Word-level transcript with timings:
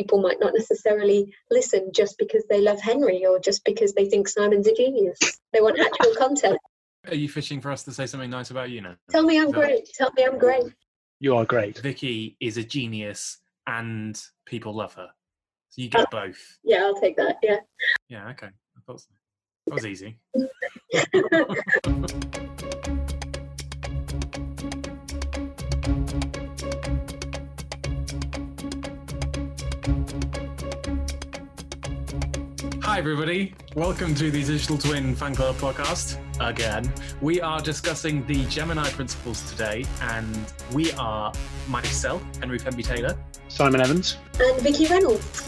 people 0.00 0.18
might 0.22 0.40
not 0.40 0.54
necessarily 0.54 1.30
listen 1.50 1.90
just 1.94 2.16
because 2.18 2.42
they 2.48 2.62
love 2.62 2.80
Henry 2.80 3.26
or 3.26 3.38
just 3.38 3.62
because 3.66 3.92
they 3.92 4.08
think 4.08 4.28
Simon's 4.28 4.66
a 4.66 4.74
genius. 4.74 5.18
They 5.52 5.60
want 5.60 5.78
actual 5.78 6.14
content. 6.16 6.58
Are 7.06 7.14
you 7.14 7.28
fishing 7.28 7.60
for 7.60 7.70
us 7.70 7.82
to 7.82 7.92
say 7.92 8.06
something 8.06 8.30
nice 8.30 8.50
about 8.50 8.70
you 8.70 8.80
now? 8.80 8.96
Tell 9.10 9.24
me 9.24 9.38
I'm 9.38 9.48
Is 9.48 9.52
great. 9.52 9.88
Tell 9.94 10.10
me 10.16 10.24
I'm 10.24 10.38
great. 10.38 10.64
You 11.18 11.36
are 11.36 11.44
great. 11.44 11.78
Vicky 11.78 12.38
is 12.40 12.56
a 12.56 12.64
genius 12.64 13.38
and 13.66 14.18
people 14.46 14.74
love 14.74 14.94
her. 14.94 15.08
So 15.68 15.82
you 15.82 15.90
get 15.90 16.10
both. 16.10 16.58
Yeah, 16.64 16.84
I'll 16.84 16.98
take 16.98 17.16
that. 17.18 17.36
Yeah. 17.42 17.58
Yeah, 18.08 18.28
okay. 18.30 18.48
I 18.48 18.80
thought 18.86 19.00
so. 19.00 19.08
That 19.66 19.74
was 19.74 19.86
easy. 19.86 20.18
everybody. 33.00 33.54
Welcome 33.74 34.14
to 34.16 34.30
the 34.30 34.44
Digital 34.44 34.76
Twin 34.76 35.16
Fan 35.16 35.34
Club 35.34 35.56
podcast 35.56 36.18
again. 36.38 36.92
We 37.22 37.40
are 37.40 37.58
discussing 37.58 38.26
the 38.26 38.44
Gemini 38.44 38.90
principles 38.90 39.50
today, 39.50 39.86
and 40.02 40.38
we 40.74 40.92
are 40.92 41.32
myself, 41.66 42.22
Henry 42.40 42.58
Fenby 42.58 42.84
Taylor, 42.84 43.16
Simon 43.48 43.80
Evans. 43.80 44.18
and 44.38 44.60
Vicky 44.60 44.86
Reynolds. 44.86 45.40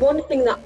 One 0.00 0.22
thing 0.24 0.44
that 0.44 0.60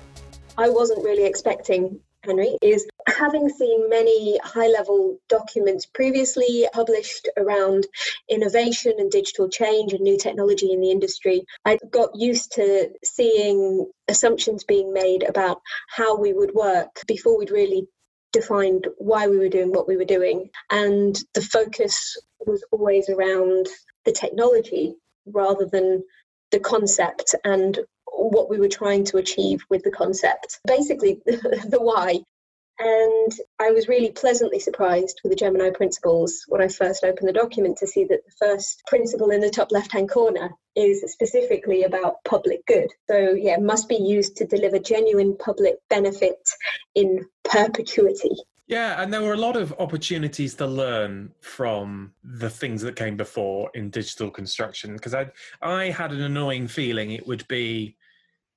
I 0.59 0.69
wasn't 0.69 1.05
really 1.05 1.27
expecting, 1.27 2.01
Henry, 2.25 2.57
is 2.63 2.87
having 3.07 3.49
seen 3.49 3.89
many 3.89 4.39
high 4.39 4.69
level 4.69 5.19
documents 5.29 5.87
previously 5.87 6.69
published 6.73 7.29
around 7.37 7.87
innovation 8.29 8.93
and 8.99 9.11
digital 9.11 9.49
change 9.49 9.93
and 9.93 10.03
new 10.03 10.17
technology 10.17 10.73
in 10.73 10.81
the 10.81 10.91
industry, 10.91 11.45
I 11.65 11.79
got 11.91 12.15
used 12.15 12.53
to 12.53 12.91
seeing 13.05 13.91
assumptions 14.09 14.65
being 14.65 14.93
made 14.93 15.25
about 15.25 15.61
how 15.89 16.17
we 16.17 16.33
would 16.33 16.55
work 16.55 17.01
before 17.09 17.39
we'd 17.39 17.51
really 17.51 17.89
defined 18.33 18.87
why 18.99 19.27
we 19.29 19.39
were 19.39 19.49
doing 19.49 19.73
what 19.73 19.89
we 19.89 19.97
were 19.97 20.05
doing. 20.05 20.51
And 20.71 21.19
the 21.35 21.43
focus 21.43 22.17
was 22.47 22.65
always 22.71 23.09
around 23.09 23.67
the 24.05 24.13
technology 24.13 24.95
rather 25.27 25.67
than 25.67 26.03
the 26.51 26.61
concept 26.61 27.35
and 27.45 27.79
what 28.31 28.51
we 28.51 28.59
were 28.59 28.69
trying 28.69 29.05
to 29.07 29.19
achieve 29.19 29.65
with 29.71 29.83
the 29.83 29.91
concept. 29.91 30.61
Basically, 30.67 31.21
the 31.27 31.79
why. 31.81 32.21
And 32.79 33.33
I 33.61 33.71
was 33.71 33.87
really 33.87 34.11
pleasantly 34.11 34.59
surprised 34.59 35.21
with 35.23 35.31
the 35.31 35.37
Gemini 35.37 35.71
principles 35.71 36.45
when 36.49 36.61
I 36.61 36.69
first 36.69 37.05
opened 37.05 37.29
the 37.29 37.33
document 37.33 37.79
to 37.79 37.87
see 37.87 38.05
that 38.05 38.25
the 38.25 38.33
first 38.39 38.83
principle 38.89 39.31
in 39.31 39.41
the 39.41 39.51
top 39.51 39.71
left 39.71 39.93
hand 39.93 40.09
corner 40.11 40.51
is 40.75 41.05
specifically 41.07 41.85
about 41.85 42.25
public 42.25 42.67
good. 42.67 42.91
So, 43.09 43.35
yeah, 43.35 43.59
must 43.59 43.89
be 43.89 43.97
used 43.97 44.37
to 44.37 44.47
deliver 44.47 44.79
genuine 44.79 45.37
public 45.37 45.77
benefit 45.91 46.39
in 46.95 47.27
perpetuity. 47.45 48.35
Yeah, 48.67 49.03
and 49.03 49.13
there 49.13 49.21
were 49.21 49.35
a 49.35 49.37
lot 49.39 49.57
of 49.57 49.75
opportunities 49.79 50.55
to 50.55 50.67
learn 50.67 51.33
from 51.41 52.15
the 52.25 52.49
things 52.49 52.81
that 52.83 52.97
came 52.97 53.17
before 53.17 53.71
in 53.75 53.91
digital 53.91 54.31
construction 54.31 54.95
because 54.95 55.15
I 55.15 55.31
I 55.61 55.91
had 55.91 56.11
an 56.13 56.23
annoying 56.23 56.69
feeling 56.69 57.11
it 57.11 57.27
would 57.27 57.47
be 57.49 57.97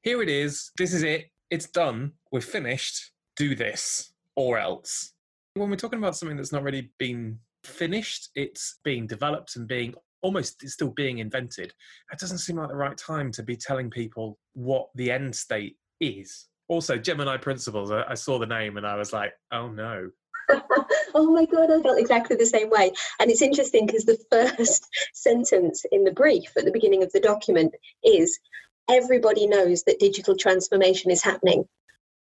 here 0.06 0.22
it 0.22 0.30
is, 0.30 0.72
this 0.78 0.94
is 0.94 1.02
it, 1.02 1.32
it's 1.50 1.68
done, 1.68 2.12
we're 2.32 2.40
finished, 2.40 3.12
do 3.36 3.56
this 3.56 4.14
or 4.36 4.60
else. 4.60 5.14
When 5.56 5.70
we're 5.70 5.78
talking 5.78 5.98
about 5.98 6.16
something 6.16 6.38
that's 6.38 6.52
not 6.52 6.62
really 6.62 6.92
been 7.00 7.40
finished, 7.64 8.30
it's 8.36 8.80
being 8.84 9.08
developed 9.08 9.56
and 9.56 9.68
being 9.68 9.96
almost 10.22 10.62
still 10.70 10.92
being 10.92 11.18
invented. 11.18 11.74
It 12.12 12.20
doesn't 12.20 12.38
seem 12.38 12.58
like 12.58 12.70
the 12.70 12.76
right 12.76 12.96
time 12.96 13.32
to 13.32 13.42
be 13.42 13.58
telling 13.58 13.90
people 13.90 14.38
what 14.54 14.90
the 14.94 15.12
end 15.12 15.36
state 15.36 15.76
is. 16.00 16.50
Also, 16.68 16.98
Gemini 16.98 17.38
Principles, 17.38 17.90
I, 17.90 18.04
I 18.08 18.14
saw 18.14 18.38
the 18.38 18.46
name 18.46 18.78
and 18.78 18.86
I 18.86 18.96
was 18.96 19.12
like, 19.12 19.34
oh 19.52 19.70
no, 19.70 20.12
oh 21.16 21.32
my 21.32 21.46
god, 21.46 21.72
I 21.72 21.82
felt 21.82 22.00
exactly 22.00 22.36
the 22.36 22.46
same 22.46 22.70
way. 22.70 22.92
And 23.20 23.32
it's 23.32 23.42
interesting 23.42 23.88
because 23.88 24.06
the 24.06 24.20
first 24.32 24.88
sentence 25.14 25.84
in 25.92 26.04
the 26.04 26.12
brief 26.12 26.52
at 26.58 26.66
the 26.66 26.72
beginning 26.72 27.02
of 27.02 27.12
the 27.12 27.20
document 27.20 27.74
is 28.04 28.40
everybody 28.90 29.48
knows 29.48 29.84
that 29.84 30.00
digital 30.00 30.36
transformation 30.36 31.12
is 31.12 31.24
happening. 31.24 31.66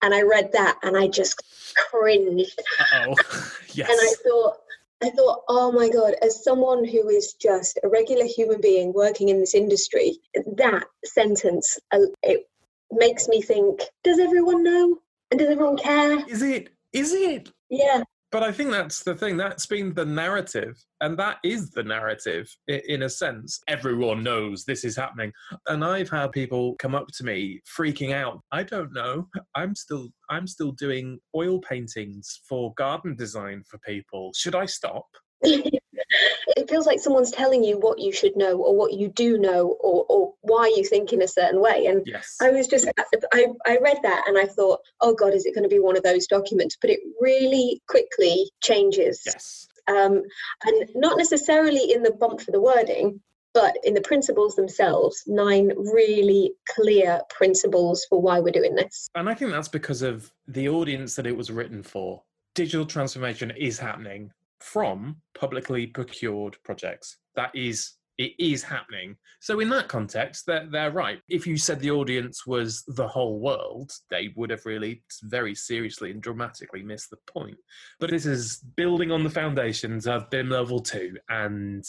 And 0.01 0.13
I 0.13 0.21
read 0.21 0.51
that 0.53 0.77
and 0.83 0.97
I 0.97 1.07
just 1.07 1.41
cringed. 1.89 2.59
oh, 2.93 3.15
yes. 3.73 3.89
And 3.89 3.99
I 4.01 4.13
thought, 4.23 4.57
I 5.01 5.09
thought, 5.11 5.43
oh 5.47 5.71
my 5.71 5.89
God, 5.89 6.15
as 6.21 6.43
someone 6.43 6.85
who 6.85 7.09
is 7.09 7.33
just 7.33 7.79
a 7.83 7.89
regular 7.89 8.25
human 8.25 8.59
being 8.61 8.93
working 8.93 9.29
in 9.29 9.39
this 9.39 9.55
industry, 9.55 10.17
that 10.57 10.85
sentence, 11.05 11.77
uh, 11.91 11.99
it 12.23 12.47
makes 12.91 13.27
me 13.27 13.41
think, 13.41 13.81
does 14.03 14.19
everyone 14.19 14.63
know? 14.63 14.99
And 15.31 15.39
does 15.39 15.49
everyone 15.49 15.77
care? 15.77 16.25
Is 16.27 16.41
it? 16.41 16.69
Is 16.91 17.13
it? 17.13 17.51
Yeah. 17.69 18.03
But 18.31 18.43
I 18.43 18.51
think 18.51 18.69
that's 18.69 19.03
the 19.03 19.15
thing. 19.15 19.37
That's 19.37 19.65
been 19.65 19.93
the 19.93 20.05
narrative. 20.05 20.77
And 21.01 21.17
that 21.17 21.37
is 21.43 21.71
the 21.71 21.83
narrative 21.83 22.47
in 22.67 23.03
a 23.03 23.09
sense. 23.09 23.59
Everyone 23.67 24.23
knows 24.23 24.65
this 24.65 24.85
is 24.85 24.95
happening. 24.95 25.31
And 25.67 25.83
I've 25.83 26.09
had 26.09 26.31
people 26.31 26.75
come 26.77 26.93
up 26.93 27.07
to 27.17 27.23
me 27.23 27.61
freaking 27.77 28.13
out. 28.13 28.41
I 28.51 28.63
don't 28.63 28.93
know. 28.93 29.27
I'm 29.55 29.73
still 29.75 30.09
I'm 30.29 30.45
still 30.45 30.71
doing 30.73 31.19
oil 31.35 31.59
paintings 31.59 32.41
for 32.47 32.73
garden 32.75 33.15
design 33.15 33.63
for 33.67 33.79
people. 33.79 34.31
Should 34.35 34.55
I 34.55 34.65
stop? 34.65 35.05
it 36.09 36.69
feels 36.69 36.85
like 36.85 36.99
someone's 36.99 37.31
telling 37.31 37.63
you 37.63 37.77
what 37.77 37.99
you 37.99 38.11
should 38.11 38.35
know 38.35 38.57
or 38.57 38.75
what 38.75 38.93
you 38.93 39.09
do 39.09 39.37
know 39.37 39.77
or, 39.79 40.05
or 40.09 40.33
why 40.41 40.67
you 40.75 40.83
think 40.83 41.13
in 41.13 41.21
a 41.21 41.27
certain 41.27 41.61
way. 41.61 41.85
And 41.85 42.03
Yes. 42.05 42.37
I 42.41 42.51
was 42.51 42.67
just, 42.67 42.87
I, 43.31 43.47
I 43.65 43.77
read 43.81 43.99
that 44.03 44.23
and 44.27 44.37
I 44.37 44.45
thought, 44.45 44.79
oh 45.01 45.13
God, 45.13 45.33
is 45.33 45.45
it 45.45 45.53
going 45.53 45.63
to 45.63 45.69
be 45.69 45.79
one 45.79 45.97
of 45.97 46.03
those 46.03 46.27
documents? 46.27 46.77
But 46.79 46.89
it 46.89 46.99
really 47.19 47.81
quickly 47.87 48.51
changes. 48.61 49.21
Yes. 49.25 49.67
Um, 49.87 50.23
and 50.65 50.89
not 50.95 51.17
necessarily 51.17 51.91
in 51.91 52.03
the 52.03 52.11
bump 52.11 52.41
for 52.41 52.51
the 52.51 52.61
wording, 52.61 53.21
but 53.53 53.75
in 53.83 53.95
the 53.95 54.01
principles 54.01 54.55
themselves, 54.55 55.23
nine 55.25 55.71
really 55.75 56.53
clear 56.75 57.21
principles 57.29 58.05
for 58.07 58.21
why 58.21 58.39
we're 58.39 58.51
doing 58.51 58.75
this. 58.75 59.09
And 59.15 59.27
I 59.27 59.33
think 59.33 59.51
that's 59.51 59.67
because 59.67 60.01
of 60.03 60.31
the 60.47 60.69
audience 60.69 61.15
that 61.15 61.25
it 61.25 61.35
was 61.35 61.49
written 61.49 61.81
for. 61.81 62.21
Digital 62.53 62.85
transformation 62.85 63.51
is 63.51 63.79
happening 63.79 64.31
from 64.59 65.17
publicly 65.37 65.87
procured 65.87 66.57
projects. 66.63 67.17
That 67.35 67.51
is, 67.55 67.93
it 68.17 68.33
is 68.39 68.63
happening. 68.63 69.15
So, 69.39 69.59
in 69.59 69.69
that 69.69 69.87
context, 69.87 70.45
they're, 70.45 70.67
they're 70.69 70.91
right. 70.91 71.19
If 71.29 71.47
you 71.47 71.57
said 71.57 71.79
the 71.79 71.91
audience 71.91 72.45
was 72.45 72.83
the 72.87 73.07
whole 73.07 73.39
world, 73.39 73.91
they 74.09 74.33
would 74.35 74.49
have 74.49 74.65
really 74.65 75.03
very 75.23 75.55
seriously 75.55 76.11
and 76.11 76.21
dramatically 76.21 76.83
missed 76.83 77.09
the 77.09 77.17
point. 77.31 77.57
But 77.99 78.09
this 78.09 78.25
is 78.25 78.57
building 78.75 79.11
on 79.11 79.23
the 79.23 79.29
foundations 79.29 80.07
of 80.07 80.29
BIM 80.29 80.49
Level 80.49 80.79
2, 80.79 81.17
and 81.29 81.85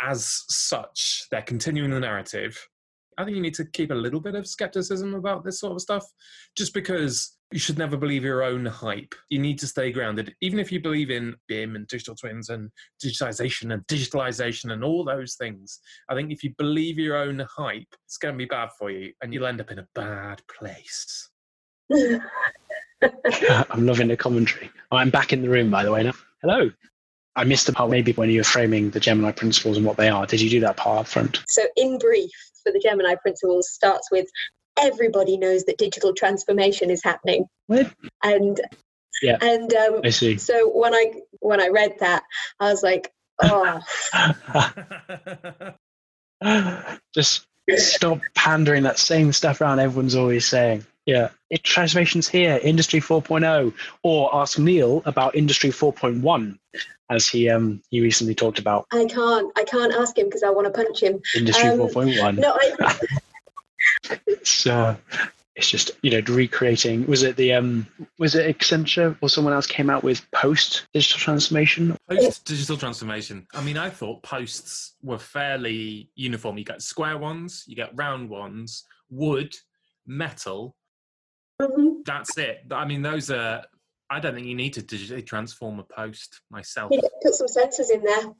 as 0.00 0.44
such, 0.48 1.26
they're 1.30 1.42
continuing 1.42 1.90
the 1.90 2.00
narrative. 2.00 2.68
I 3.18 3.24
think 3.24 3.36
you 3.36 3.42
need 3.42 3.54
to 3.54 3.64
keep 3.64 3.90
a 3.90 3.94
little 3.94 4.20
bit 4.20 4.34
of 4.34 4.46
skepticism 4.46 5.14
about 5.14 5.44
this 5.44 5.60
sort 5.60 5.72
of 5.72 5.80
stuff, 5.80 6.04
just 6.56 6.74
because 6.74 7.36
you 7.52 7.58
should 7.58 7.78
never 7.78 7.96
believe 7.96 8.24
your 8.24 8.42
own 8.42 8.66
hype. 8.66 9.14
You 9.30 9.38
need 9.38 9.58
to 9.60 9.66
stay 9.66 9.92
grounded. 9.92 10.34
Even 10.40 10.58
if 10.58 10.72
you 10.72 10.80
believe 10.80 11.10
in 11.10 11.36
BIM 11.48 11.76
and 11.76 11.86
digital 11.86 12.16
twins 12.16 12.48
and 12.48 12.70
digitization 13.02 13.72
and 13.72 13.86
digitalization 13.86 14.72
and 14.72 14.82
all 14.82 15.04
those 15.04 15.36
things, 15.36 15.78
I 16.08 16.14
think 16.14 16.32
if 16.32 16.42
you 16.42 16.52
believe 16.58 16.98
your 16.98 17.16
own 17.16 17.46
hype, 17.56 17.86
it's 18.04 18.18
going 18.18 18.34
to 18.34 18.38
be 18.38 18.46
bad 18.46 18.70
for 18.78 18.90
you 18.90 19.12
and 19.22 19.32
you'll 19.32 19.46
end 19.46 19.60
up 19.60 19.70
in 19.70 19.78
a 19.78 19.86
bad 19.94 20.42
place. 20.58 21.30
I'm 21.92 23.86
loving 23.86 24.08
the 24.08 24.16
commentary. 24.16 24.70
I'm 24.90 25.10
back 25.10 25.32
in 25.32 25.42
the 25.42 25.48
room, 25.48 25.70
by 25.70 25.84
the 25.84 25.92
way, 25.92 26.02
now. 26.02 26.14
Hello. 26.42 26.70
I 27.36 27.44
missed 27.44 27.66
the 27.66 27.72
part 27.72 27.90
maybe 27.90 28.12
when 28.12 28.30
you 28.30 28.40
were 28.40 28.44
framing 28.44 28.90
the 28.90 28.98
Gemini 28.98 29.30
principles 29.30 29.76
and 29.76 29.84
what 29.86 29.98
they 29.98 30.08
are. 30.08 30.26
Did 30.26 30.40
you 30.40 30.48
do 30.48 30.60
that 30.60 30.78
part 30.78 31.00
up 31.00 31.06
front? 31.06 31.42
So, 31.46 31.62
in 31.76 31.98
brief, 31.98 32.30
for 32.66 32.72
the 32.72 32.80
Gemini 32.80 33.14
principles, 33.14 33.70
starts 33.70 34.10
with 34.10 34.26
everybody 34.78 35.36
knows 35.38 35.64
that 35.64 35.78
digital 35.78 36.12
transformation 36.12 36.90
is 36.90 37.02
happening. 37.02 37.46
What? 37.68 37.92
And 38.22 38.60
Yeah. 39.22 39.38
and 39.40 39.72
um, 39.74 40.00
I 40.04 40.10
see. 40.10 40.36
so 40.36 40.68
when 40.68 40.94
I 40.94 41.12
when 41.40 41.60
I 41.60 41.68
read 41.68 41.94
that, 42.00 42.24
I 42.60 42.70
was 42.70 42.82
like, 42.82 43.12
oh, 43.42 43.80
Just 47.14 47.46
stop 47.76 48.20
pandering 48.34 48.82
that 48.84 48.98
same 48.98 49.32
stuff 49.32 49.60
around 49.60 49.78
everyone's 49.80 50.14
always 50.14 50.46
saying. 50.46 50.84
Yeah. 51.06 51.30
It, 51.50 51.62
transformation's 51.62 52.28
here, 52.28 52.60
Industry 52.62 53.00
4.0. 53.00 53.72
Or 54.02 54.34
ask 54.34 54.58
Neil 54.58 55.02
about 55.06 55.34
Industry 55.34 55.70
4.1, 55.70 56.58
as 57.10 57.28
he 57.28 57.48
um 57.48 57.80
he 57.90 58.00
recently 58.00 58.34
talked 58.34 58.58
about 58.58 58.86
I 58.92 59.04
can't 59.04 59.50
I 59.56 59.64
can't 59.64 59.92
ask 59.92 60.16
him 60.16 60.26
because 60.26 60.42
I 60.42 60.50
want 60.50 60.66
to 60.66 60.72
punch 60.72 61.02
him. 61.02 61.20
Industry 61.34 61.70
Um, 61.70 61.78
4.1. 61.78 62.38
No, 62.38 62.52
I, 62.52 62.98
It's, 64.26 64.66
uh, 64.66 64.96
it's 65.54 65.70
just 65.70 65.90
you 66.02 66.10
know 66.10 66.20
recreating. 66.28 67.06
Was 67.06 67.22
it 67.22 67.36
the 67.36 67.54
um 67.54 67.86
was 68.18 68.34
it 68.34 68.56
Accenture 68.56 69.16
or 69.20 69.28
someone 69.28 69.54
else 69.54 69.66
came 69.66 69.88
out 69.88 70.02
with 70.02 70.28
post 70.30 70.86
digital 70.92 71.18
transformation? 71.18 71.96
Post 72.10 72.44
digital 72.44 72.76
transformation. 72.76 73.46
I 73.54 73.62
mean, 73.62 73.78
I 73.78 73.88
thought 73.88 74.22
posts 74.22 74.96
were 75.02 75.18
fairly 75.18 76.10
uniform. 76.14 76.58
You 76.58 76.64
get 76.64 76.82
square 76.82 77.16
ones, 77.16 77.64
you 77.66 77.74
get 77.74 77.90
round 77.94 78.28
ones, 78.28 78.84
wood, 79.08 79.54
metal. 80.06 80.76
Mhm. 81.60 82.04
That's 82.04 82.36
it. 82.36 82.66
I 82.70 82.84
mean, 82.84 83.02
those 83.02 83.30
are. 83.30 83.64
I 84.10 84.20
don't 84.20 84.34
think 84.34 84.46
you 84.46 84.54
need 84.54 84.74
to 84.74 84.82
digitally 84.82 85.24
transform 85.26 85.78
a 85.78 85.82
post 85.82 86.40
myself. 86.50 86.90
Yeah, 86.92 87.00
put 87.22 87.34
some 87.34 87.48
sensors 87.48 87.90
in 87.92 88.02
there. 88.02 88.32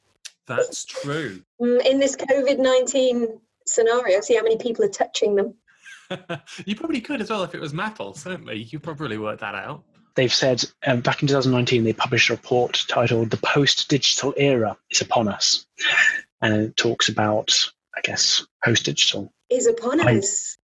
That's 0.47 0.85
true. 0.85 1.43
Mm, 1.61 1.85
In 1.85 1.99
this 1.99 2.15
COVID 2.17 2.59
19 2.59 3.41
scenario, 3.67 4.21
see 4.21 4.37
how 4.37 4.43
many 4.43 4.57
people 4.57 4.85
are 4.85 4.89
touching 4.89 5.35
them. 5.35 5.55
you 6.67 6.77
probably 6.77 7.01
could 7.01 7.21
as 7.21 7.31
well 7.31 7.43
if 7.43 7.55
it 7.55 7.61
was 7.61 7.75
metal. 7.75 8.15
Certainly, 8.15 8.69
you 8.71 8.79
probably 8.79 9.19
worked 9.19 9.41
that 9.41 9.57
out. 9.57 9.83
They've 10.15 10.33
said 10.33 10.65
um, 10.87 11.01
back 11.01 11.21
in 11.21 11.29
2019 11.29 11.83
they 11.85 11.93
published 11.93 12.31
a 12.31 12.35
report 12.35 12.85
titled 12.89 13.31
"The 13.31 13.37
Post-Digital 13.39 14.33
Era 14.37 14.77
is 14.91 15.01
Upon 15.01 15.27
Us," 15.29 15.67
and 16.41 16.55
it 16.55 16.77
talks 16.77 17.09
about, 17.09 17.53
I 17.97 18.01
guess, 18.03 18.47
post-digital. 18.65 19.33
Is 19.51 19.67
upon 19.67 20.01
I- 20.07 20.19
us. 20.19 20.57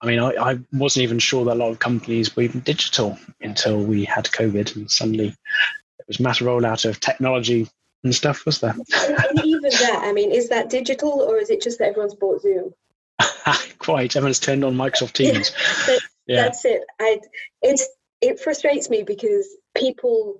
I 0.00 0.06
mean, 0.06 0.20
I, 0.20 0.30
I 0.52 0.58
wasn't 0.72 1.04
even 1.04 1.18
sure 1.18 1.44
that 1.46 1.54
a 1.54 1.58
lot 1.58 1.70
of 1.70 1.78
companies 1.78 2.34
were 2.36 2.42
even 2.44 2.60
digital 2.60 3.18
until 3.40 3.78
we 3.82 4.04
had 4.04 4.26
COVID, 4.26 4.76
and 4.76 4.90
suddenly 4.90 5.28
it 5.28 6.06
was 6.06 6.20
mass 6.20 6.38
rollout 6.38 6.88
of 6.88 7.00
technology 7.00 7.68
and 8.04 8.14
stuff, 8.14 8.46
was 8.46 8.60
there? 8.60 8.70
And, 8.74 9.44
even 9.44 9.62
that, 9.70 10.00
I 10.04 10.12
mean, 10.12 10.30
is 10.30 10.50
that 10.50 10.70
digital 10.70 11.20
or 11.20 11.38
is 11.38 11.50
it 11.50 11.60
just 11.62 11.78
that 11.80 11.88
everyone's 11.88 12.14
bought 12.14 12.42
Zoom? 12.42 12.72
Quite. 13.78 14.14
Everyone's 14.14 14.38
turned 14.38 14.64
on 14.64 14.74
Microsoft 14.76 15.12
Teams. 15.14 15.50
That- 15.86 16.00
Yeah. 16.26 16.42
That's 16.42 16.64
it. 16.64 16.82
I, 17.00 17.18
it's 17.62 17.88
it 18.20 18.38
frustrates 18.38 18.88
me 18.90 19.02
because 19.02 19.48
people, 19.76 20.38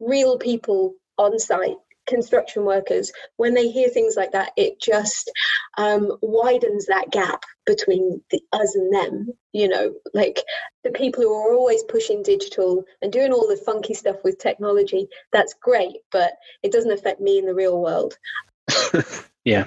real 0.00 0.38
people 0.38 0.94
on 1.16 1.38
site, 1.38 1.76
construction 2.06 2.64
workers, 2.64 3.12
when 3.36 3.54
they 3.54 3.70
hear 3.70 3.88
things 3.88 4.14
like 4.16 4.32
that, 4.32 4.52
it 4.56 4.80
just 4.80 5.30
um, 5.78 6.16
widens 6.22 6.86
that 6.86 7.10
gap 7.10 7.44
between 7.66 8.20
the 8.30 8.40
us 8.52 8.74
and 8.74 8.94
them. 8.94 9.28
You 9.52 9.68
know, 9.68 9.94
like 10.14 10.40
the 10.84 10.90
people 10.90 11.22
who 11.22 11.32
are 11.32 11.54
always 11.54 11.82
pushing 11.84 12.22
digital 12.22 12.84
and 13.00 13.12
doing 13.12 13.32
all 13.32 13.46
the 13.48 13.62
funky 13.64 13.94
stuff 13.94 14.16
with 14.24 14.38
technology. 14.38 15.08
That's 15.32 15.54
great, 15.54 15.96
but 16.10 16.32
it 16.62 16.72
doesn't 16.72 16.92
affect 16.92 17.20
me 17.20 17.38
in 17.38 17.46
the 17.46 17.54
real 17.54 17.80
world. 17.80 18.16
yeah. 19.44 19.66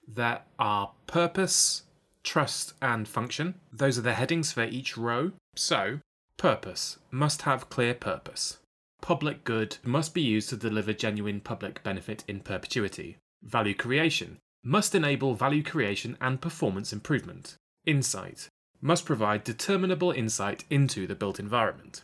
that 0.07 0.47
are 0.61 0.93
purpose, 1.09 1.83
trust, 2.23 2.75
and 2.81 3.09
function. 3.09 3.57
Those 3.73 3.99
are 3.99 4.03
the 4.03 4.15
headings 4.15 4.53
for 4.53 4.63
each 4.63 4.97
row. 4.97 5.33
So 5.57 5.99
purpose 6.37 7.01
must 7.11 7.43
have 7.43 7.71
clear 7.71 7.95
purpose. 7.95 8.59
Public 9.01 9.43
good 9.43 9.79
must 9.83 10.15
be 10.15 10.23
used 10.23 10.49
to 10.51 10.57
deliver 10.57 10.93
genuine 10.93 11.41
public 11.41 11.83
benefit 11.83 12.23
in 12.29 12.39
perpetuity. 12.39 13.17
Value 13.43 13.75
creation 13.75 14.39
must 14.65 14.95
enable 14.95 15.35
value 15.35 15.63
creation 15.63 16.17
and 16.21 16.41
performance 16.41 16.93
improvement. 16.93 17.57
Insight 17.85 18.49
must 18.81 19.05
provide 19.05 19.45
determinable 19.45 20.11
insight 20.11 20.65
into 20.71 21.07
the 21.07 21.15
built 21.15 21.39
environment. 21.39 22.03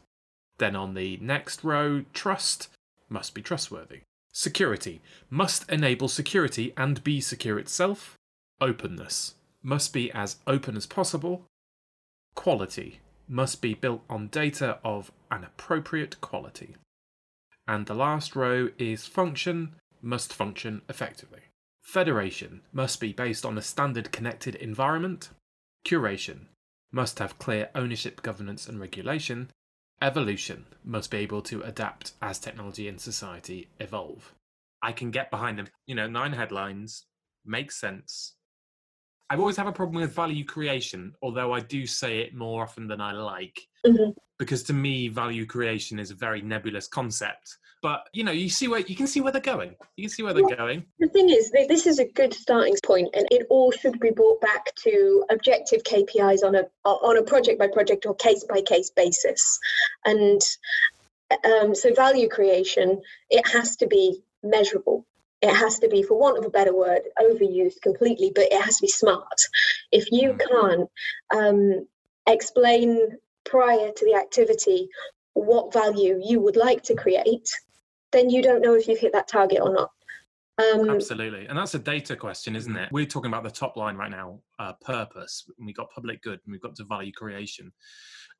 Then 0.58 0.74
on 0.74 0.94
the 0.94 1.18
next 1.20 1.62
row, 1.64 2.04
trust 2.12 2.68
must 3.08 3.34
be 3.34 3.42
trustworthy. 3.42 4.00
Security 4.32 5.00
must 5.30 5.68
enable 5.70 6.08
security 6.08 6.72
and 6.76 7.02
be 7.02 7.20
secure 7.20 7.58
itself. 7.58 8.16
Openness 8.60 9.34
must 9.62 9.92
be 9.92 10.10
as 10.12 10.36
open 10.46 10.76
as 10.76 10.86
possible. 10.86 11.44
Quality 12.34 13.00
must 13.28 13.60
be 13.60 13.74
built 13.74 14.02
on 14.08 14.28
data 14.28 14.78
of 14.84 15.10
an 15.30 15.44
appropriate 15.44 16.20
quality. 16.20 16.76
And 17.66 17.86
the 17.86 17.94
last 17.94 18.34
row 18.34 18.70
is 18.78 19.06
function 19.06 19.74
must 20.00 20.32
function 20.32 20.82
effectively. 20.88 21.40
Federation 21.88 22.60
must 22.70 23.00
be 23.00 23.14
based 23.14 23.46
on 23.46 23.56
a 23.56 23.62
standard 23.62 24.12
connected 24.12 24.54
environment. 24.56 25.30
Curation 25.86 26.48
must 26.92 27.18
have 27.18 27.38
clear 27.38 27.70
ownership, 27.74 28.20
governance, 28.20 28.68
and 28.68 28.78
regulation. 28.78 29.50
Evolution 30.02 30.66
must 30.84 31.10
be 31.10 31.16
able 31.16 31.40
to 31.40 31.62
adapt 31.62 32.12
as 32.20 32.38
technology 32.38 32.88
and 32.88 33.00
society 33.00 33.70
evolve. 33.80 34.34
I 34.82 34.92
can 34.92 35.10
get 35.10 35.30
behind 35.30 35.58
them. 35.58 35.68
You 35.86 35.94
know, 35.94 36.06
nine 36.06 36.34
headlines, 36.34 37.06
makes 37.42 37.80
sense. 37.80 38.34
I've 39.30 39.40
always 39.40 39.56
have 39.56 39.66
a 39.66 39.72
problem 39.72 40.00
with 40.00 40.14
value 40.14 40.44
creation, 40.44 41.14
although 41.22 41.52
I 41.52 41.60
do 41.60 41.86
say 41.86 42.20
it 42.20 42.34
more 42.34 42.62
often 42.62 42.88
than 42.88 43.00
I 43.00 43.12
like 43.12 43.68
Mhm. 43.86 44.14
because 44.38 44.62
to 44.64 44.72
me 44.72 45.08
value 45.08 45.46
creation 45.46 45.98
is 45.98 46.10
a 46.10 46.14
very 46.14 46.42
nebulous 46.42 46.88
concept 46.88 47.58
but 47.82 48.08
you 48.12 48.24
know 48.24 48.32
you 48.32 48.48
see 48.48 48.68
where 48.68 48.80
you 48.80 48.96
can 48.96 49.06
see 49.06 49.20
where 49.20 49.32
they're 49.32 49.40
going 49.40 49.74
you 49.96 50.04
can 50.04 50.10
see 50.10 50.22
where 50.22 50.34
they're 50.34 50.56
going 50.56 50.84
The 50.98 51.08
thing 51.08 51.28
is, 51.30 51.50
this 51.50 51.86
is 51.86 51.98
a 51.98 52.04
good 52.04 52.34
starting 52.34 52.76
point, 52.84 53.08
and 53.14 53.26
it 53.30 53.46
all 53.50 53.70
should 53.70 54.00
be 54.00 54.10
brought 54.10 54.40
back 54.40 54.74
to 54.84 55.24
objective 55.30 55.82
KPIs 55.84 56.42
on 56.42 56.54
a 56.56 56.64
on 56.84 57.16
a 57.18 57.22
project 57.22 57.58
by 57.58 57.68
project 57.68 58.06
or 58.06 58.14
case 58.16 58.44
by 58.44 58.62
case 58.62 58.90
basis. 58.90 59.58
And 60.04 60.40
um, 61.44 61.74
so, 61.74 61.94
value 61.94 62.28
creation 62.28 63.00
it 63.30 63.46
has 63.46 63.76
to 63.76 63.86
be 63.86 64.22
measurable. 64.42 65.06
It 65.40 65.54
has 65.54 65.78
to 65.80 65.88
be, 65.88 66.02
for 66.02 66.18
want 66.18 66.38
of 66.38 66.44
a 66.44 66.50
better 66.50 66.74
word, 66.74 67.02
overused 67.20 67.80
completely, 67.82 68.32
but 68.34 68.50
it 68.50 68.60
has 68.60 68.76
to 68.78 68.82
be 68.82 68.88
smart. 68.88 69.40
If 69.92 70.10
you 70.10 70.32
Mm. 70.32 70.48
can't 70.50 70.90
um, 71.34 71.88
explain 72.26 73.18
prior 73.44 73.92
to 73.92 74.04
the 74.04 74.14
activity 74.14 74.88
what 75.34 75.72
value 75.72 76.20
you 76.22 76.40
would 76.40 76.56
like 76.56 76.82
to 76.84 76.94
create, 76.94 77.48
then 78.12 78.30
you 78.30 78.42
don't 78.42 78.62
know 78.62 78.74
if 78.74 78.88
you've 78.88 78.98
hit 78.98 79.12
that 79.12 79.28
target 79.28 79.60
or 79.62 79.72
not. 79.72 79.90
Um, 80.58 80.90
absolutely 80.90 81.46
and 81.46 81.56
that's 81.56 81.74
a 81.74 81.78
data 81.78 82.16
question 82.16 82.56
isn't 82.56 82.74
it 82.76 82.90
we're 82.90 83.06
talking 83.06 83.30
about 83.30 83.44
the 83.44 83.50
top 83.50 83.76
line 83.76 83.94
right 83.94 84.10
now 84.10 84.40
uh, 84.58 84.72
purpose 84.80 85.48
we've 85.56 85.76
got 85.76 85.88
public 85.92 86.20
good 86.20 86.40
and 86.44 86.50
we've 86.50 86.60
got 86.60 86.74
to 86.74 86.84
value 86.84 87.12
creation 87.12 87.70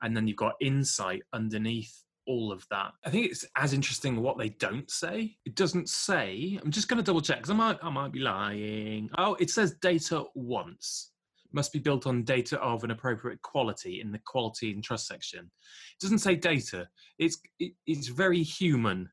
and 0.03 0.17
then 0.17 0.27
you've 0.27 0.37
got 0.37 0.55
insight 0.61 1.23
underneath 1.33 2.03
all 2.29 2.53
of 2.53 2.65
that. 2.71 2.93
I 3.05 3.11
think 3.11 3.27
it's 3.27 3.45
as 3.57 3.73
interesting 3.73 4.21
what 4.21 4.39
they 4.39 4.51
don't 4.51 4.89
say. 4.91 5.37
It 5.45 5.57
doesn't 5.57 5.89
say 5.89 6.59
i'm 6.63 6.71
just 6.71 6.89
going 6.89 6.99
to 6.99 7.03
double 7.03 7.21
check 7.23 7.39
because 7.39 7.51
i 7.51 7.55
might 7.55 7.79
i 7.83 7.91
might 7.91 8.13
be 8.13 8.21
lying. 8.21 9.11
Oh 9.19 9.35
it 9.41 9.51
says 9.51 9.75
data 9.81 10.25
once. 10.35 11.11
Must 11.53 11.73
be 11.73 11.79
built 11.79 12.07
on 12.07 12.25
data 12.25 12.61
of 12.61 12.85
an 12.85 12.91
appropriate 12.91 13.41
quality 13.41 14.03
in 14.03 14.13
the 14.13 14.21
quality 14.27 14.71
and 14.73 14.85
trust 14.85 15.07
section. 15.07 15.41
It 15.41 16.01
doesn't 16.01 16.19
say 16.19 16.37
data. 16.37 16.87
It's 17.19 17.39
it, 17.59 17.73
it's 17.87 18.09
very 18.09 18.43
human. 18.43 19.09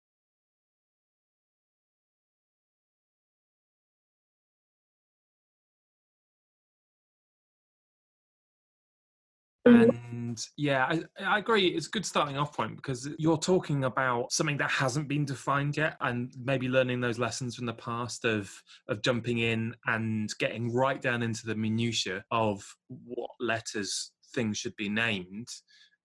Mhm. 9.65 10.04
And 10.35 10.47
yeah, 10.57 10.85
I, 10.85 11.03
I 11.23 11.37
agree. 11.39 11.67
It's 11.67 11.87
a 11.87 11.89
good 11.89 12.05
starting 12.05 12.37
off 12.37 12.55
point 12.55 12.75
because 12.75 13.07
you're 13.17 13.37
talking 13.37 13.85
about 13.85 14.33
something 14.33 14.57
that 14.57 14.69
hasn't 14.69 15.07
been 15.07 15.23
defined 15.23 15.77
yet, 15.77 15.95
and 16.01 16.33
maybe 16.43 16.67
learning 16.67 16.99
those 16.99 17.19
lessons 17.19 17.55
from 17.55 17.65
the 17.65 17.73
past 17.73 18.25
of 18.25 18.51
of 18.89 19.01
jumping 19.01 19.39
in 19.39 19.73
and 19.85 20.29
getting 20.39 20.73
right 20.73 21.01
down 21.01 21.23
into 21.23 21.45
the 21.45 21.55
minutiae 21.55 22.23
of 22.31 22.63
what 22.87 23.31
letters 23.39 24.11
things 24.33 24.57
should 24.57 24.75
be 24.75 24.89
named. 24.89 25.47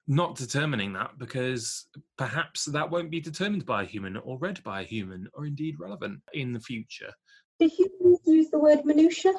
Not 0.07 0.37
determining 0.37 0.93
that 0.95 1.19
because 1.19 1.87
perhaps 2.17 2.65
that 2.67 2.91
won't 2.91 3.11
be 3.11 3.21
determined 3.21 3.67
by 3.67 3.83
a 3.83 3.87
human 3.87 4.17
or 4.17 4.39
read 4.39 4.63
by 4.63 4.81
a 4.81 4.85
human 4.85 5.29
or 5.35 5.47
indeed 5.47 5.77
relevant 5.79 6.21
in 6.33 6.53
the 6.53 6.61
future. 6.61 7.13
Do 7.59 7.69
humans 7.69 8.21
use 8.27 8.51
the 8.51 8.59
word 8.59 8.85
minutia? 8.85 9.33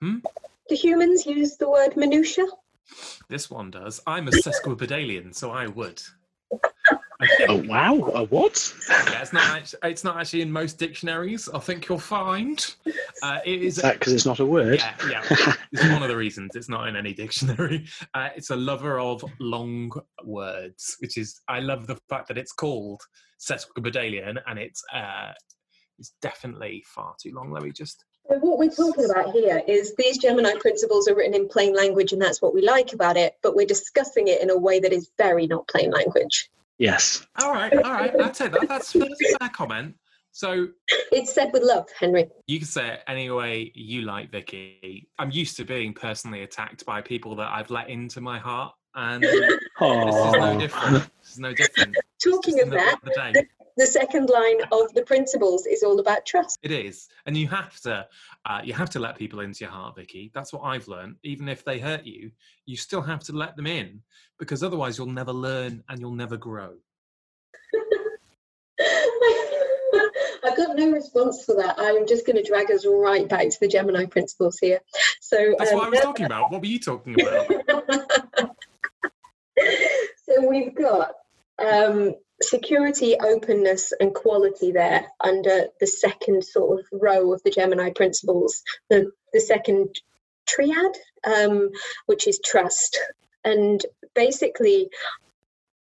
Hmm? 0.00 0.18
Do 0.68 0.74
humans 0.74 1.26
use 1.26 1.56
the 1.56 1.68
word 1.68 1.96
minutia? 1.96 2.46
This 3.28 3.50
one 3.50 3.70
does. 3.70 4.00
I'm 4.06 4.28
a 4.28 4.30
sesquipedalian, 4.30 5.34
so 5.34 5.50
I 5.50 5.66
would. 5.66 6.02
Oh 7.48 7.62
wow! 7.66 7.94
A 8.14 8.24
what? 8.24 8.74
Yeah, 8.88 9.22
it's 9.22 9.32
not. 9.32 9.44
Actually, 9.56 9.78
it's 9.84 10.04
not 10.04 10.18
actually 10.18 10.42
in 10.42 10.52
most 10.52 10.78
dictionaries. 10.78 11.48
I 11.48 11.58
think 11.58 11.88
you'll 11.88 11.98
find 11.98 12.74
uh, 13.22 13.38
it 13.44 13.62
Is 13.62 13.76
is. 13.78 13.82
that 13.82 13.98
because 13.98 14.12
it's 14.12 14.26
not 14.26 14.40
a 14.40 14.46
word? 14.46 14.80
Yeah, 14.80 15.22
yeah. 15.30 15.54
It's 15.72 15.82
one 15.90 16.02
of 16.02 16.08
the 16.08 16.16
reasons 16.16 16.54
it's 16.54 16.68
not 16.68 16.88
in 16.88 16.96
any 16.96 17.14
dictionary. 17.14 17.86
Uh, 18.14 18.28
it's 18.36 18.50
a 18.50 18.56
lover 18.56 19.00
of 19.00 19.24
long 19.40 19.90
words, 20.24 20.96
which 21.00 21.16
is 21.16 21.40
I 21.48 21.60
love 21.60 21.86
the 21.86 21.96
fact 22.08 22.28
that 22.28 22.38
it's 22.38 22.52
called 22.52 23.00
sesquipedalian, 23.40 24.40
and 24.46 24.58
it's 24.58 24.82
uh, 24.92 25.32
it's 25.98 26.12
definitely 26.20 26.84
far 26.86 27.14
too 27.20 27.32
long. 27.34 27.50
Let 27.50 27.62
me 27.62 27.70
just 27.72 28.04
So 28.28 28.38
what 28.38 28.58
we're 28.58 28.70
talking 28.70 29.04
about 29.10 29.32
here 29.32 29.62
is 29.68 29.94
these 29.96 30.16
Gemini 30.18 30.54
principles 30.58 31.08
are 31.08 31.14
written 31.14 31.34
in 31.34 31.46
plain 31.48 31.74
language, 31.74 32.12
and 32.12 32.22
that's 32.22 32.40
what 32.40 32.54
we 32.54 32.62
like 32.62 32.92
about 32.94 33.16
it. 33.16 33.36
But 33.42 33.54
we're 33.54 33.66
discussing 33.66 34.28
it 34.28 34.40
in 34.40 34.50
a 34.50 34.56
way 34.56 34.80
that 34.80 34.92
is 34.92 35.10
very 35.18 35.46
not 35.46 35.68
plain 35.68 35.90
language. 35.90 36.50
Yes. 36.78 37.26
All 37.40 37.52
right, 37.52 37.72
all 37.72 37.92
right. 37.92 38.12
I'll 38.18 38.30
take 38.30 38.52
that. 38.52 38.66
That's, 38.66 38.92
that's 38.92 39.20
a 39.34 39.38
fair 39.38 39.48
comment. 39.50 39.94
So 40.32 40.68
It's 41.12 41.32
said 41.32 41.50
with 41.52 41.62
love, 41.62 41.86
Henry. 41.96 42.28
you 42.48 42.58
can 42.58 42.66
say 42.66 42.94
it 42.94 43.00
any 43.06 43.30
way 43.30 43.70
you 43.74 44.02
like, 44.02 44.32
Vicky. 44.32 45.06
I'm 45.18 45.30
used 45.30 45.56
to 45.58 45.64
being 45.64 45.92
personally 45.92 46.42
attacked 46.42 46.84
by 46.84 47.02
people 47.02 47.36
that 47.36 47.52
I've 47.52 47.70
let 47.70 47.88
into 47.88 48.20
my 48.20 48.38
heart, 48.38 48.74
and 48.96 49.22
this 49.22 49.32
is 49.32 49.78
no 49.80 50.58
different. 50.58 51.10
This 51.22 51.32
is 51.32 51.38
no 51.38 51.52
different. 51.54 51.94
Talking 52.22 52.56
just 52.56 52.58
of 52.58 52.62
in 52.64 52.70
the 52.70 52.76
that, 52.76 52.98
the 53.04 53.10
day. 53.32 53.48
The 53.76 53.86
second 53.86 54.30
line 54.30 54.60
of 54.72 54.92
the 54.94 55.02
principles 55.02 55.66
is 55.66 55.82
all 55.82 55.98
about 56.00 56.24
trust. 56.24 56.58
It 56.62 56.70
is, 56.70 57.08
and 57.26 57.36
you 57.36 57.48
have 57.48 57.80
to, 57.80 58.06
uh, 58.46 58.60
you 58.62 58.72
have 58.72 58.90
to 58.90 59.00
let 59.00 59.18
people 59.18 59.40
into 59.40 59.64
your 59.64 59.70
heart, 59.70 59.96
Vicky. 59.96 60.30
That's 60.34 60.52
what 60.52 60.62
I've 60.62 60.86
learned. 60.88 61.16
Even 61.22 61.48
if 61.48 61.64
they 61.64 61.78
hurt 61.78 62.04
you, 62.04 62.30
you 62.66 62.76
still 62.76 63.02
have 63.02 63.20
to 63.24 63.32
let 63.32 63.56
them 63.56 63.66
in, 63.66 64.00
because 64.38 64.62
otherwise 64.62 64.98
you'll 64.98 65.06
never 65.08 65.32
learn 65.32 65.82
and 65.88 66.00
you'll 66.00 66.12
never 66.12 66.36
grow. 66.36 66.74
I've 70.44 70.56
got 70.56 70.76
no 70.76 70.90
response 70.90 71.44
for 71.44 71.54
that. 71.56 71.76
I'm 71.78 72.06
just 72.06 72.26
going 72.26 72.36
to 72.36 72.42
drag 72.42 72.70
us 72.70 72.86
right 72.86 73.28
back 73.28 73.48
to 73.48 73.56
the 73.60 73.68
Gemini 73.68 74.04
principles 74.06 74.58
here. 74.60 74.80
So 75.20 75.54
That's 75.58 75.72
um, 75.72 75.78
what 75.78 75.86
I 75.86 75.90
was 75.90 76.00
talking 76.00 76.26
about. 76.26 76.52
What 76.52 76.60
were 76.60 76.66
you 76.66 76.78
talking 76.78 77.20
about? 77.20 77.48
so 80.28 80.46
we've 80.48 80.74
got 80.74 81.12
um, 81.58 82.14
security, 82.48 83.16
openness, 83.18 83.92
and 83.98 84.14
quality 84.14 84.72
there 84.72 85.06
under 85.20 85.66
the 85.80 85.86
second 85.86 86.44
sort 86.44 86.80
of 86.80 86.86
row 86.92 87.32
of 87.32 87.42
the 87.42 87.50
Gemini 87.50 87.90
principles. 87.90 88.62
The 88.90 89.10
the 89.32 89.40
second 89.40 89.94
triad, 90.46 90.96
um, 91.26 91.70
which 92.06 92.26
is 92.26 92.40
trust, 92.44 92.98
and 93.44 93.84
basically. 94.14 94.88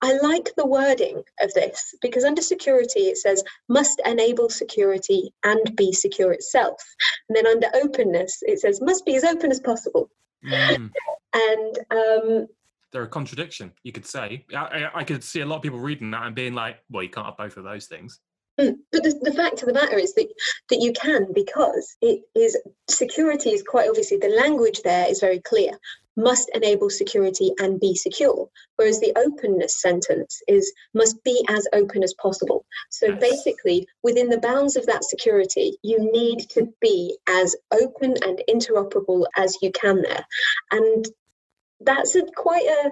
I 0.01 0.13
like 0.13 0.55
the 0.55 0.65
wording 0.65 1.23
of 1.41 1.53
this 1.53 1.93
because 2.01 2.23
under 2.23 2.41
security 2.41 3.01
it 3.01 3.17
says 3.17 3.43
must 3.67 3.99
enable 4.05 4.47
security 4.47 5.33
and 5.43 5.75
be 5.75 5.91
secure 5.91 6.31
itself. 6.31 6.81
And 7.27 7.35
then 7.35 7.45
under 7.45 7.67
openness 7.73 8.41
it 8.43 8.61
says 8.61 8.79
must 8.79 9.05
be 9.05 9.17
as 9.17 9.25
open 9.25 9.51
as 9.51 9.59
possible. 9.59 10.09
Mm, 10.41 10.91
And 11.33 11.79
um, 11.91 12.47
they're 12.91 13.03
a 13.03 13.07
contradiction, 13.07 13.71
you 13.83 13.91
could 13.91 14.05
say. 14.05 14.45
I, 14.55 14.57
I, 14.57 14.99
I 14.99 15.03
could 15.03 15.23
see 15.23 15.41
a 15.41 15.45
lot 15.45 15.57
of 15.57 15.61
people 15.61 15.79
reading 15.79 16.11
that 16.11 16.25
and 16.25 16.35
being 16.35 16.53
like, 16.53 16.77
"Well, 16.89 17.03
you 17.03 17.09
can't 17.09 17.25
have 17.27 17.37
both 17.37 17.57
of 17.57 17.63
those 17.63 17.85
things." 17.87 18.19
Mm, 18.59 18.75
But 18.91 19.03
the, 19.03 19.17
the 19.23 19.33
fact 19.33 19.61
of 19.61 19.67
the 19.67 19.73
matter 19.73 19.97
is 19.97 20.13
that 20.15 20.27
that 20.69 20.81
you 20.81 20.91
can 20.93 21.27
because 21.33 21.95
it 22.01 22.21
is 22.35 22.57
security 22.89 23.51
is 23.51 23.63
quite 23.63 23.87
obviously 23.87 24.17
the 24.17 24.27
language 24.29 24.81
there 24.83 25.07
is 25.09 25.19
very 25.21 25.39
clear. 25.39 25.71
Must 26.17 26.49
enable 26.53 26.89
security 26.89 27.53
and 27.59 27.79
be 27.79 27.95
secure. 27.95 28.49
Whereas 28.75 28.99
the 28.99 29.13
openness 29.17 29.81
sentence 29.81 30.41
is 30.49 30.73
must 30.93 31.23
be 31.23 31.45
as 31.47 31.65
open 31.71 32.03
as 32.03 32.13
possible. 32.21 32.65
So 32.89 33.05
Yes. 33.07 33.19
basically, 33.21 33.87
within 34.03 34.27
the 34.27 34.39
bounds 34.39 34.75
of 34.75 34.85
that 34.87 35.05
security, 35.05 35.77
you 35.81 35.97
need 36.11 36.49
to 36.49 36.67
be 36.81 37.17
as 37.29 37.55
open 37.71 38.15
and 38.23 38.41
interoperable 38.49 39.25
as 39.37 39.57
you 39.61 39.71
can 39.71 40.01
there. 40.01 40.25
And 40.71 41.05
that's 41.81 42.15
a 42.15 42.23
quite 42.35 42.65
a, 42.65 42.91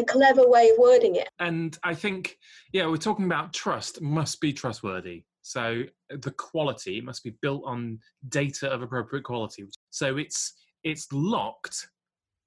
a 0.00 0.02
clever 0.04 0.48
way 0.48 0.70
of 0.70 0.78
wording 0.78 1.16
it. 1.16 1.28
And 1.38 1.76
I 1.82 1.94
think, 1.94 2.38
yeah, 2.72 2.86
we're 2.86 2.96
talking 2.96 3.24
about 3.26 3.52
trust 3.52 4.00
must 4.00 4.40
be 4.40 4.52
trustworthy. 4.52 5.24
So 5.42 5.82
uh, 6.12 6.16
the 6.20 6.32
quality 6.32 7.00
must 7.00 7.24
be 7.24 7.34
built 7.42 7.62
on 7.66 7.98
data 8.28 8.68
of 8.68 8.82
appropriate 8.82 9.24
quality. 9.24 9.64
So 9.90 10.16
it's 10.16 10.54
it's 10.82 11.06
locked, 11.12 11.88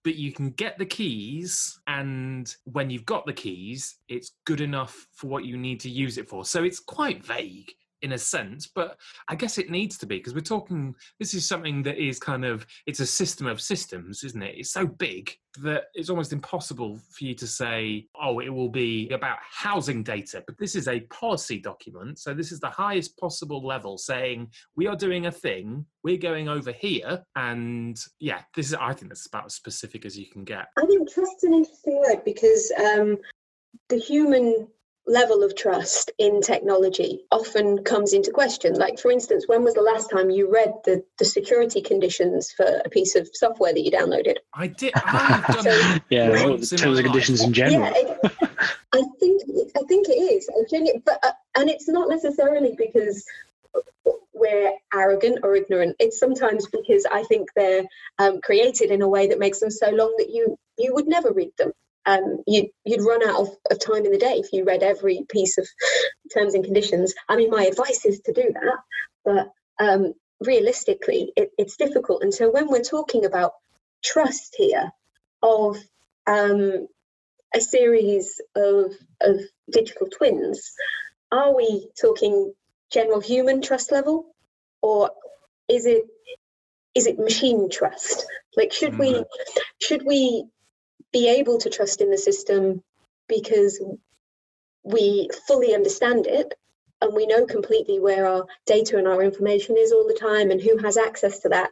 but 0.04 0.16
you 0.16 0.32
can 0.32 0.52
get 0.52 0.78
the 0.78 0.86
keys, 0.86 1.80
and 1.88 2.54
when 2.66 2.90
you've 2.90 3.06
got 3.06 3.25
the 3.25 3.34
keys, 3.34 3.98
it's 4.08 4.34
good 4.46 4.62
enough 4.62 5.08
for 5.13 5.28
what 5.28 5.46
you 5.46 5.58
need 5.58 5.80
to 5.82 5.90
use 5.90 6.18
it 6.18 6.30
for. 6.30 6.46
So 6.46 6.63
it's 6.63 6.80
quite 6.80 7.25
vague 7.25 7.72
in 8.03 8.12
a 8.12 8.17
sense, 8.17 8.67
but 8.67 8.98
I 9.29 9.36
guess 9.36 9.57
it 9.57 9.72
needs 9.72 9.98
to 10.00 10.05
be 10.05 10.17
because 10.17 10.36
we're 10.36 10.41
talking. 10.41 10.93
This 11.19 11.33
is 11.33 11.48
something 11.48 11.81
that 11.83 11.98
is 11.98 12.19
kind 12.19 12.45
of 12.45 12.67
it's 12.86 13.00
a 13.00 13.05
system 13.05 13.48
of 13.48 13.62
systems, 13.62 14.24
isn't 14.24 14.43
it? 14.43 14.55
It's 14.57 14.72
so 14.72 14.86
big 14.86 15.31
that 15.62 15.86
it's 15.93 16.10
almost 16.10 16.33
impossible 16.33 17.00
for 17.12 17.24
you 17.24 17.33
to 17.36 17.48
say, 17.48 18.07
oh, 18.22 18.39
it 18.39 18.50
will 18.50 18.69
be 18.69 19.10
about 19.10 19.38
housing 19.41 20.03
data. 20.03 20.43
But 20.45 20.57
this 20.57 20.75
is 20.75 20.88
a 20.88 21.01
policy 21.01 21.60
document, 21.60 22.19
so 22.19 22.33
this 22.33 22.51
is 22.51 22.60
the 22.60 22.69
highest 22.69 23.17
possible 23.17 23.65
level, 23.65 23.98
saying 23.98 24.51
we 24.75 24.88
are 24.88 24.95
doing 24.95 25.27
a 25.27 25.31
thing, 25.31 25.86
we're 26.03 26.17
going 26.17 26.50
over 26.50 26.72
here, 26.72 27.24
and 27.36 27.98
yeah, 28.19 28.41
this 28.55 28.67
is. 28.67 28.74
I 28.74 28.93
think 28.93 29.10
that's 29.10 29.27
about 29.27 29.45
as 29.45 29.55
specific 29.55 30.05
as 30.05 30.17
you 30.17 30.27
can 30.29 30.43
get. 30.43 30.67
I 30.77 30.86
think 30.86 31.10
trust's 31.10 31.43
an 31.43 31.53
interesting 31.53 32.00
word 32.00 32.25
because 32.25 32.72
um, 32.77 33.17
the 33.88 33.98
human 33.98 34.67
level 35.05 35.43
of 35.43 35.55
trust 35.55 36.12
in 36.17 36.41
technology 36.41 37.25
often 37.31 37.83
comes 37.83 38.13
into 38.13 38.31
question. 38.31 38.74
Like, 38.74 39.00
for 39.00 39.12
instance, 39.12 39.45
when 39.48 39.63
was 39.63 39.74
the 39.74 39.81
last 39.81 40.10
time 40.10 40.29
you 40.29 40.51
read 40.51 40.72
the, 40.86 41.03
the 41.19 41.25
security 41.25 41.81
conditions 41.81 42.51
for 42.51 42.81
a 42.86 42.89
piece 42.89 43.15
of 43.15 43.29
software 43.33 43.74
that 43.74 43.81
you 43.81 43.91
downloaded? 43.91 44.38
I 44.53 44.67
did. 44.67 44.93
I've 44.95 45.45
done 45.55 45.63
So- 45.63 45.98
yeah, 46.10 46.29
Once 46.29 46.41
all 46.41 46.53
in 46.53 46.60
the 46.62 46.77
terms 46.77 46.98
and 47.00 47.05
conditions 47.05 47.41
in 47.41 47.53
general. 47.53 47.81
Yeah, 47.83 47.93
it, 47.95 48.50
I 48.93 49.03
think 49.19 49.41
I 49.75 49.81
think 49.88 50.07
it 50.07 50.13
is. 50.13 50.50
I 50.50 50.63
genu- 50.69 51.01
but 51.05 51.19
uh, 51.24 51.31
and 51.57 51.69
it's 51.69 51.89
not 51.89 52.10
necessarily 52.10 52.75
because 52.77 53.25
we're 54.33 54.74
arrogant 54.93 55.39
or 55.43 55.55
ignorant. 55.55 55.95
It's 56.00 56.19
sometimes 56.19 56.67
because 56.67 57.05
I 57.12 57.24
think 57.24 57.50
they're 57.55 57.83
um, 58.19 58.39
created 58.41 58.91
in 58.91 59.01
a 59.01 59.07
way 59.07 59.27
that 59.27 59.39
makes 59.39 59.60
them 59.60 59.72
so 59.72 59.89
long 59.89 60.13
that 60.17 60.29
you 60.29 60.57
you 60.77 60.93
would 60.93 61.07
never 61.07 61.31
read 61.31 61.51
them. 61.57 61.72
Um, 62.05 62.43
you, 62.48 62.69
you'd 62.83 63.05
run 63.05 63.27
out 63.27 63.39
of, 63.39 63.50
of 63.72 63.79
time 63.79 64.05
in 64.05 64.12
the 64.12 64.17
day 64.17 64.36
if 64.36 64.51
you 64.51 64.65
read 64.65 64.83
every 64.83 65.25
piece 65.29 65.57
of 65.57 65.67
terms 66.33 66.53
and 66.53 66.63
conditions. 66.63 67.13
I 67.29 67.36
mean, 67.38 67.50
my 67.50 67.63
advice 67.65 68.05
is 68.05 68.19
to 68.22 68.33
do 68.33 68.53
that, 68.53 68.77
but 69.24 69.51
um, 69.83 70.13
realistically, 70.41 71.31
it, 71.36 71.51
it's 71.57 71.77
difficult. 71.77 72.24
And 72.24 72.33
so 72.33 72.51
when 72.51 72.69
we're 72.69 72.81
talking 72.81 73.25
about 73.25 73.53
trust 74.03 74.55
here 74.57 74.91
of 75.41 75.77
um, 76.27 76.88
a 77.55 77.62
series 77.62 78.41
of, 78.55 78.93
of 79.22 79.39
digital 79.72 80.07
twins, 80.07 80.74
are 81.31 81.55
we 81.55 81.89
talking 82.00 82.53
general 82.91 83.19
human 83.22 83.62
trust 83.62 83.91
level, 83.91 84.36
or 84.81 85.12
is 85.69 85.86
it 85.86 86.03
is 86.93 87.07
it 87.07 87.17
machine 87.17 87.69
trust? 87.72 88.25
Like, 88.55 88.72
should 88.72 89.00
we 89.00 89.13
Mm. 89.13 89.25
should 89.81 90.03
we 90.05 90.45
be 91.13 91.29
able 91.29 91.58
to 91.60 91.70
trust 91.70 92.01
in 92.01 92.12
the 92.12 92.17
system 92.17 92.84
because 93.29 93.82
we 94.84 95.29
fully 95.48 95.74
understand 95.74 96.27
it 96.27 96.53
and 97.01 97.13
we 97.13 97.25
know 97.25 97.46
completely 97.46 98.00
where 98.00 98.25
our 98.25 98.46
data 98.65 98.98
and 98.98 99.08
our 99.08 99.22
information 99.22 99.75
is 99.77 99.91
all 99.91 100.08
the 100.08 100.17
time 100.20 100.51
and 100.51 100.62
who 100.62 100.77
has 100.77 100.98
access 100.98 101.39
to 101.39 101.50
that. 101.50 101.70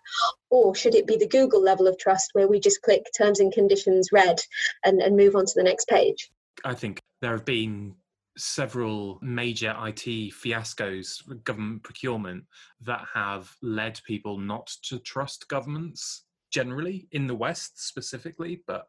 Or 0.49 0.75
should 0.75 0.93
it 0.93 1.07
be 1.07 1.17
the 1.17 1.27
google 1.27 1.61
level 1.61 1.87
of 1.87 1.97
trust 1.97 2.31
where 2.33 2.47
we 2.47 2.59
just 2.59 2.81
click 2.81 3.03
terms 3.17 3.39
and 3.39 3.51
conditions 3.51 4.09
read 4.11 4.39
and, 4.85 5.01
and 5.01 5.15
move 5.15 5.35
on 5.35 5.45
to 5.45 5.53
the 5.55 5.63
next 5.63 5.87
page? 5.87 6.29
I 6.63 6.73
think 6.73 6.99
there 7.21 7.31
have 7.31 7.45
been 7.45 7.95
several 8.37 9.19
major 9.21 9.75
IT 9.85 10.33
fiascos 10.33 11.43
government 11.43 11.83
procurement 11.83 12.45
that 12.81 13.05
have 13.13 13.53
led 13.61 13.99
people 14.05 14.37
not 14.37 14.67
to 14.83 14.99
trust 14.99 15.47
governments 15.47 16.23
generally 16.49 17.07
in 17.11 17.27
the 17.27 17.35
West 17.35 17.85
specifically, 17.87 18.63
but 18.67 18.87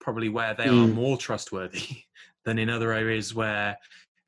probably 0.00 0.28
where 0.28 0.54
they 0.54 0.68
are 0.68 0.86
Mm. 0.86 0.94
more 0.94 1.16
trustworthy 1.18 2.04
than 2.44 2.58
in 2.58 2.70
other 2.70 2.92
areas 2.92 3.34
where 3.34 3.76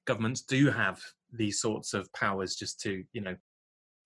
governments 0.06 0.42
do 0.42 0.70
have 0.70 1.00
these 1.32 1.60
sorts 1.60 1.94
of 1.94 2.12
powers 2.12 2.56
just 2.56 2.80
to, 2.80 3.04
you 3.12 3.20
know, 3.20 3.36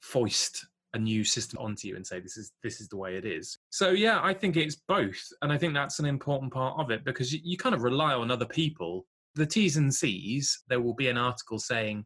foist 0.02 0.66
a 0.92 0.98
new 0.98 1.24
system 1.24 1.58
onto 1.58 1.88
you 1.88 1.96
and 1.96 2.06
say 2.06 2.20
this 2.20 2.36
is 2.36 2.52
this 2.62 2.80
is 2.80 2.88
the 2.88 2.96
way 2.96 3.16
it 3.16 3.24
is. 3.24 3.58
So 3.70 3.90
yeah 3.90 4.20
i 4.22 4.32
think 4.32 4.56
it's 4.56 4.76
both 4.76 5.20
and 5.42 5.50
i 5.52 5.58
think 5.58 5.74
that's 5.74 5.98
an 5.98 6.04
important 6.06 6.52
part 6.52 6.78
of 6.78 6.90
it 6.90 7.04
because 7.04 7.32
you, 7.32 7.40
you 7.42 7.56
kind 7.56 7.74
of 7.74 7.82
rely 7.82 8.14
on 8.14 8.30
other 8.30 8.46
people. 8.46 9.06
The 9.34 9.46
t's 9.46 9.76
and 9.76 9.92
c's 9.92 10.62
there 10.68 10.80
will 10.80 10.94
be 10.94 11.08
an 11.08 11.18
article 11.18 11.58
saying 11.58 12.04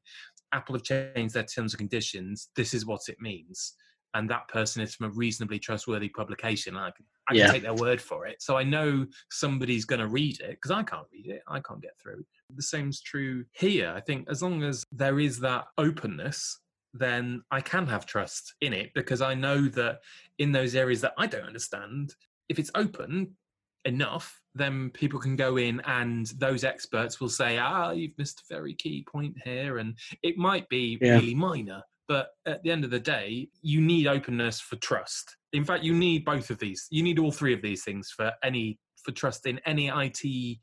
apple 0.55 0.75
have 0.77 0.85
changed 0.85 1.35
their 1.35 1.43
terms 1.43 1.75
and 1.75 1.79
conditions. 1.81 2.49
This 2.57 2.73
is 2.73 2.87
what 2.87 3.03
it 3.09 3.21
means 3.21 3.75
and 4.15 4.29
that 4.31 4.49
person 4.49 4.83
is 4.83 4.95
from 4.95 5.07
a 5.07 5.11
reasonably 5.15 5.59
trustworthy 5.59 6.09
publication 6.09 6.77
i 6.77 6.91
can, 6.91 7.05
I 7.29 7.33
can 7.33 7.41
Yeah. 7.41 7.53
take 7.53 7.63
their 7.63 7.75
word 7.75 8.01
for 8.01 8.27
it 8.27 8.41
so 8.43 8.57
i 8.57 8.63
know 8.63 9.07
somebody's 9.31 9.85
going 9.85 10.01
to 10.01 10.09
read 10.09 10.41
it 10.41 10.51
because 10.53 10.71
i 10.71 10.83
can't 10.83 11.07
read 11.13 11.27
it 11.27 11.43
i 11.49 11.61
can't 11.61 11.83
get 11.83 11.99
through 12.01 12.25
the 12.57 12.63
same's 12.63 13.01
true 13.01 13.45
here 13.53 13.93
i 13.97 14.01
think 14.01 14.29
as 14.31 14.43
long 14.43 14.63
as 14.63 14.85
there 14.93 15.19
is 15.21 15.39
that 15.41 15.67
openness 15.77 16.61
then 16.95 17.43
I 17.51 17.61
can 17.61 17.87
have 17.87 18.07
trust 18.07 18.55
in 18.63 18.73
it 18.73 18.91
because 18.95 19.21
I 19.21 19.35
know 19.35 19.69
that 19.69 19.99
in 20.39 20.53
those 20.53 20.75
areas 20.75 21.03
that 21.03 21.13
I 21.19 21.27
don't 21.27 21.45
understand, 21.45 22.15
if 22.49 22.59
it's 22.59 22.71
open 22.75 23.37
enough, 23.85 24.41
then 24.55 24.91
people 24.91 25.21
can 25.21 25.37
go 25.37 25.59
in 25.59 25.81
and 25.87 26.27
those 26.39 26.65
experts 26.65 27.21
will 27.21 27.29
say, 27.29 27.59
ah, 27.59 27.91
you've 27.91 28.17
missed 28.17 28.41
a 28.41 28.55
very 28.55 28.75
key 28.75 29.05
point 29.07 29.37
here. 29.45 29.79
And 29.79 29.99
it 30.23 30.39
might 30.39 30.67
be 30.71 30.99
Yeah. 31.01 31.13
really 31.17 31.35
minor, 31.35 31.83
But 32.09 32.31
at 32.47 32.63
the 32.63 32.71
end 32.71 32.85
of 32.85 32.91
the 32.91 32.99
day, 32.99 33.49
you 33.61 33.83
need 33.83 34.07
openness 34.07 34.61
for 34.61 34.77
trust. 34.77 35.37
In 35.53 35.65
fact, 35.65 35.85
you 35.85 35.95
need 35.95 36.25
both 36.25 36.49
of 36.49 36.59
these. 36.59 36.87
You 36.91 37.03
need 37.03 37.19
all 37.19 37.31
three 37.31 37.53
of 37.53 37.61
these 37.61 37.85
things 37.85 38.11
for 38.11 38.33
any 38.43 38.79
for 39.05 39.13
trust 39.13 39.47
in 39.47 39.61
any 39.67 39.89
IT 39.89 40.59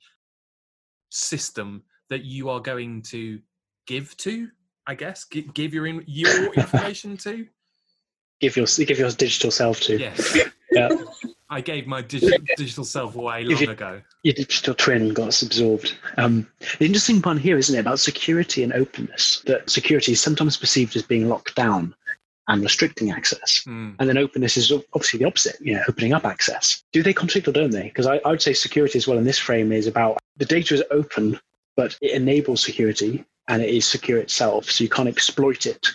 system 1.12 1.84
that 2.10 2.26
you 2.26 2.50
are 2.50 2.60
going 2.60 3.02
to 3.04 3.40
give 3.88 4.18
to. 4.18 4.50
I 4.88 4.96
guess 4.96 5.24
give, 5.26 5.54
give 5.54 5.74
your 5.74 5.88
in, 5.88 6.04
your 6.08 6.54
information 6.54 7.18
to. 7.18 7.48
Give 8.40 8.58
your 8.58 8.66
give 8.66 9.00
your 9.00 9.12
digital 9.12 9.52
self 9.52 9.80
to. 9.82 9.98
Yes. 9.98 10.38
Yeah. 10.72 10.90
I 11.50 11.62
gave 11.62 11.86
my 11.86 12.02
digital, 12.02 12.40
digital 12.58 12.84
self 12.84 13.16
away 13.16 13.44
long 13.44 13.62
you- 13.62 13.70
ago. 13.70 14.02
Your 14.24 14.34
digital 14.34 14.74
twin 14.74 15.14
got 15.14 15.42
absorbed. 15.42 15.96
Um, 16.18 16.48
the 16.80 16.86
interesting 16.86 17.22
one 17.22 17.38
here, 17.38 17.58
isn't 17.58 17.76
it, 17.76 17.80
about 17.80 18.00
security 18.00 18.64
and 18.64 18.74
openness? 18.74 19.42
That 19.46 19.70
security 19.70 20.14
is 20.14 20.22
sometimes 20.22 20.58
perceived 20.58 20.96
as 20.96 21.04
being 21.04 21.30
locked 21.30 21.56
down 21.56 21.94
and 22.48 22.64
restricting 22.64 23.12
access. 23.12 23.62
Hmm. 23.64 23.92
And 24.00 24.10
then 24.10 24.18
openness 24.18 24.58
is 24.58 24.72
obviously 24.72 25.20
the 25.20 25.26
opposite, 25.26 25.58
you 25.62 25.76
know, 25.76 25.84
opening 25.88 26.14
up 26.14 26.26
access. 26.26 26.84
Do 26.92 27.04
they 27.04 27.14
contradict 27.14 27.48
or 27.48 27.52
don't 27.52 27.72
they? 27.72 27.84
Because 27.84 28.08
I, 28.08 28.18
I 28.26 28.30
would 28.30 28.42
say 28.42 28.54
security 28.54 28.98
as 28.98 29.08
well 29.08 29.18
in 29.18 29.24
this 29.26 29.40
frame 29.40 29.72
is 29.72 29.86
about 29.88 30.18
the 30.38 30.46
data 30.46 30.74
is 30.74 30.84
open, 30.92 31.40
but 31.76 31.98
it 32.02 32.12
enables 32.12 32.64
security 32.64 33.24
and 33.48 33.62
it 33.62 33.70
is 33.70 33.86
secure 33.86 34.18
itself. 34.20 34.70
So 34.72 34.84
you 34.84 34.90
can't 34.90 35.08
exploit 35.10 35.66
it 35.68 35.86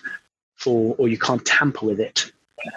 for, 0.55 0.95
or 0.99 1.09
you 1.09 1.19
can't 1.19 1.45
tamper 1.45 1.87
with 1.87 1.99
it. 2.01 2.31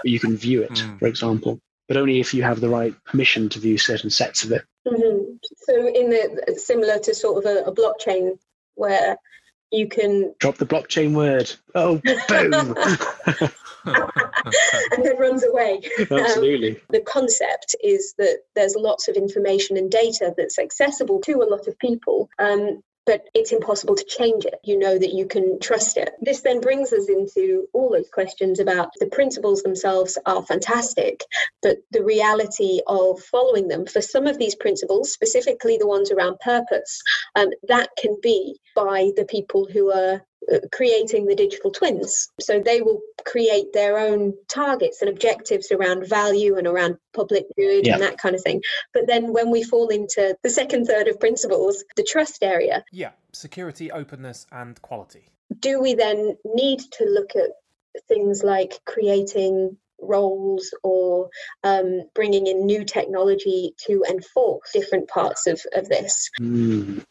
You 0.04 0.20
can 0.20 0.36
view 0.38 0.64
it, 0.64 0.72
Mm. 0.72 0.98
for 1.00 1.08
example, 1.08 1.60
but 1.88 1.98
only 1.98 2.20
if 2.20 2.34
you 2.34 2.44
have 2.44 2.60
the 2.60 2.70
right 2.70 2.94
permission 3.06 3.50
to 3.50 3.60
view 3.60 3.78
certain 3.78 4.10
sets 4.10 4.44
of 4.44 4.52
it. 4.52 4.64
Mhm. 4.88 5.40
So, 5.58 5.88
in 5.88 6.10
the 6.10 6.56
similar 6.58 7.00
to 7.00 7.14
sort 7.14 7.46
of 7.46 7.52
a, 7.52 7.64
a 7.66 7.76
blockchain 7.76 8.38
where 8.76 9.18
you 9.72 9.88
can 9.88 10.34
Drop 10.40 10.58
the 10.58 10.66
blockchain 10.66 11.16
word. 11.16 11.52
Oh, 11.74 12.02
boom. 12.28 12.76
and 13.86 15.04
then 15.04 15.18
runs 15.18 15.44
away. 15.44 15.82
Absolutely. 16.00 16.80
The 16.90 17.02
concept 17.02 17.76
is 17.84 18.14
that 18.18 18.40
there's 18.56 18.76
lots 18.76 19.08
of 19.08 19.16
information 19.16 19.78
and 19.78 19.92
data 19.92 20.34
that's 20.38 20.60
accessible 20.60 21.20
to 21.22 21.42
a 21.42 21.50
lot 21.50 21.68
of 21.68 21.78
people. 21.80 22.30
Um, 22.40 22.82
but 23.06 23.24
it's 23.34 23.52
impossible 23.52 23.96
to 23.96 24.06
change 24.06 24.46
it. 24.46 24.60
You 24.64 24.80
know 24.80 24.98
that 24.98 25.14
you 25.14 25.26
can 25.26 25.60
trust 25.60 25.98
it. 25.98 26.14
This 26.22 26.42
then 26.42 26.62
brings 26.62 26.94
us 26.94 27.10
into 27.10 27.68
all 27.74 27.90
those 27.90 28.10
questions 28.10 28.60
about 28.60 28.90
the 29.00 29.08
principles 29.08 29.62
themselves 29.62 30.18
are 30.26 30.44
fantastic, 30.44 31.24
but 31.62 31.78
the 31.92 32.04
reality 32.04 32.82
of 32.88 33.22
following 33.22 33.68
them 33.68 33.86
for 33.86 34.02
some 34.02 34.28
of 34.28 34.38
these 34.38 34.56
principles, 34.56 35.12
specifically 35.12 35.78
the 35.78 35.88
ones 35.88 36.12
around 36.12 36.40
purpose, 36.40 37.02
um, 37.36 37.50
that 37.68 37.90
can 37.98 38.18
be 38.22 38.60
by 38.76 39.12
the 39.16 39.26
people 39.26 39.68
who 39.72 39.92
are 39.92 40.22
creating 40.72 41.26
the 41.26 41.36
digital 41.36 41.72
twins. 41.72 42.30
So 42.40 42.60
they 42.60 42.82
will 42.82 43.02
create 43.26 43.74
their 43.74 43.98
own 43.98 44.34
targets 44.50 45.02
and 45.02 45.10
objectives 45.10 45.72
around 45.72 46.08
value 46.08 46.58
and 46.58 46.68
around 46.68 46.98
public 47.14 47.46
good 47.58 47.86
Yeah. 47.86 47.94
and 47.94 48.04
that 48.04 48.18
kind 48.18 48.36
of 48.36 48.42
thing. 48.42 48.62
But 48.94 49.08
then 49.08 49.32
when 49.34 49.50
we 49.52 49.64
fall 49.64 49.90
into 49.90 50.36
the 50.44 50.50
second 50.50 50.86
third 50.86 51.08
of 51.08 51.20
principles, 51.20 51.84
the 51.96 52.04
trust 52.04 52.44
area, 52.44 52.84
Yeah, 52.92 53.12
security, 53.32 53.92
openness, 53.92 54.46
and 54.52 54.82
quality. 54.82 55.30
do 55.60 55.80
we 55.82 55.94
then 55.94 56.38
need 56.46 56.80
to 56.98 57.06
look 57.06 57.36
at 57.36 57.52
things 58.08 58.44
like 58.44 58.80
creating 58.86 59.78
roles 60.00 60.74
or 60.84 61.30
um, 61.64 62.02
bringing 62.14 62.48
in 62.48 62.66
new 62.66 62.84
technology 62.84 63.74
to 63.86 64.04
enforce 64.10 64.72
different 64.74 65.08
parts 65.08 65.48
of, 65.48 65.62
of 65.74 65.88
this? 65.88 66.30
Mm. 66.42 67.06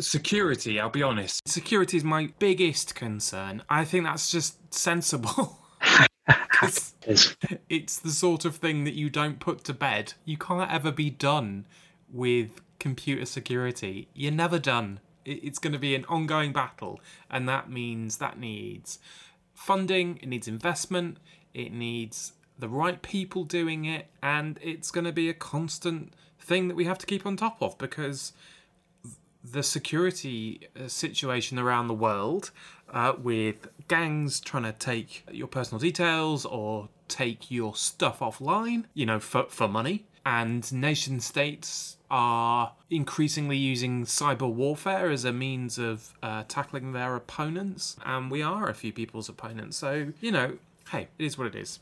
Security, 0.00 0.80
I'll 0.80 0.90
be 0.90 1.02
honest. 1.02 1.46
Security 1.48 1.96
is 1.96 2.04
my 2.04 2.30
biggest 2.38 2.94
concern. 2.94 3.62
I 3.68 3.84
think 3.84 4.04
that's 4.04 4.30
just 4.30 4.74
sensible. 4.74 5.58
It's 7.68 7.98
the 7.98 8.10
sort 8.10 8.44
of 8.44 8.56
thing 8.56 8.84
that 8.84 8.94
you 8.94 9.10
don't 9.10 9.38
put 9.38 9.64
to 9.64 9.74
bed. 9.74 10.14
You 10.24 10.38
can't 10.38 10.72
ever 10.72 10.90
be 10.90 11.10
done 11.10 11.66
with 12.10 12.62
computer 12.78 13.26
security. 13.26 14.08
You're 14.14 14.32
never 14.32 14.58
done. 14.58 15.00
It's 15.24 15.58
going 15.58 15.72
to 15.72 15.78
be 15.78 15.94
an 15.94 16.04
ongoing 16.06 16.52
battle, 16.52 17.00
and 17.30 17.48
that 17.48 17.70
means 17.70 18.18
that 18.18 18.38
needs 18.38 18.98
funding, 19.54 20.18
it 20.22 20.28
needs 20.28 20.48
investment, 20.48 21.18
it 21.54 21.72
needs 21.72 22.32
the 22.58 22.68
right 22.68 23.00
people 23.02 23.44
doing 23.44 23.84
it, 23.84 24.06
and 24.22 24.58
it's 24.62 24.90
going 24.90 25.04
to 25.04 25.12
be 25.12 25.28
a 25.28 25.34
constant 25.34 26.12
thing 26.38 26.68
that 26.68 26.74
we 26.74 26.84
have 26.84 26.98
to 26.98 27.06
keep 27.06 27.24
on 27.24 27.36
top 27.36 27.62
of 27.62 27.76
because 27.78 28.32
the 29.44 29.62
security 29.62 30.68
uh, 30.82 30.88
situation 30.88 31.58
around 31.58 31.88
the 31.88 31.94
world 31.94 32.50
uh, 32.92 33.12
with 33.22 33.68
gangs 33.88 34.40
trying 34.40 34.62
to 34.64 34.72
take 34.72 35.24
your 35.30 35.46
personal 35.46 35.78
details 35.78 36.44
or 36.46 36.88
take 37.08 37.50
your 37.50 37.76
stuff 37.76 38.20
offline, 38.20 38.84
you 38.94 39.04
know, 39.06 39.20
for, 39.20 39.44
for 39.48 39.68
money. 39.68 40.04
And 40.26 40.72
nation 40.72 41.20
states 41.20 41.98
are 42.10 42.72
increasingly 42.88 43.58
using 43.58 44.04
cyber 44.06 44.50
warfare 44.50 45.10
as 45.10 45.26
a 45.26 45.32
means 45.32 45.78
of 45.78 46.14
uh, 46.22 46.44
tackling 46.48 46.92
their 46.92 47.14
opponents. 47.14 47.96
And 48.06 48.30
we 48.30 48.40
are 48.42 48.68
a 48.70 48.74
few 48.74 48.92
people's 48.92 49.28
opponents. 49.28 49.76
So, 49.76 50.12
you 50.20 50.32
know, 50.32 50.56
hey, 50.90 51.08
it 51.18 51.24
is 51.26 51.36
what 51.36 51.46
it 51.48 51.54
is. 51.54 51.80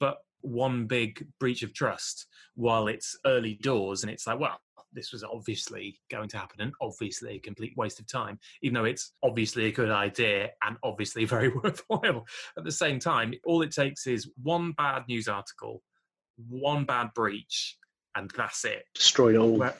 but 0.00 0.18
one 0.40 0.86
big 0.86 1.26
breach 1.40 1.62
of 1.62 1.72
trust 1.72 2.26
while 2.54 2.86
it's 2.86 3.16
early 3.24 3.54
doors 3.62 4.02
and 4.02 4.12
it's 4.12 4.26
like 4.26 4.38
well 4.38 4.58
this 4.94 5.12
was 5.12 5.24
obviously 5.24 5.98
going 6.10 6.28
to 6.28 6.38
happen 6.38 6.60
and 6.60 6.72
obviously 6.80 7.36
a 7.36 7.38
complete 7.40 7.74
waste 7.76 8.00
of 8.00 8.06
time 8.06 8.38
even 8.62 8.74
though 8.74 8.84
it's 8.84 9.12
obviously 9.22 9.66
a 9.66 9.72
good 9.72 9.90
idea 9.90 10.50
and 10.62 10.76
obviously 10.82 11.24
very 11.36 11.48
worthwhile 11.48 12.24
at 12.56 12.64
the 12.64 12.72
same 12.72 12.98
time 12.98 13.34
all 13.44 13.62
it 13.62 13.72
takes 13.72 14.06
is 14.06 14.30
one 14.42 14.72
bad 14.72 15.02
news 15.08 15.28
article 15.28 15.82
one 16.48 16.84
bad 16.84 17.08
breach 17.14 17.76
and 18.16 18.30
that's 18.36 18.64
it 18.64 18.84
Destroyed 18.94 19.36
all. 19.36 19.56
Where- 19.56 19.74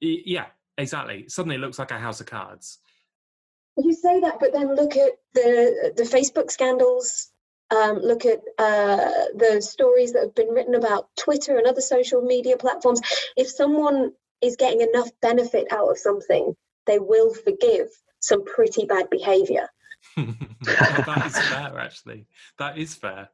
yeah 0.00 0.46
exactly 0.76 1.28
suddenly 1.28 1.56
it 1.56 1.60
looks 1.60 1.78
like 1.78 1.90
a 1.90 1.98
house 1.98 2.20
of 2.20 2.26
cards 2.26 2.78
You 3.76 3.92
say 3.92 4.20
that, 4.20 4.38
but 4.38 4.52
then 4.52 4.74
look 4.76 4.96
at 4.96 5.12
the 5.34 5.92
the 5.96 6.04
Facebook 6.04 6.50
scandals. 6.50 7.30
Um, 7.70 7.98
look 7.98 8.24
at 8.24 8.40
uh, 8.58 9.10
the 9.34 9.60
stories 9.60 10.12
that 10.12 10.22
have 10.22 10.34
been 10.34 10.50
written 10.50 10.76
about 10.76 11.08
Twitter 11.16 11.58
and 11.58 11.66
other 11.66 11.80
social 11.80 12.22
media 12.22 12.56
platforms. 12.56 13.00
If 13.36 13.48
someone 13.48 14.12
is 14.44 14.56
getting 14.56 14.80
enough 14.80 15.08
benefit 15.20 15.66
out 15.72 15.90
of 15.90 15.98
something, 15.98 16.54
they 16.86 16.98
will 16.98 17.32
forgive 17.34 17.88
some 18.20 18.44
pretty 18.44 18.86
bad 18.86 19.08
behavior. 19.10 19.68
that 20.16 21.22
is 21.26 21.38
fair 21.48 21.78
actually 21.78 22.26
that 22.58 22.76
is 22.76 22.94
fair 22.94 23.30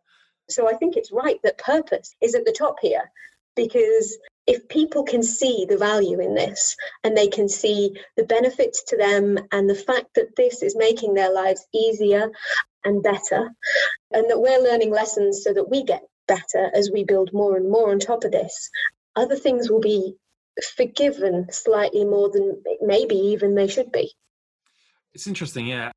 So 0.48 0.68
I 0.68 0.74
think 0.74 0.96
it's 0.96 1.10
right 1.10 1.38
that 1.42 1.58
purpose 1.58 2.14
is 2.22 2.36
at 2.36 2.44
the 2.44 2.54
top 2.56 2.76
here 2.80 3.10
because 3.56 4.16
if 4.46 4.68
people 4.68 5.02
can 5.02 5.22
see 5.22 5.66
the 5.68 5.76
value 5.76 6.20
in 6.20 6.34
this 6.34 6.76
and 7.04 7.16
they 7.16 7.28
can 7.28 7.48
see 7.48 7.96
the 8.16 8.24
benefits 8.24 8.84
to 8.84 8.96
them 8.96 9.38
and 9.52 9.68
the 9.68 9.74
fact 9.74 10.14
that 10.14 10.34
this 10.36 10.62
is 10.62 10.76
making 10.76 11.14
their 11.14 11.32
lives 11.32 11.66
easier 11.74 12.30
and 12.84 13.02
better, 13.02 13.50
and 14.10 14.30
that 14.30 14.40
we're 14.40 14.62
learning 14.62 14.90
lessons 14.90 15.42
so 15.44 15.52
that 15.52 15.70
we 15.70 15.84
get 15.84 16.02
better 16.26 16.70
as 16.74 16.90
we 16.92 17.04
build 17.04 17.32
more 17.32 17.56
and 17.56 17.70
more 17.70 17.90
on 17.90 17.98
top 17.98 18.24
of 18.24 18.32
this, 18.32 18.70
other 19.16 19.36
things 19.36 19.70
will 19.70 19.80
be 19.80 20.14
forgiven 20.76 21.46
slightly 21.50 22.04
more 22.04 22.30
than 22.30 22.62
maybe 22.80 23.14
even 23.14 23.54
they 23.54 23.68
should 23.68 23.92
be. 23.92 24.12
It's 25.14 25.26
interesting, 25.26 25.66
yeah. 25.66 25.90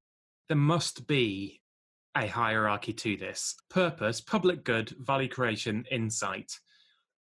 There 0.50 0.58
must 0.58 1.08
be 1.08 1.62
a 2.16 2.28
hierarchy 2.28 2.94
to 2.94 3.18
this 3.18 3.56
purpose, 3.70 4.22
public 4.22 4.64
good, 4.64 4.94
value 5.00 5.30
creation, 5.30 5.86
insight. 5.92 6.52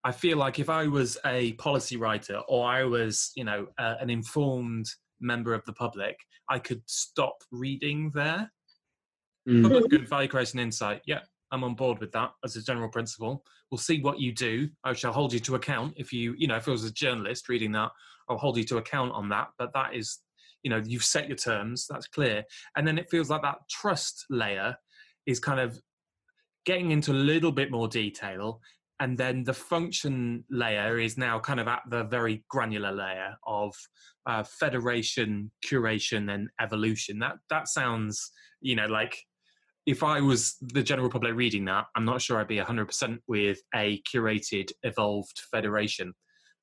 I 0.04 0.12
feel 0.12 0.38
like 0.38 0.60
if 0.60 0.70
I 0.70 0.88
was 0.88 1.18
a 1.26 1.54
policy 1.54 1.98
writer 1.98 2.40
or 2.48 2.68
I 2.68 2.84
was, 2.84 3.32
you 3.36 3.44
know, 3.44 3.68
uh, 3.78 3.96
an 4.00 4.10
informed 4.10 4.88
member 5.22 5.54
of 5.54 5.64
the 5.66 5.74
public, 5.74 6.18
I 6.50 6.60
could 6.60 6.82
stop 6.86 7.36
reading 7.52 8.12
there. 8.14 8.52
Mm. 9.48 9.64
Public 9.64 9.90
good, 9.90 10.10
value 10.10 10.28
creation, 10.28 10.60
insight. 10.60 11.02
Yeah, 11.06 11.22
I'm 11.54 11.64
on 11.64 11.76
board 11.76 12.00
with 12.00 12.12
that 12.14 12.32
as 12.44 12.56
a 12.56 12.64
general 12.64 12.90
principle. 12.90 13.46
We'll 13.70 13.78
see 13.78 14.02
what 14.02 14.20
you 14.20 14.34
do. 14.34 14.70
I 14.84 14.94
shall 14.94 15.14
hold 15.14 15.32
you 15.32 15.40
to 15.42 15.56
account 15.56 15.94
if 15.98 16.12
you, 16.12 16.34
you 16.36 16.48
know, 16.48 16.56
if 16.56 16.68
I 16.68 16.72
was 16.72 16.84
a 16.84 16.92
journalist 16.92 17.48
reading 17.48 17.72
that, 17.74 17.92
I'll 18.28 18.38
hold 18.38 18.58
you 18.58 18.64
to 18.66 18.78
account 18.78 19.12
on 19.14 19.30
that. 19.30 19.50
But 19.60 19.72
that 19.74 19.94
is, 19.94 20.18
you 20.64 20.72
know, 20.72 20.82
you've 20.84 21.04
set 21.04 21.28
your 21.28 21.38
terms. 21.38 21.86
That's 21.88 22.08
clear. 22.08 22.44
And 22.76 22.88
then 22.88 22.98
it 22.98 23.10
feels 23.12 23.30
like 23.30 23.44
that 23.44 23.60
trust 23.70 24.26
layer 24.32 24.76
is 25.28 25.40
kind 25.40 25.60
of 25.60 25.80
getting 26.66 26.90
into 26.90 27.12
a 27.12 27.14
little 27.14 27.52
bit 27.52 27.70
more 27.70 27.88
detail. 27.88 28.60
And 29.00 29.16
then 29.16 29.44
the 29.44 29.54
function 29.54 30.46
layer 30.50 30.98
is 30.98 31.20
now 31.20 31.40
kind 31.40 31.60
of 31.60 31.68
at 31.68 31.82
the 31.88 32.04
very 32.06 32.44
granular 32.50 32.92
layer 32.92 33.36
of 33.46 33.76
uh, 34.26 34.44
federation, 34.44 35.52
curation, 35.64 36.34
and 36.34 36.50
evolution. 36.60 37.20
That 37.20 37.36
that 37.52 37.68
sounds, 37.68 38.32
you 38.60 38.76
know, 38.76 38.88
like 38.88 39.18
if 39.86 40.04
I 40.04 40.22
was 40.22 40.56
the 40.62 40.84
general 40.84 41.10
public 41.10 41.36
reading 41.36 41.66
that, 41.66 41.86
I'm 41.96 42.06
not 42.06 42.22
sure 42.22 42.40
I'd 42.40 42.48
be 42.48 42.58
100% 42.58 43.20
with 43.28 43.60
a 43.76 44.02
curated, 44.12 44.72
evolved 44.84 45.42
federation. 45.52 46.14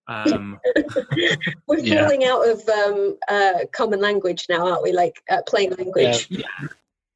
Um, 0.09 0.59
We're 1.67 1.79
Yeah. 1.81 2.03
falling 2.03 2.25
out 2.25 2.49
of 2.49 2.69
um, 2.69 3.17
uh, 3.29 3.65
common 3.73 4.01
language 4.01 4.47
now, 4.49 4.67
aren't 4.67 4.83
we? 4.83 4.93
Like 4.93 5.23
uh, 5.31 5.43
plain 5.47 5.71
language. 5.79 6.27
Yeah. 6.31 6.47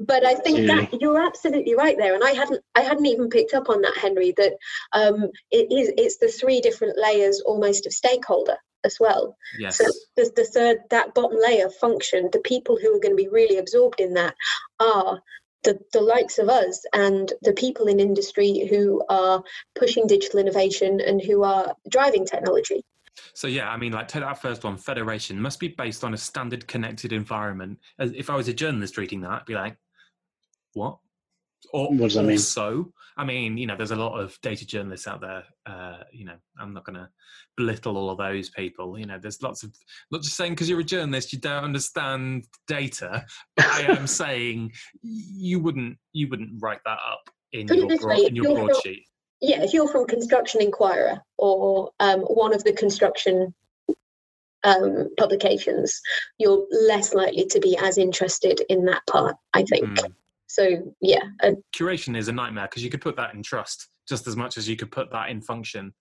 but 0.00 0.24
I 0.26 0.34
think 0.34 0.58
Absolutely. 0.60 0.66
that 0.90 1.00
you're 1.00 1.20
absolutely 1.24 1.74
right 1.74 1.96
there, 1.96 2.14
and 2.14 2.22
I 2.22 2.30
hadn't 2.32 2.62
I 2.74 2.82
hadn't 2.82 3.06
even 3.06 3.28
picked 3.28 3.54
up 3.54 3.68
on 3.70 3.80
that, 3.82 3.96
Henry. 3.96 4.34
That 4.36 4.52
um, 4.92 5.30
it 5.50 5.72
is 5.72 5.92
it's 5.96 6.18
the 6.18 6.28
three 6.28 6.60
different 6.60 6.98
layers 6.98 7.40
almost 7.40 7.86
of 7.86 7.92
stakeholder 7.92 8.56
as 8.84 8.96
well. 9.00 9.36
Yes. 9.58 9.78
So 9.78 9.84
the, 10.16 10.30
the 10.36 10.44
third 10.44 10.78
that 10.90 11.14
bottom 11.14 11.38
layer 11.40 11.70
function, 11.70 12.28
the 12.32 12.40
people 12.40 12.76
who 12.80 12.94
are 12.94 13.00
going 13.00 13.16
to 13.16 13.22
be 13.22 13.28
really 13.28 13.56
absorbed 13.58 14.00
in 14.00 14.14
that 14.14 14.34
are 14.80 15.20
the, 15.64 15.78
the 15.92 16.00
likes 16.00 16.38
of 16.38 16.48
us 16.48 16.84
and 16.92 17.32
the 17.42 17.52
people 17.52 17.86
in 17.86 17.98
industry 17.98 18.66
who 18.70 19.02
are 19.08 19.42
pushing 19.74 20.06
digital 20.06 20.40
innovation 20.40 21.00
and 21.00 21.20
who 21.22 21.42
are 21.42 21.74
driving 21.88 22.24
technology. 22.24 22.84
So 23.32 23.46
yeah, 23.46 23.70
I 23.70 23.76
mean, 23.76 23.92
like 23.92 24.08
take 24.08 24.22
that 24.22 24.40
first 24.40 24.64
one. 24.64 24.76
Federation 24.76 25.40
must 25.40 25.60
be 25.60 25.68
based 25.68 26.04
on 26.04 26.14
a 26.14 26.16
standard 26.16 26.66
connected 26.66 27.12
environment. 27.12 27.78
As 27.98 28.12
if 28.12 28.30
I 28.30 28.36
was 28.36 28.48
a 28.48 28.54
journalist 28.54 28.96
reading 28.96 29.20
that, 29.22 29.30
I'd 29.30 29.44
be 29.44 29.54
like, 29.54 29.76
what? 30.74 30.98
Or, 31.72 31.88
What 31.88 31.98
does 31.98 32.14
that 32.14 32.24
mean? 32.24 32.38
So, 32.38 32.92
I 33.16 33.24
mean, 33.24 33.56
you 33.56 33.66
know, 33.66 33.76
there's 33.76 33.90
a 33.90 33.96
lot 33.96 34.18
of 34.18 34.38
data 34.42 34.66
journalists 34.66 35.06
out 35.06 35.20
there. 35.20 35.44
Uh, 35.66 35.98
you 36.12 36.24
know, 36.24 36.36
I'm 36.58 36.72
not 36.72 36.84
going 36.84 36.96
to 36.96 37.08
belittle 37.56 37.96
all 37.96 38.10
of 38.10 38.18
those 38.18 38.50
people. 38.50 38.98
You 38.98 39.06
know, 39.06 39.18
there's 39.20 39.42
lots 39.42 39.62
of 39.62 39.72
not 40.10 40.22
just 40.22 40.36
saying 40.36 40.52
because 40.52 40.68
you're 40.68 40.80
a 40.80 40.84
journalist 40.84 41.32
you 41.32 41.38
don't 41.38 41.64
understand 41.64 42.44
data. 42.66 43.24
But 43.56 43.66
I 43.66 43.80
am 43.82 44.06
saying 44.06 44.72
you 45.02 45.60
wouldn't 45.60 45.98
you 46.12 46.28
wouldn't 46.28 46.60
write 46.60 46.80
that 46.84 46.98
up 46.98 47.30
in 47.52 47.66
Put 47.66 47.78
your 47.78 47.86
broad, 47.86 48.04
way, 48.04 48.26
in 48.26 48.36
your 48.36 48.54
broadsheet. 48.54 49.04
Yeah, 49.40 49.62
if 49.62 49.72
you're 49.72 49.88
from 49.88 50.06
Construction 50.06 50.62
Enquirer 50.62 51.20
or 51.38 51.90
um, 52.00 52.20
one 52.20 52.54
of 52.54 52.64
the 52.64 52.72
construction 52.72 53.54
um, 54.64 55.10
publications, 55.18 56.00
you're 56.38 56.66
less 56.70 57.14
likely 57.14 57.46
to 57.46 57.60
be 57.60 57.76
as 57.76 57.98
interested 57.98 58.62
in 58.68 58.84
that 58.86 59.02
part, 59.08 59.36
I 59.52 59.62
think. 59.64 59.86
Mm. 59.86 60.12
So, 60.46 60.94
yeah, 61.00 61.24
curation 61.74 62.16
is 62.16 62.28
a 62.28 62.32
nightmare 62.32 62.66
because 62.66 62.84
you 62.84 62.90
could 62.90 63.00
put 63.00 63.16
that 63.16 63.34
in 63.34 63.42
trust 63.42 63.88
just 64.08 64.26
as 64.26 64.36
much 64.36 64.58
as 64.58 64.68
you 64.68 64.76
could 64.76 64.90
put 64.90 65.10
that 65.10 65.30
in 65.30 65.40
function. 65.40 65.92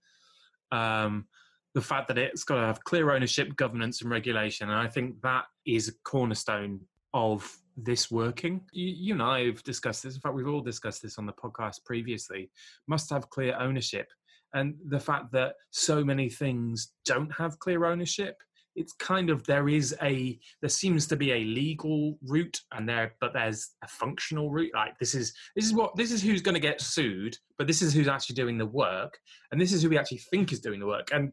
Um, 0.72 1.26
the 1.74 1.82
fact 1.82 2.08
that 2.08 2.18
it's 2.18 2.44
got 2.44 2.56
to 2.56 2.66
have 2.66 2.84
clear 2.84 3.12
ownership, 3.12 3.56
governance, 3.56 4.02
and 4.02 4.12
regulation, 4.12 4.70
and 4.70 4.78
I 4.78 4.88
think 4.88 5.22
that 5.22 5.46
is 5.66 5.88
a 5.88 5.94
cornerstone 6.04 6.82
of 7.14 7.52
this 7.76 8.12
working. 8.12 8.62
You, 8.72 8.88
you 8.88 9.14
and 9.14 9.24
I 9.24 9.46
have 9.46 9.64
discussed 9.64 10.04
this. 10.04 10.16
In 10.16 10.22
fact, 10.22 10.36
we've 10.36 10.48
all 10.48 10.62
discussed 10.62 11.02
this 11.02 11.18
on 11.18 11.26
the 11.26 11.34
podcast 11.34 11.84
previously. 11.86 12.52
Must 12.88 13.10
have 13.10 13.30
clear 13.30 13.58
ownership, 13.60 14.08
and 14.54 14.76
the 14.90 15.00
fact 15.00 15.32
that 15.32 15.54
so 15.72 16.04
many 16.04 16.30
things 16.30 16.92
don't 17.06 17.32
have 17.32 17.60
clear 17.60 17.86
ownership. 17.86 18.38
It's 18.76 18.94
kind 18.94 19.30
of 19.30 19.44
there 19.46 19.70
is 19.70 19.96
a 20.02 20.40
there 20.62 20.70
seems 20.70 21.08
to 21.08 21.16
be 21.16 21.32
a 21.32 21.44
legal 21.44 22.18
route 22.24 22.60
and 22.72 22.88
there 22.88 23.16
but 23.20 23.34
there's 23.34 23.72
a 23.84 23.88
functional 23.88 24.50
route. 24.50 24.72
Like 24.74 24.98
this 25.00 25.14
is 25.14 25.34
this 25.56 25.66
is 25.66 25.74
what 25.74 25.96
this 25.96 26.12
is 26.12 26.22
who's 26.22 26.42
going 26.42 26.56
to 26.56 26.60
get 26.60 26.82
sued 26.82 27.38
but 27.58 27.68
this 27.68 27.82
is 27.82 27.94
who's 27.94 28.08
actually 28.08 28.36
doing 28.36 28.58
the 28.58 28.66
work 28.66 29.18
and 29.52 29.62
this 29.62 29.74
is 29.74 29.84
who 29.84 29.90
we 29.90 29.98
actually 29.98 30.18
think 30.32 30.52
is 30.52 30.60
doing 30.60 30.80
the 30.80 30.88
work 30.88 31.10
and 31.14 31.32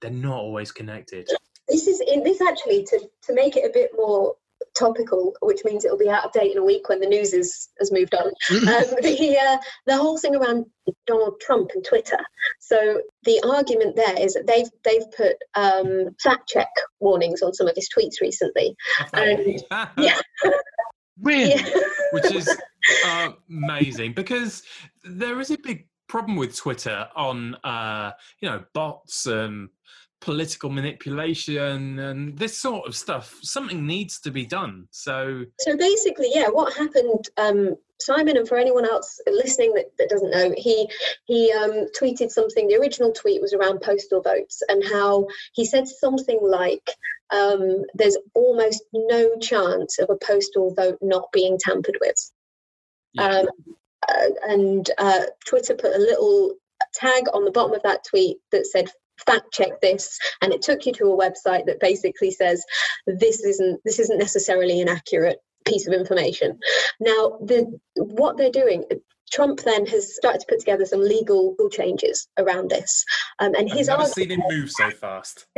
they're 0.00 0.10
not 0.10 0.36
always 0.36 0.72
connected. 0.72 1.28
This 1.68 1.86
is 1.86 2.02
in 2.06 2.22
this 2.22 2.42
actually 2.42 2.84
to, 2.84 3.08
to 3.22 3.34
make 3.34 3.56
it 3.56 3.64
a 3.64 3.72
bit 3.72 3.90
more 3.96 4.34
topical, 4.74 5.34
which 5.40 5.60
means 5.64 5.84
it'll 5.84 5.98
be 5.98 6.08
out 6.08 6.24
of 6.24 6.32
date 6.32 6.52
in 6.52 6.58
a 6.58 6.64
week 6.64 6.88
when 6.88 7.00
the 7.00 7.06
news 7.06 7.32
is, 7.32 7.68
has 7.78 7.92
moved 7.92 8.14
on. 8.14 8.26
um, 8.50 8.84
the, 9.02 9.38
uh, 9.40 9.58
the 9.86 9.96
whole 9.96 10.18
thing 10.18 10.34
around 10.34 10.66
Donald 11.06 11.40
Trump 11.40 11.70
and 11.74 11.84
Twitter. 11.84 12.18
So 12.60 13.00
the 13.24 13.42
argument 13.48 13.96
there 13.96 14.18
is 14.20 14.34
that 14.34 14.46
they've 14.46 14.68
they've 14.84 15.10
put 15.16 15.36
um, 15.54 16.14
fact 16.22 16.48
check 16.48 16.68
warnings 17.00 17.42
on 17.42 17.54
some 17.54 17.68
of 17.68 17.74
his 17.76 17.88
tweets 17.96 18.20
recently. 18.20 18.74
And- 19.12 19.62
yeah. 19.98 20.18
Really? 21.20 21.54
Yeah. 21.54 21.80
which 22.12 22.32
is 22.32 22.58
amazing 23.48 24.14
because 24.14 24.62
there 25.04 25.40
is 25.40 25.50
a 25.50 25.58
big 25.58 25.86
problem 26.08 26.36
with 26.36 26.56
Twitter 26.56 27.08
on 27.16 27.54
uh, 27.64 28.12
you 28.40 28.48
know 28.48 28.64
bots 28.72 29.26
and 29.26 29.68
political 30.24 30.70
manipulation 30.70 31.98
and 31.98 32.38
this 32.38 32.56
sort 32.56 32.88
of 32.88 32.96
stuff. 32.96 33.38
Something 33.42 33.86
needs 33.86 34.18
to 34.20 34.30
be 34.30 34.46
done. 34.46 34.88
So 34.90 35.44
So 35.60 35.76
basically, 35.76 36.30
yeah, 36.34 36.48
what 36.48 36.72
happened, 36.72 37.28
um, 37.36 37.76
Simon, 38.00 38.38
and 38.38 38.48
for 38.48 38.56
anyone 38.56 38.86
else 38.86 39.20
listening 39.26 39.74
that, 39.74 39.92
that 39.98 40.08
doesn't 40.08 40.30
know, 40.30 40.54
he 40.56 40.88
he 41.26 41.52
um, 41.52 41.86
tweeted 42.00 42.30
something. 42.30 42.66
The 42.66 42.80
original 42.80 43.12
tweet 43.12 43.42
was 43.42 43.52
around 43.52 43.82
postal 43.82 44.22
votes 44.22 44.62
and 44.68 44.82
how 44.82 45.26
he 45.52 45.66
said 45.66 45.86
something 45.86 46.40
like, 46.42 46.88
um, 47.30 47.82
"There's 47.94 48.16
almost 48.32 48.82
no 48.94 49.36
chance 49.36 49.98
of 49.98 50.08
a 50.08 50.16
postal 50.24 50.74
vote 50.74 50.98
not 51.02 51.30
being 51.32 51.58
tampered 51.58 51.98
with." 52.00 52.30
yeah, 53.12 53.40
Um, 53.40 53.46
uh, 54.08 54.30
and 54.48 54.90
uh, 54.96 55.24
Twitter 55.46 55.74
put 55.74 55.94
a 55.94 55.98
little 55.98 56.54
tag 56.94 57.24
on 57.34 57.44
the 57.44 57.50
bottom 57.50 57.74
of 57.74 57.82
that 57.82 58.04
tweet 58.04 58.38
that 58.52 58.66
said 58.66 58.88
fact 59.26 59.52
check 59.52 59.80
this 59.80 60.18
and 60.42 60.52
it 60.52 60.62
took 60.62 60.86
you 60.86 60.92
to 60.92 61.06
a 61.06 61.16
website 61.16 61.66
that 61.66 61.80
basically 61.80 62.30
says 62.30 62.64
this 63.06 63.44
isn't 63.44 63.80
this 63.84 63.98
isn't 63.98 64.18
necessarily 64.18 64.80
an 64.80 64.88
accurate 64.88 65.38
piece 65.64 65.86
of 65.86 65.94
information 65.94 66.58
now 67.00 67.38
the 67.44 67.78
what 67.96 68.36
they're 68.36 68.50
doing 68.50 68.84
Trump 69.32 69.60
then 69.60 69.86
has 69.86 70.14
started 70.14 70.40
to 70.40 70.46
put 70.48 70.60
together 70.60 70.84
some 70.84 71.00
legal 71.00 71.56
changes 71.70 72.28
around 72.38 72.70
this 72.70 73.04
um, 73.38 73.54
and 73.54 73.70
I've 73.70 73.86
never 73.86 73.92
argument, 73.92 74.14
seen 74.14 74.30
him 74.30 74.42
move 74.48 74.70
so 74.70 74.90
fast. 74.90 75.46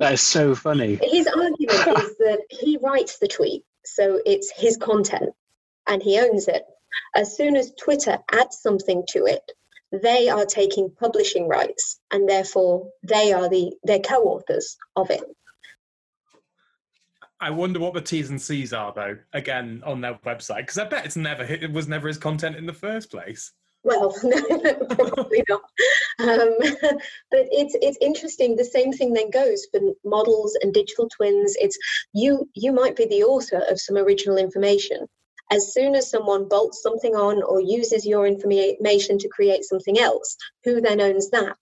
That 0.00 0.14
is 0.14 0.22
so 0.22 0.54
funny. 0.54 0.98
his 1.02 1.26
argument 1.26 1.58
is 1.98 2.16
that 2.18 2.40
he 2.50 2.78
writes 2.82 3.18
the 3.18 3.28
tweet 3.28 3.62
so 3.84 4.20
it's 4.24 4.50
his 4.50 4.76
content 4.76 5.30
and 5.86 6.02
he 6.02 6.18
owns 6.18 6.48
it 6.48 6.64
as 7.14 7.36
soon 7.36 7.56
as 7.56 7.72
twitter 7.78 8.18
adds 8.32 8.58
something 8.58 9.04
to 9.10 9.26
it 9.26 9.42
they 9.92 10.28
are 10.28 10.44
taking 10.44 10.90
publishing 10.90 11.48
rights 11.48 12.00
and 12.10 12.28
therefore 12.28 12.88
they 13.02 13.32
are 13.32 13.48
the 13.48 13.72
they're 13.84 13.98
co-authors 14.00 14.76
of 14.96 15.10
it 15.10 15.24
I 17.40 17.50
wonder 17.50 17.78
what 17.78 17.94
the 17.94 18.00
T's 18.00 18.30
and 18.30 18.42
C's 18.42 18.72
are 18.72 18.92
though. 18.92 19.16
Again, 19.32 19.82
on 19.86 20.00
their 20.00 20.14
website, 20.26 20.58
because 20.58 20.78
I 20.78 20.88
bet 20.88 21.06
it's 21.06 21.16
never 21.16 21.44
it 21.44 21.72
was 21.72 21.86
never 21.86 22.08
his 22.08 22.18
content 22.18 22.56
in 22.56 22.66
the 22.66 22.72
first 22.72 23.10
place. 23.10 23.52
well 23.84 24.12
no 24.24 24.42
probably 24.90 25.44
not 25.48 25.62
um, 26.18 26.56
but 27.30 27.46
it's 27.52 27.76
it's 27.80 27.98
interesting 28.00 28.56
the 28.56 28.64
same 28.64 28.92
thing 28.92 29.12
then 29.12 29.30
goes 29.30 29.66
for 29.70 29.80
models 30.04 30.58
and 30.62 30.74
digital 30.74 31.08
twins 31.08 31.54
it's 31.60 31.78
you 32.12 32.48
you 32.54 32.72
might 32.72 32.96
be 32.96 33.06
the 33.06 33.22
author 33.22 33.62
of 33.70 33.80
some 33.80 33.96
original 33.96 34.36
information 34.36 35.06
as 35.50 35.72
soon 35.72 35.94
as 35.94 36.10
someone 36.10 36.48
bolts 36.48 36.82
something 36.82 37.14
on 37.14 37.42
or 37.42 37.60
uses 37.60 38.06
your 38.06 38.26
information 38.26 39.18
to 39.18 39.28
create 39.28 39.64
something 39.64 39.98
else 39.98 40.36
who 40.64 40.80
then 40.80 41.00
owns 41.00 41.30
that 41.30 41.56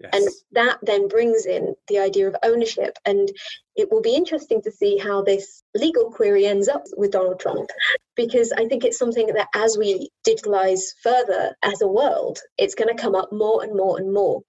Yes. 0.00 0.10
and 0.12 0.28
that 0.52 0.78
then 0.82 1.08
brings 1.08 1.44
in 1.44 1.74
the 1.88 1.98
idea 1.98 2.28
of 2.28 2.36
ownership. 2.44 2.96
And 3.04 3.28
it 3.74 3.90
will 3.90 4.00
be 4.00 4.14
interesting 4.14 4.62
to 4.62 4.70
see 4.70 4.98
how 4.98 5.22
this 5.22 5.62
legal 5.74 6.10
query 6.10 6.46
ends 6.46 6.68
up 6.68 6.82
with 6.96 7.12
donald 7.12 7.38
trump 7.38 7.70
because 8.16 8.50
i 8.52 8.66
think 8.66 8.84
it's 8.84 8.98
something 8.98 9.28
that 9.28 9.48
as 9.54 9.78
we 9.78 10.08
digitalize 10.26 10.80
further 11.02 11.54
as 11.62 11.80
a 11.80 11.86
world 11.86 12.38
it's 12.56 12.74
going 12.74 12.88
to 12.88 13.00
come 13.00 13.14
up 13.14 13.32
more 13.32 13.62
and 13.62 13.76
more 13.76 13.98
and 13.98 14.12
more 14.12 14.42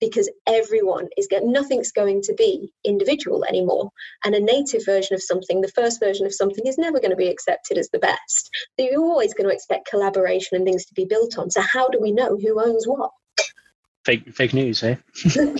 because 0.00 0.30
everyone 0.46 1.08
is 1.16 1.28
getting 1.28 1.52
nothing's 1.52 1.92
going 1.92 2.20
to 2.22 2.34
be 2.34 2.72
individual 2.84 3.44
anymore. 3.44 3.90
And 4.24 4.34
a 4.34 4.40
native 4.40 4.84
version 4.84 5.14
of 5.14 5.22
something 5.22 5.60
the 5.60 5.68
first 5.68 6.00
version 6.00 6.26
of 6.26 6.34
something 6.34 6.66
is 6.66 6.78
never 6.78 7.00
going 7.00 7.10
to 7.10 7.16
be 7.16 7.28
accepted 7.28 7.78
as 7.78 7.88
the 7.90 7.98
best. 7.98 8.50
So 8.78 8.86
you're 8.86 9.00
always 9.00 9.34
going 9.34 9.48
to 9.48 9.54
expect 9.54 9.88
collaboration 9.88 10.56
and 10.56 10.66
things 10.66 10.84
to 10.86 10.94
be 10.94 11.06
built 11.06 11.38
on. 11.38 11.50
So 11.50 11.62
how 11.62 11.88
do 11.88 12.00
we 12.00 12.12
know 12.12 12.36
who 12.36 12.62
owns 12.62 12.86
what 12.86 13.10
Fake 14.04 14.34
fake 14.34 14.54
news, 14.54 14.82
eh? 14.82 14.96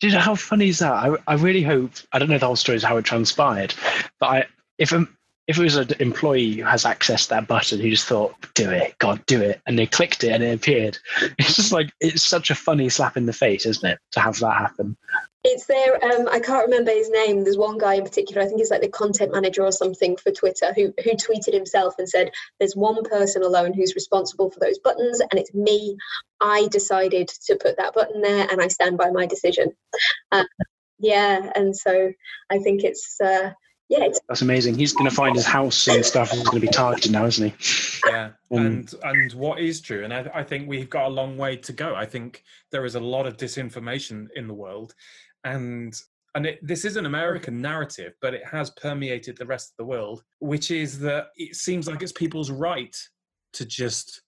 Dude, 0.00 0.14
how 0.14 0.36
funny 0.36 0.68
is 0.68 0.78
that? 0.78 0.92
I, 0.92 1.16
I 1.26 1.34
really 1.34 1.62
hope 1.62 1.92
I 2.12 2.18
don't 2.18 2.28
know 2.28 2.38
the 2.38 2.46
whole 2.46 2.56
story 2.56 2.76
is 2.76 2.84
how 2.84 2.96
it 2.96 3.04
transpired, 3.04 3.74
but 4.20 4.26
I 4.26 4.46
if 4.78 4.92
um, 4.92 5.16
if 5.48 5.58
it 5.58 5.62
was 5.62 5.76
an 5.76 5.88
employee 5.98 6.56
who 6.56 6.64
has 6.64 6.84
access 6.84 7.24
to 7.24 7.30
that 7.30 7.48
button 7.48 7.80
who 7.80 7.88
just 7.88 8.06
thought, 8.06 8.34
do 8.52 8.70
it, 8.70 8.96
God, 8.98 9.24
do 9.24 9.40
it, 9.40 9.62
and 9.66 9.78
they 9.78 9.86
clicked 9.86 10.22
it 10.22 10.32
and 10.32 10.42
it 10.42 10.54
appeared. 10.54 10.98
It's 11.38 11.56
just 11.56 11.72
like 11.72 11.90
it's 12.00 12.22
such 12.22 12.50
a 12.50 12.54
funny 12.54 12.88
slap 12.90 13.16
in 13.16 13.24
the 13.24 13.32
face, 13.32 13.64
isn't 13.64 13.88
it, 13.88 13.98
to 14.12 14.20
have 14.20 14.38
that 14.40 14.54
happen? 14.54 14.96
It's 15.44 15.66
there. 15.66 16.04
Um, 16.04 16.28
I 16.30 16.40
can't 16.40 16.66
remember 16.66 16.90
his 16.90 17.08
name. 17.08 17.44
There's 17.44 17.56
one 17.56 17.78
guy 17.78 17.94
in 17.94 18.04
particular. 18.04 18.42
I 18.42 18.46
think 18.46 18.58
he's 18.58 18.70
like 18.70 18.82
the 18.82 18.88
content 18.88 19.32
manager 19.32 19.62
or 19.62 19.72
something 19.72 20.16
for 20.16 20.30
Twitter, 20.32 20.74
who 20.74 20.92
who 21.02 21.12
tweeted 21.12 21.54
himself 21.54 21.94
and 21.98 22.08
said, 22.08 22.30
"There's 22.58 22.76
one 22.76 23.02
person 23.04 23.42
alone 23.42 23.72
who's 23.72 23.94
responsible 23.94 24.50
for 24.50 24.60
those 24.60 24.78
buttons, 24.78 25.20
and 25.20 25.40
it's 25.40 25.54
me. 25.54 25.96
I 26.40 26.68
decided 26.70 27.28
to 27.46 27.56
put 27.56 27.76
that 27.78 27.94
button 27.94 28.20
there, 28.20 28.46
and 28.50 28.60
I 28.60 28.68
stand 28.68 28.98
by 28.98 29.10
my 29.10 29.26
decision." 29.26 29.72
Uh, 30.32 30.44
yeah, 30.98 31.50
and 31.54 31.74
so 31.74 32.12
I 32.50 32.58
think 32.58 32.84
it's 32.84 33.20
uh, 33.20 33.52
yeah, 33.88 34.08
That's 34.28 34.42
amazing. 34.42 34.76
He's 34.76 34.92
going 34.92 35.08
to 35.08 35.14
find 35.14 35.34
his 35.34 35.46
house 35.46 35.88
and 35.88 36.04
stuff 36.04 36.32
is 36.32 36.42
going 36.42 36.60
to 36.60 36.66
be 36.66 36.72
targeted 36.72 37.12
now, 37.12 37.24
isn't 37.24 37.52
he? 37.52 38.00
yeah 38.06 38.30
Um, 38.50 38.66
and 38.66 38.94
and 39.02 39.32
what 39.32 39.60
is 39.60 39.80
true 39.80 40.04
and 40.04 40.12
I, 40.12 40.30
I 40.34 40.42
think 40.44 40.68
we've 40.68 40.90
got 40.90 41.06
a 41.06 41.08
long 41.08 41.36
way 41.36 41.56
to 41.56 41.72
go 41.72 41.94
i 41.94 42.06
think 42.06 42.44
there 42.70 42.84
is 42.84 42.94
a 42.94 43.00
lot 43.00 43.26
of 43.26 43.36
disinformation 43.36 44.28
in 44.34 44.46
the 44.46 44.54
world 44.54 44.94
and 45.44 46.00
and 46.34 46.46
it, 46.46 46.58
this 46.62 46.84
is 46.84 46.96
an 46.96 47.06
American 47.06 47.60
narrative, 47.60 48.12
but 48.20 48.34
it 48.34 48.44
has 48.46 48.70
permeated 48.70 49.36
the 49.36 49.46
rest 49.46 49.70
of 49.70 49.76
the 49.78 49.84
world, 49.84 50.22
which 50.40 50.70
is 50.70 50.98
that 51.00 51.28
it 51.36 51.56
seems 51.56 51.88
like 51.88 52.02
it's 52.02 52.12
people's 52.12 52.50
right 52.50 52.94
to 53.54 53.64
just 53.64 54.22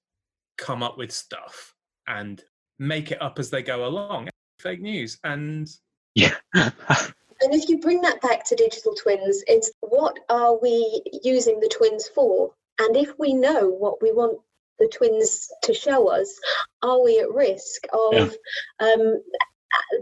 come 0.56 0.82
up 0.82 0.98
with 0.98 1.12
stuff 1.12 1.74
and 2.08 2.42
make 2.78 3.12
it 3.12 3.22
up 3.22 3.38
as 3.38 3.50
they 3.50 3.62
go 3.62 3.86
along. 3.86 4.28
Fake 4.58 4.80
news. 4.80 5.18
And 5.24 5.68
Yeah. 6.14 6.34
And 7.42 7.54
if 7.54 7.68
you 7.68 7.78
bring 7.78 8.02
that 8.02 8.20
back 8.20 8.44
to 8.46 8.56
digital 8.56 8.94
twins, 8.94 9.42
it's 9.46 9.70
what 9.80 10.18
are 10.28 10.58
we 10.60 11.02
using 11.22 11.60
the 11.60 11.68
twins 11.68 12.08
for? 12.14 12.52
And 12.78 12.96
if 12.96 13.12
we 13.18 13.32
know 13.32 13.68
what 13.68 14.02
we 14.02 14.12
want 14.12 14.40
the 14.78 14.88
twins 14.88 15.48
to 15.64 15.74
show 15.74 16.08
us, 16.08 16.38
are 16.82 17.02
we 17.02 17.20
at 17.20 17.30
risk 17.30 17.86
of 17.92 18.34
um, 18.80 19.22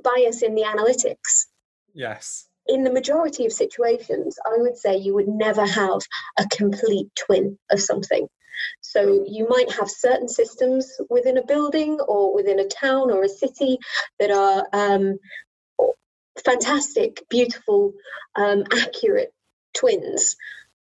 bias 0.02 0.42
in 0.42 0.54
the 0.54 0.62
analytics? 0.62 1.46
yes, 1.92 2.48
In 2.66 2.84
the 2.84 2.92
majority 2.92 3.46
of 3.46 3.52
situations, 3.52 4.38
I 4.46 4.58
would 4.58 4.76
say 4.76 4.96
you 4.96 5.14
would 5.14 5.28
never 5.28 5.66
have 5.66 6.00
a 6.38 6.46
complete 6.50 7.08
twin 7.16 7.58
of 7.70 7.80
something. 7.80 8.28
So 8.80 9.24
you 9.26 9.48
might 9.48 9.70
have 9.72 9.88
certain 9.88 10.28
systems 10.28 11.00
within 11.08 11.38
a 11.38 11.46
building 11.46 12.00
or 12.00 12.34
within 12.34 12.58
a 12.58 12.68
town 12.68 13.10
or 13.10 13.22
a 13.22 13.28
city 13.28 13.78
that 14.18 14.30
are 14.30 14.66
um, 14.72 15.18
fantastic, 16.44 17.24
beautiful, 17.30 17.92
um, 18.36 18.64
accurate 18.72 19.32
twins, 19.74 20.36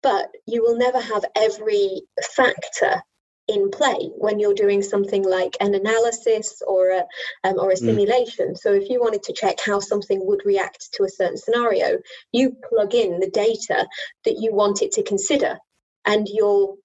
but 0.03 0.29
you 0.47 0.61
will 0.63 0.77
never 0.77 0.99
have 0.99 1.25
every 1.35 2.03
factor 2.35 3.03
in 3.47 3.71
play 3.71 4.09
when 4.17 4.39
you're 4.39 4.53
doing 4.53 4.81
something 4.81 5.23
like 5.23 5.57
an 5.59 5.73
analysis 5.75 6.61
or 6.65 6.91
a 6.91 7.05
um, 7.43 7.59
or 7.59 7.71
a 7.71 7.75
Mm. 7.75 7.85
simulation. 7.85 8.55
So 8.55 8.73
if 8.73 8.89
you 8.89 8.99
wanted 9.01 9.23
to 9.23 9.33
check 9.33 9.59
how 9.59 9.79
something 9.79 10.25
would 10.25 10.45
react 10.45 10.93
to 10.93 11.03
a 11.03 11.09
certain 11.09 11.37
scenario, 11.37 11.99
you 12.31 12.55
plug 12.69 12.95
in 12.95 13.19
the 13.19 13.29
data 13.29 13.87
that 14.25 14.37
you 14.39 14.53
want 14.53 14.81
it 14.81 14.93
to 14.93 15.03
consider, 15.03 15.59
and 16.05 16.27
you're 16.31 16.75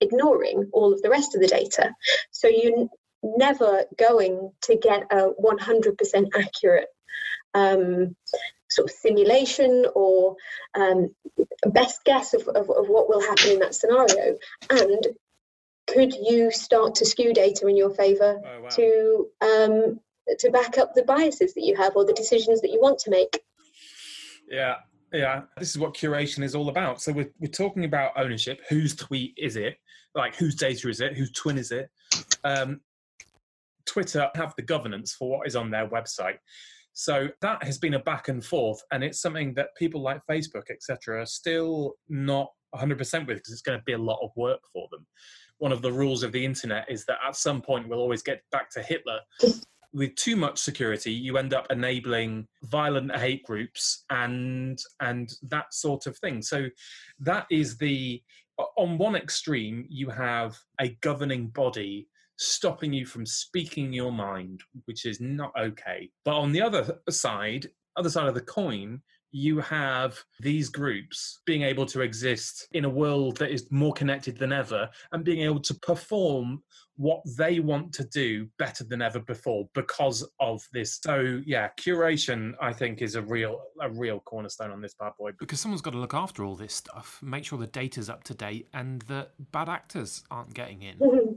ignoring 0.00 0.70
all 0.72 0.92
of 0.92 1.02
the 1.02 1.10
rest 1.10 1.34
of 1.34 1.40
the 1.40 1.48
data. 1.48 1.92
So 2.32 2.48
you're 2.48 2.88
never 3.22 3.84
going 3.98 4.52
to 4.62 4.76
get 4.76 5.04
a 5.12 5.30
100% 5.42 6.28
accurate 6.36 6.88
um, 7.54 8.16
sort 8.70 8.90
of 8.90 8.96
simulation 8.96 9.86
or 9.94 10.36
um, 10.74 11.14
best 11.66 12.04
guess 12.04 12.34
of, 12.34 12.48
of, 12.48 12.68
of 12.70 12.88
what 12.88 13.08
will 13.08 13.20
happen 13.20 13.52
in 13.52 13.58
that 13.60 13.74
scenario. 13.74 14.36
And 14.70 15.06
could 15.86 16.14
you 16.14 16.50
start 16.50 16.96
to 16.96 17.06
skew 17.06 17.32
data 17.32 17.66
in 17.66 17.76
your 17.76 17.90
favor 17.90 18.40
oh, 18.44 18.62
wow. 18.62 18.68
to 18.70 19.26
um, 19.42 20.00
to 20.38 20.50
back 20.50 20.78
up 20.78 20.94
the 20.94 21.04
biases 21.04 21.54
that 21.54 21.64
you 21.64 21.76
have 21.76 21.94
or 21.96 22.04
the 22.04 22.14
decisions 22.14 22.62
that 22.62 22.70
you 22.70 22.80
want 22.80 22.98
to 23.00 23.10
make? 23.10 23.42
Yeah, 24.48 24.76
yeah. 25.12 25.42
This 25.58 25.70
is 25.70 25.78
what 25.78 25.94
curation 25.94 26.42
is 26.42 26.54
all 26.54 26.68
about. 26.68 27.00
So 27.00 27.12
we're, 27.12 27.30
we're 27.38 27.48
talking 27.48 27.84
about 27.84 28.12
ownership. 28.16 28.60
Whose 28.68 28.94
tweet 28.94 29.34
is 29.36 29.56
it? 29.56 29.76
Like 30.14 30.34
whose 30.36 30.54
data 30.54 30.88
is 30.88 31.00
it? 31.00 31.16
Whose 31.16 31.32
twin 31.32 31.58
is 31.58 31.72
it? 31.72 31.90
Um, 32.42 32.80
Twitter 33.84 34.30
have 34.34 34.54
the 34.56 34.62
governance 34.62 35.12
for 35.12 35.28
what 35.28 35.46
is 35.46 35.56
on 35.56 35.70
their 35.70 35.88
website. 35.88 36.38
So 36.94 37.28
that 37.40 37.62
has 37.64 37.76
been 37.76 37.94
a 37.94 37.98
back 37.98 38.28
and 38.28 38.42
forth, 38.42 38.80
and 38.92 39.02
it's 39.02 39.20
something 39.20 39.52
that 39.54 39.74
people 39.76 40.00
like 40.00 40.20
Facebook, 40.30 40.70
etc., 40.70 41.22
are 41.22 41.26
still 41.26 41.94
not 42.08 42.48
100% 42.74 42.98
with 43.26 43.38
because 43.38 43.52
it's 43.52 43.62
going 43.62 43.78
to 43.78 43.84
be 43.84 43.92
a 43.92 43.98
lot 43.98 44.20
of 44.22 44.30
work 44.36 44.60
for 44.72 44.86
them. 44.90 45.04
One 45.58 45.72
of 45.72 45.82
the 45.82 45.92
rules 45.92 46.22
of 46.22 46.32
the 46.32 46.44
internet 46.44 46.86
is 46.88 47.04
that 47.06 47.18
at 47.26 47.36
some 47.36 47.60
point 47.60 47.88
we'll 47.88 48.00
always 48.00 48.22
get 48.22 48.42
back 48.52 48.70
to 48.70 48.82
Hitler. 48.82 49.18
With 49.92 50.14
too 50.16 50.34
much 50.34 50.58
security, 50.58 51.12
you 51.12 51.36
end 51.36 51.54
up 51.54 51.66
enabling 51.70 52.48
violent 52.64 53.14
hate 53.14 53.44
groups 53.44 54.04
and 54.10 54.78
and 55.00 55.32
that 55.42 55.72
sort 55.72 56.06
of 56.06 56.18
thing. 56.18 56.42
So 56.42 56.66
that 57.20 57.46
is 57.50 57.76
the 57.78 58.20
on 58.76 58.98
one 58.98 59.14
extreme 59.14 59.86
you 59.88 60.10
have 60.10 60.56
a 60.80 60.96
governing 61.00 61.48
body 61.48 62.08
stopping 62.36 62.92
you 62.92 63.06
from 63.06 63.26
speaking 63.26 63.92
your 63.92 64.12
mind, 64.12 64.60
which 64.86 65.06
is 65.06 65.20
not 65.20 65.52
okay. 65.58 66.10
But 66.24 66.38
on 66.38 66.52
the 66.52 66.62
other 66.62 66.98
side, 67.10 67.68
other 67.96 68.10
side 68.10 68.28
of 68.28 68.34
the 68.34 68.40
coin, 68.40 69.00
you 69.34 69.58
have 69.58 70.16
these 70.38 70.68
groups 70.68 71.40
being 71.44 71.62
able 71.62 71.84
to 71.84 72.02
exist 72.02 72.68
in 72.70 72.84
a 72.84 72.88
world 72.88 73.36
that 73.36 73.50
is 73.50 73.66
more 73.72 73.92
connected 73.92 74.38
than 74.38 74.52
ever 74.52 74.88
and 75.10 75.24
being 75.24 75.40
able 75.40 75.58
to 75.58 75.74
perform 75.74 76.62
what 76.96 77.20
they 77.36 77.58
want 77.58 77.92
to 77.92 78.04
do 78.04 78.46
better 78.60 78.84
than 78.84 79.02
ever 79.02 79.18
before 79.18 79.68
because 79.74 80.24
of 80.38 80.62
this. 80.72 81.00
So 81.02 81.42
yeah, 81.44 81.68
curation 81.80 82.52
I 82.60 82.72
think 82.72 83.02
is 83.02 83.16
a 83.16 83.22
real 83.22 83.60
a 83.80 83.90
real 83.90 84.20
cornerstone 84.20 84.70
on 84.70 84.80
this 84.80 84.94
bad 84.94 85.14
boy. 85.18 85.32
Because 85.40 85.58
someone's 85.58 85.82
got 85.82 85.94
to 85.94 85.98
look 85.98 86.14
after 86.14 86.44
all 86.44 86.54
this 86.54 86.72
stuff, 86.72 87.18
make 87.20 87.44
sure 87.44 87.58
the 87.58 87.66
data's 87.66 88.08
up 88.08 88.22
to 88.24 88.34
date, 88.34 88.68
and 88.72 89.02
that 89.02 89.32
bad 89.50 89.68
actors 89.68 90.22
aren't 90.30 90.54
getting 90.54 90.82
in. 90.82 91.00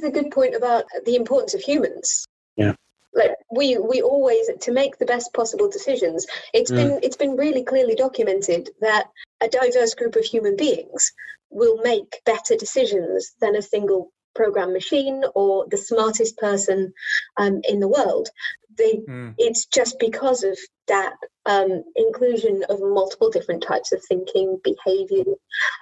Is 0.00 0.06
a 0.06 0.10
good 0.10 0.30
point 0.30 0.54
about 0.54 0.84
the 1.04 1.14
importance 1.14 1.52
of 1.52 1.60
humans. 1.60 2.26
Yeah. 2.56 2.72
Like 3.12 3.32
we 3.54 3.76
we 3.76 4.00
always 4.00 4.48
to 4.58 4.72
make 4.72 4.96
the 4.96 5.04
best 5.04 5.34
possible 5.34 5.68
decisions. 5.68 6.26
It's 6.54 6.70
Mm. 6.70 6.76
been 6.76 7.00
it's 7.02 7.18
been 7.18 7.36
really 7.36 7.64
clearly 7.64 7.96
documented 7.96 8.70
that 8.80 9.10
a 9.42 9.48
diverse 9.48 9.92
group 9.94 10.16
of 10.16 10.24
human 10.24 10.56
beings 10.56 11.12
will 11.50 11.76
make 11.82 12.22
better 12.24 12.56
decisions 12.56 13.34
than 13.42 13.56
a 13.56 13.62
single 13.74 14.10
program 14.34 14.72
machine 14.72 15.22
or 15.34 15.66
the 15.68 15.76
smartest 15.76 16.38
person 16.38 16.94
um, 17.36 17.60
in 17.64 17.80
the 17.80 17.88
world. 17.88 18.30
They 18.78 19.02
Mm. 19.06 19.34
it's 19.36 19.66
just 19.66 19.98
because 19.98 20.44
of 20.44 20.56
that 20.86 21.12
um, 21.44 21.84
inclusion 21.94 22.64
of 22.70 22.80
multiple 22.80 23.30
different 23.30 23.62
types 23.62 23.92
of 23.92 24.02
thinking, 24.02 24.60
behavior, 24.64 25.34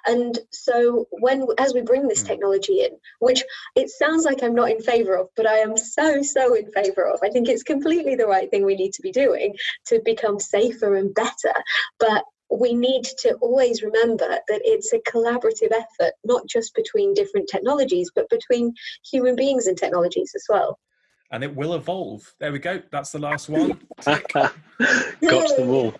and 0.08 0.38
so 0.50 1.06
when 1.10 1.46
as 1.58 1.74
we 1.74 1.82
bring 1.82 2.08
this 2.08 2.22
Hmm. 2.22 2.28
technology 2.28 2.80
in, 2.80 2.90
which 3.20 3.44
it 3.76 3.90
sounds 3.90 4.24
like 4.24 4.42
I'm 4.42 4.54
not 4.54 4.70
in 4.70 4.80
favour 4.80 5.16
of, 5.16 5.28
but 5.36 5.46
I 5.46 5.58
am 5.58 5.76
so 5.76 6.22
so 6.22 6.54
in 6.54 6.70
favour 6.72 7.06
of. 7.06 7.20
I 7.22 7.28
think 7.28 7.48
it's 7.48 7.62
completely 7.62 8.16
the 8.16 8.26
right 8.26 8.50
thing 8.50 8.64
we 8.64 8.74
need 8.74 8.94
to 8.94 9.02
be 9.02 9.12
doing 9.12 9.54
to 9.86 10.00
become 10.04 10.40
safer 10.40 10.96
and 10.96 11.14
better. 11.14 11.54
But 12.00 12.24
we 12.50 12.72
need 12.72 13.04
to 13.04 13.34
always 13.42 13.82
remember 13.82 14.26
that 14.26 14.62
it's 14.64 14.92
a 14.94 15.00
collaborative 15.00 15.70
effort, 15.72 16.14
not 16.24 16.46
just 16.48 16.74
between 16.74 17.12
different 17.12 17.48
technologies, 17.50 18.10
but 18.14 18.30
between 18.30 18.72
human 19.10 19.36
beings 19.36 19.66
and 19.66 19.76
technologies 19.76 20.32
as 20.34 20.44
well. 20.48 20.78
And 21.30 21.44
it 21.44 21.54
will 21.54 21.74
evolve. 21.74 22.34
There 22.40 22.50
we 22.50 22.58
go. 22.58 22.80
That's 22.90 23.12
the 23.12 23.18
last 23.18 23.50
one. 23.50 23.78
Tick. 24.00 24.32
Got 24.32 25.56
them 25.56 25.70
all. 25.70 25.94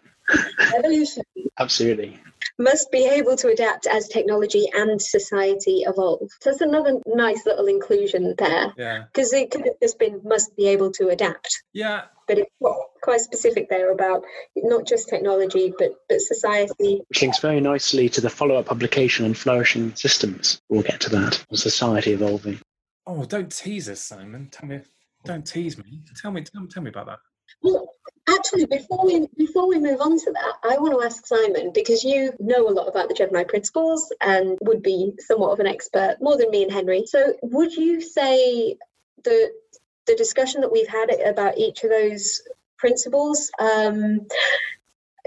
Evolution 0.75 1.23
Absolutely. 1.59 2.18
Must 2.59 2.90
be 2.90 3.07
able 3.07 3.37
to 3.37 3.49
adapt 3.49 3.87
as 3.87 4.09
technology 4.09 4.66
and 4.75 5.01
society 5.01 5.83
evolve. 5.87 6.29
So 6.40 6.51
that's 6.51 6.61
another 6.61 6.99
nice 7.07 7.47
little 7.47 7.66
inclusion 7.66 8.35
there, 8.37 8.73
Yeah. 8.77 9.05
because 9.12 9.33
it 9.33 9.51
could 9.51 9.64
have 9.64 9.79
just 9.81 9.99
been 9.99 10.21
must 10.25 10.57
be 10.57 10.66
able 10.68 10.90
to 10.92 11.09
adapt, 11.09 11.62
Yeah. 11.73 12.07
but 12.27 12.38
it's 12.38 12.51
quite- 12.61 12.83
quite 13.03 13.21
specific 13.21 13.68
there 13.71 13.90
about 13.92 14.25
not 14.57 14.87
just 14.87 15.09
technology 15.09 15.73
but 15.79 15.92
but 16.09 16.21
society. 16.21 17.01
Which 17.09 17.23
links 17.23 17.38
very 17.38 17.61
nicely 17.61 18.09
to 18.11 18.21
the 18.21 18.29
follow 18.31 18.57
up 18.57 18.66
publication 18.66 19.25
on 19.25 19.35
flourishing 19.35 19.94
systems. 19.94 20.61
We'll 20.68 20.83
get 20.83 21.01
to 21.03 21.11
that. 21.11 21.44
On 21.51 21.57
society 21.57 22.12
evolving. 22.12 22.61
Oh, 23.07 23.25
don't 23.25 23.51
tease 23.53 23.88
us, 23.88 24.01
Simon. 24.01 24.49
Tell 24.51 24.68
me. 24.68 24.81
Don't 25.25 25.47
tease 25.47 25.79
me. 25.79 26.03
Tell 26.21 26.31
me. 26.33 26.42
Tell, 26.42 26.66
tell 26.66 26.83
me 26.83 26.90
about 26.90 27.07
that. 27.07 27.18
Well, 27.63 27.89
actually, 28.29 28.67
before 28.67 29.05
we 29.05 29.27
before 29.37 29.69
we 29.69 29.79
move 29.79 30.01
on 30.01 30.19
to 30.19 30.33
that, 30.33 30.55
I 30.63 30.79
want 30.79 30.95
to 30.95 31.05
ask 31.05 31.27
Simon 31.27 31.73
because 31.75 32.05
you 32.05 32.33
know 32.39 32.69
a 32.69 32.71
lot 32.71 32.89
about 32.89 33.09
the 33.09 33.15
Gemini 33.15 33.45
principles 33.45 34.13
and 34.21 34.59
would 34.63 34.83
be 34.83 35.13
somewhat 35.19 35.53
of 35.53 35.61
an 35.61 35.67
expert, 35.67 36.17
more 36.21 36.37
than 36.37 36.51
me 36.51 36.63
and 36.63 36.73
Henry. 36.73 37.05
So, 37.07 37.35
would 37.43 37.73
you 37.73 38.01
say 38.01 38.77
the 39.25 39.51
the 40.07 40.15
discussion 40.15 40.63
that 40.63 40.73
we've 40.73 40.89
had 40.89 41.11
about 41.21 41.59
each 41.59 41.85
of 41.85 41.91
those 41.91 42.43
principles? 42.77 43.51
Um, 43.59 44.27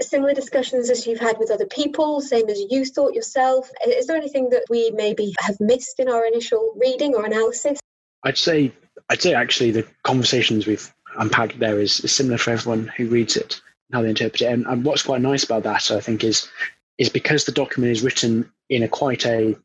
Similar 0.00 0.34
discussions 0.34 0.90
as 0.90 1.06
you've 1.06 1.20
had 1.20 1.38
with 1.38 1.52
other 1.52 1.66
people, 1.66 2.20
same 2.20 2.48
as 2.48 2.60
you 2.70 2.84
thought 2.84 3.14
yourself. 3.14 3.70
Is 3.86 4.08
there 4.08 4.16
anything 4.16 4.50
that 4.50 4.64
we 4.68 4.90
maybe 4.90 5.32
have 5.38 5.60
missed 5.60 6.00
in 6.00 6.08
our 6.08 6.26
initial 6.26 6.74
reading 6.76 7.14
or 7.14 7.24
analysis? 7.24 7.78
I'd 8.24 8.38
say 8.38 8.72
I'd 9.08 9.22
say 9.22 9.34
actually 9.34 9.70
the 9.70 9.86
conversations 10.02 10.66
we've 10.66 10.92
unpacked 11.18 11.58
there 11.58 11.80
is, 11.80 12.00
is 12.00 12.12
similar 12.12 12.38
for 12.38 12.50
everyone 12.50 12.88
who 12.96 13.08
reads 13.08 13.36
it, 13.36 13.60
how 13.92 14.02
they 14.02 14.10
interpret 14.10 14.42
it. 14.42 14.46
And, 14.46 14.66
and 14.66 14.84
what's 14.84 15.02
quite 15.02 15.20
nice 15.20 15.44
about 15.44 15.64
that, 15.64 15.90
I 15.90 16.00
think, 16.00 16.24
is 16.24 16.48
is 16.98 17.08
because 17.08 17.44
the 17.44 17.52
document 17.52 17.90
is 17.90 18.02
written 18.02 18.50
in 18.68 18.82
a 18.82 18.88
quite 18.88 19.26
a, 19.26 19.56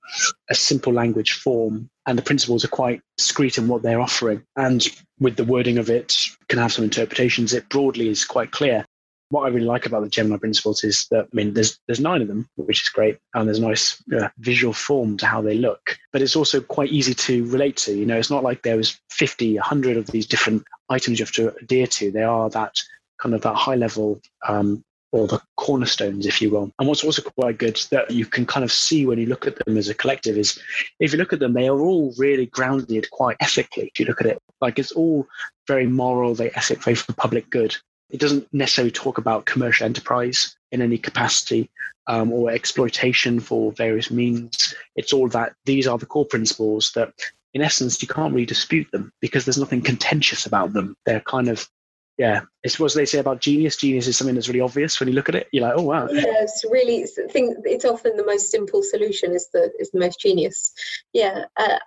a 0.50 0.56
simple 0.56 0.94
language 0.94 1.34
form 1.34 1.90
and 2.06 2.18
the 2.18 2.24
principles 2.24 2.64
are 2.64 2.70
quite 2.70 3.02
discrete 3.18 3.58
in 3.58 3.68
what 3.68 3.84
they're 3.84 4.02
offering. 4.02 4.44
And 4.56 4.88
with 5.20 5.36
the 5.36 5.44
wording 5.44 5.78
of 5.78 5.90
it 5.90 6.16
can 6.48 6.58
have 6.58 6.74
some 6.74 6.84
interpretations. 6.84 7.54
It 7.54 7.70
broadly 7.70 8.10
is 8.10 8.26
quite 8.26 8.52
clear. 8.52 8.86
What 9.30 9.44
I 9.44 9.50
really 9.50 9.66
like 9.66 9.86
about 9.86 10.04
the 10.04 10.10
Gemini 10.10 10.38
principles 10.38 10.84
is 10.84 11.06
that 11.12 11.26
I 11.26 11.36
mean 11.36 11.54
there's 11.54 11.80
there's 11.88 12.00
nine 12.00 12.22
of 12.22 12.28
them, 12.28 12.48
which 12.56 12.82
is 12.82 12.90
great, 12.90 13.18
and 13.34 13.48
there's 13.48 13.60
a 13.60 13.68
nice 13.68 14.02
uh, 14.18 14.30
visual 14.40 14.74
form 14.74 15.18
to 15.18 15.26
how 15.26 15.42
they 15.42 15.56
look. 15.56 15.98
But 16.14 16.22
it's 16.22 16.36
also 16.36 16.62
quite 16.62 16.92
easy 16.92 17.14
to 17.14 17.46
relate 17.48 17.78
to. 17.78 17.94
You 17.94 18.06
know, 18.06 18.18
it's 18.18 18.32
not 18.32 18.44
like 18.44 18.64
there 18.64 18.78
was 18.78 19.00
50, 19.12 19.56
100 19.56 19.98
of 19.98 20.08
these 20.08 20.28
different 20.28 20.64
items 20.90 21.20
you 21.20 21.26
have 21.26 21.34
to 21.34 21.54
adhere 21.62 21.88
to. 21.88 22.12
They 22.12 22.24
are 22.24 22.50
that 22.52 22.76
kind 23.20 23.36
of 23.36 23.42
that 23.42 23.56
high 23.56 23.76
level 23.76 24.22
um, 24.48 24.84
or 25.12 25.28
the 25.28 25.42
cornerstones, 25.56 26.26
if 26.26 26.42
you 26.42 26.50
will. 26.50 26.72
And 26.80 26.88
what's 26.88 27.04
also 27.04 27.22
quite 27.22 27.58
good 27.58 27.80
that 27.92 28.12
you 28.12 28.26
can 28.26 28.46
kind 28.46 28.64
of 28.64 28.72
see 28.72 29.06
when 29.06 29.20
you 29.20 29.26
look 29.26 29.48
at 29.48 29.64
them 29.66 29.78
as 29.78 29.90
a 29.90 29.94
collective 29.94 30.38
is 30.38 30.60
if 31.00 31.12
you 31.12 31.18
look 31.18 31.34
at 31.34 31.40
them, 31.40 31.54
they 31.54 31.68
are 31.68 31.80
all 31.80 32.14
really 32.18 32.48
grounded 32.48 33.10
quite 33.12 33.38
ethically. 33.40 33.90
If 33.94 34.00
you 34.00 34.06
look 34.06 34.22
at 34.22 34.28
it, 34.28 34.40
like 34.62 34.80
it's 34.80 34.92
all 34.92 35.28
very 35.68 35.88
moral, 35.88 36.36
they 36.36 36.52
ethic, 36.52 36.84
very 36.84 36.96
for 36.96 37.14
public 37.14 37.50
good. 37.50 37.76
It 38.10 38.20
doesn't 38.20 38.48
necessarily 38.54 38.92
talk 38.92 39.18
about 39.18 39.46
commercial 39.46 39.86
enterprise 39.86 40.56
in 40.72 40.82
any 40.82 40.98
capacity 40.98 41.70
um, 42.08 42.32
or 42.32 42.52
exploitation 42.52 43.40
for 43.40 43.72
various 43.74 44.10
means. 44.10 44.74
It's 44.96 45.14
all 45.14 45.28
that 45.30 45.54
these 45.66 45.88
are 45.88 45.98
the 45.98 46.06
core 46.06 46.26
principles 46.26 46.92
that, 46.96 47.14
in 47.54 47.62
essence, 47.62 48.02
you 48.02 48.08
can't 48.08 48.34
really 48.34 48.46
dispute 48.46 48.88
them 48.92 49.12
because 49.20 49.46
there's 49.46 49.58
nothing 49.58 49.82
contentious 49.82 50.46
about 50.46 50.74
them. 50.74 50.96
They're 51.06 51.22
kind 51.22 51.50
of 51.50 51.70
yeah, 52.18 52.42
it's 52.64 52.80
what 52.80 52.94
they 52.96 53.06
say 53.06 53.20
about 53.20 53.42
genius. 53.42 53.78
Genius 53.78 54.08
is 54.08 54.18
something 54.18 54.34
that's 54.34 54.48
really 54.48 54.60
obvious 54.60 55.00
when 55.00 55.08
you 55.08 55.14
look 55.14 55.30
at 55.30 55.36
it. 55.36 55.48
You're 55.52 55.68
like, 55.68 55.78
oh 55.78 55.84
wow. 55.84 56.08
Yeah, 56.08 56.42
it's 56.42 56.66
really. 56.68 57.04
I 57.04 57.32
think 57.32 57.58
it's 57.64 57.86
often 57.86 58.18
the 58.18 58.26
most 58.26 58.50
simple 58.50 58.82
solution 58.82 59.34
is 59.34 59.48
the 59.54 59.72
is 59.80 59.92
the 59.92 60.00
most 60.00 60.20
genius. 60.20 60.74
Yeah, 61.14 61.46
uh, 61.58 61.78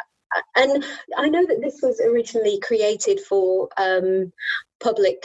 and 0.55 0.85
I 1.17 1.29
know 1.29 1.45
that 1.47 1.61
this 1.61 1.81
was 1.83 2.01
originally 2.01 2.61
created 2.61 3.19
for 3.21 3.69
um, 3.77 4.33
public 4.79 5.25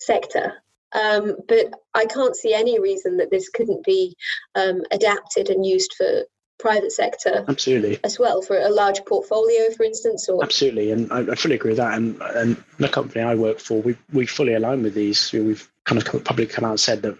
sector, 0.00 0.54
um, 0.92 1.36
but 1.48 1.72
I 1.94 2.06
can't 2.06 2.36
see 2.36 2.54
any 2.54 2.80
reason 2.80 3.18
that 3.18 3.30
this 3.30 3.48
couldn't 3.48 3.84
be 3.84 4.16
um, 4.54 4.82
adapted 4.90 5.48
and 5.48 5.64
used 5.64 5.94
for 5.96 6.24
private 6.58 6.92
sector 6.92 7.42
absolutely. 7.48 7.98
as 8.04 8.18
well 8.18 8.42
for 8.42 8.58
a 8.58 8.68
large 8.68 9.02
portfolio 9.06 9.70
for 9.74 9.82
instance 9.82 10.28
or 10.28 10.44
absolutely 10.44 10.90
and 10.90 11.10
I, 11.10 11.20
I, 11.20 11.34
fully 11.34 11.54
agree 11.54 11.70
with 11.70 11.78
that. 11.78 11.94
And, 11.94 12.20
and 12.20 12.62
the 12.76 12.86
company 12.86 13.22
i 13.22 13.34
work 13.34 13.60
for 13.60 13.80
we, 13.80 13.96
we 14.12 14.26
fully 14.26 14.52
align 14.52 14.82
with 14.82 14.92
these. 14.92 15.32
We've 15.32 15.66
kind 15.84 16.00
of 16.00 16.24
publicly 16.24 16.54
come 16.54 16.66
out 16.66 16.72
and 16.72 16.80
said 16.80 17.00
that 17.00 17.16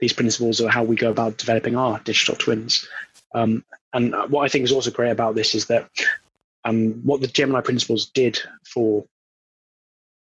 these 0.00 0.14
principles 0.14 0.62
are 0.62 0.70
how 0.70 0.84
we 0.84 0.96
go 0.96 1.10
about 1.10 1.36
developing 1.36 1.76
our 1.76 1.98
digital 2.00 2.34
twins. 2.34 2.88
Um, 3.34 3.62
and 3.92 4.14
what 4.28 4.42
i 4.44 4.48
think 4.48 4.64
is 4.64 4.72
also 4.72 4.90
great 4.90 5.10
about 5.10 5.34
this 5.34 5.54
is 5.54 5.66
that 5.66 5.88
um, 6.64 6.92
what 7.04 7.20
the 7.20 7.26
gemini 7.26 7.60
principles 7.60 8.06
did 8.06 8.40
for 8.64 9.04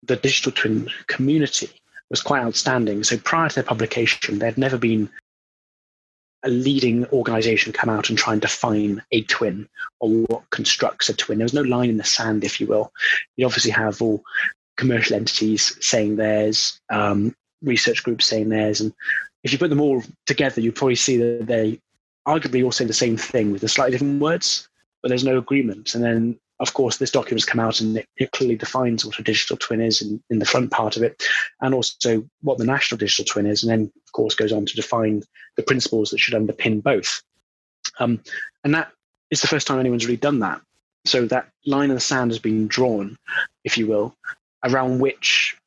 the 0.04 0.16
digital 0.16 0.52
twin 0.52 0.90
community 1.08 1.70
was 2.14 2.22
quite 2.22 2.44
outstanding 2.44 3.04
so 3.04 3.18
prior 3.18 3.50
to 3.50 3.56
their 3.56 3.64
publication 3.64 4.40
there 4.40 4.50
had 4.50 4.58
never 4.58 4.78
been 4.78 5.10
a 6.44 6.50
leading 6.50 7.06
organization 7.08 7.72
come 7.72 7.90
out 7.90 8.10
and 8.10 8.18
try 8.18 8.34
and 8.34 8.42
define 8.42 9.02
a 9.12 9.22
twin 9.24 9.68
or 10.00 10.10
what 10.10 10.50
constructs 10.50 11.10
a 11.10 11.14
twin. 11.14 11.38
There 11.38 11.46
was 11.46 11.54
no 11.54 11.62
line 11.62 11.90
in 11.90 11.98
the 11.98 12.04
sand, 12.04 12.44
if 12.44 12.60
you 12.60 12.68
will. 12.68 12.92
You 13.38 13.46
obviously 13.46 13.72
have 13.72 14.02
all 14.02 14.24
commercial 14.76 15.16
entities 15.16 15.78
saying 15.80 16.18
theirs, 16.18 16.80
um, 16.90 17.36
research 17.62 18.04
groups 18.04 18.28
saying 18.28 18.50
theirs, 18.50 18.82
and 18.82 18.94
if 19.44 19.52
you 19.52 19.58
put 19.58 19.70
them 19.70 19.82
all 19.82 20.04
together, 20.26 20.62
you 20.62 20.72
probably 20.72 20.96
see 20.96 21.18
that 21.18 21.48
they 21.48 21.80
arguably 22.28 22.64
all 22.64 22.72
say 22.72 22.86
the 22.86 22.94
same 22.94 23.18
thing 23.18 23.52
with 23.52 23.62
the 23.62 23.70
slightly 23.70 23.92
different 23.92 24.22
words, 24.22 24.68
but 25.02 25.10
there's 25.10 25.24
no 25.24 25.38
agreement. 25.38 25.96
And 25.96 26.04
then 26.04 26.40
of 26.64 26.74
course, 26.74 26.98
this 26.98 27.12
document's 27.12 27.46
come 27.46 27.60
out 27.60 27.80
and 27.80 27.98
it, 27.98 28.08
it, 28.18 28.32
clearly 28.32 28.56
defines 28.56 29.06
what 29.06 29.20
a 29.20 29.24
digital 29.24 29.58
twin 29.58 29.82
is 29.82 30.02
in, 30.02 30.22
in 30.30 30.40
the 30.40 30.46
front 30.46 30.72
part 30.72 30.98
of 30.98 31.04
it, 31.04 31.24
and 31.62 31.74
also 31.74 32.28
what 32.42 32.58
the 32.58 32.66
national 32.66 32.98
digital 32.98 33.26
twin 33.26 33.46
is, 33.46 33.64
and 33.64 33.72
then, 33.72 33.92
of 34.06 34.12
course, 34.14 34.34
goes 34.34 34.52
on 34.52 34.66
to 34.66 34.76
define 34.76 35.22
the 35.58 35.64
principles 35.64 36.10
that 36.10 36.20
should 36.20 36.34
underpin 36.34 36.82
both. 36.82 37.22
Um, 38.00 38.22
and 38.64 38.74
that 38.74 38.92
is 39.30 39.42
the 39.42 39.48
first 39.48 39.68
time 39.68 39.80
anyone's 39.80 40.06
really 40.06 40.18
done 40.18 40.40
that. 40.40 40.62
So 41.06 41.26
that 41.26 41.50
line 41.66 41.90
in 41.90 41.96
the 41.96 42.02
sand 42.02 42.32
has 42.32 42.40
been 42.40 42.68
drawn, 42.68 43.18
if 43.64 43.78
you 43.78 43.88
will, 43.88 44.16
around 44.64 45.00
which 45.00 45.58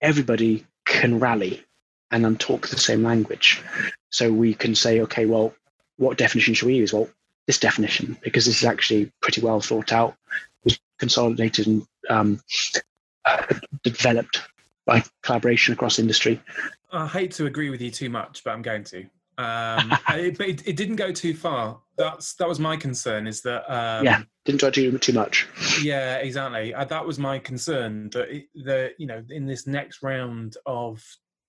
everybody 0.00 0.66
can 0.84 1.18
rally 1.18 1.64
and 2.10 2.24
then 2.24 2.36
talk 2.36 2.68
the 2.68 2.78
same 2.78 3.02
language. 3.02 3.62
So 4.10 4.30
we 4.30 4.52
can 4.52 4.74
say, 4.74 5.00
okay, 5.00 5.24
well, 5.24 5.54
what 5.96 6.18
definition 6.18 6.52
should 6.54 6.66
we 6.66 6.74
use? 6.74 6.92
Well, 6.92 7.08
this 7.46 7.58
definition 7.58 8.16
because 8.22 8.46
this 8.46 8.58
is 8.58 8.64
actually 8.64 9.12
pretty 9.20 9.40
well 9.40 9.60
thought 9.60 9.92
out, 9.92 10.14
was 10.64 10.78
consolidated 10.98 11.66
and 11.66 11.86
um, 12.08 12.40
uh, 13.24 13.42
developed 13.82 14.42
by 14.86 15.02
collaboration 15.22 15.72
across 15.72 15.98
industry. 15.98 16.40
I 16.92 17.06
hate 17.06 17.32
to 17.32 17.46
agree 17.46 17.70
with 17.70 17.80
you 17.80 17.90
too 17.90 18.10
much, 18.10 18.44
but 18.44 18.50
I'm 18.50 18.62
going 18.62 18.84
to. 18.84 19.04
Um, 19.38 19.92
it, 20.10 20.38
but 20.38 20.48
it, 20.48 20.68
it, 20.68 20.76
didn't 20.76 20.96
go 20.96 21.10
too 21.10 21.34
far. 21.34 21.80
That's 21.96 22.34
that 22.34 22.48
was 22.48 22.60
my 22.60 22.76
concern. 22.76 23.26
Is 23.26 23.40
that 23.42 23.64
um, 23.72 24.04
yeah, 24.04 24.22
didn't 24.44 24.60
try 24.60 24.70
to 24.70 24.90
do 24.90 24.98
too 24.98 25.12
much. 25.12 25.48
Yeah, 25.82 26.16
exactly. 26.16 26.74
Uh, 26.74 26.84
that 26.84 27.04
was 27.04 27.18
my 27.18 27.38
concern. 27.38 28.10
That 28.10 28.28
it, 28.28 28.44
the 28.54 28.92
you 28.98 29.06
know 29.06 29.22
in 29.30 29.46
this 29.46 29.66
next 29.66 30.02
round 30.02 30.56
of 30.66 31.02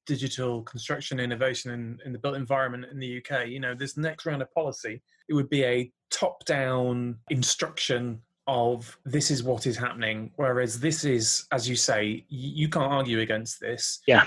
digital 0.05 0.61
construction 0.63 1.19
innovation 1.19 1.71
in, 1.71 1.99
in 2.05 2.13
the 2.13 2.19
built 2.19 2.35
environment 2.35 2.85
in 2.91 2.99
the 2.99 3.17
UK, 3.17 3.47
you 3.47 3.59
know, 3.59 3.73
this 3.73 3.97
next 3.97 4.25
round 4.25 4.41
of 4.41 4.53
policy, 4.53 5.01
it 5.29 5.33
would 5.33 5.49
be 5.49 5.63
a 5.63 5.91
top 6.09 6.43
down 6.45 7.17
instruction 7.29 8.21
of 8.47 8.97
this 9.05 9.31
is 9.31 9.43
what 9.43 9.65
is 9.65 9.77
happening. 9.77 10.31
Whereas 10.35 10.79
this 10.79 11.05
is, 11.05 11.45
as 11.51 11.67
you 11.67 11.75
say, 11.75 12.25
you 12.29 12.67
can't 12.69 12.91
argue 12.91 13.19
against 13.19 13.59
this. 13.59 13.99
Yeah. 14.07 14.25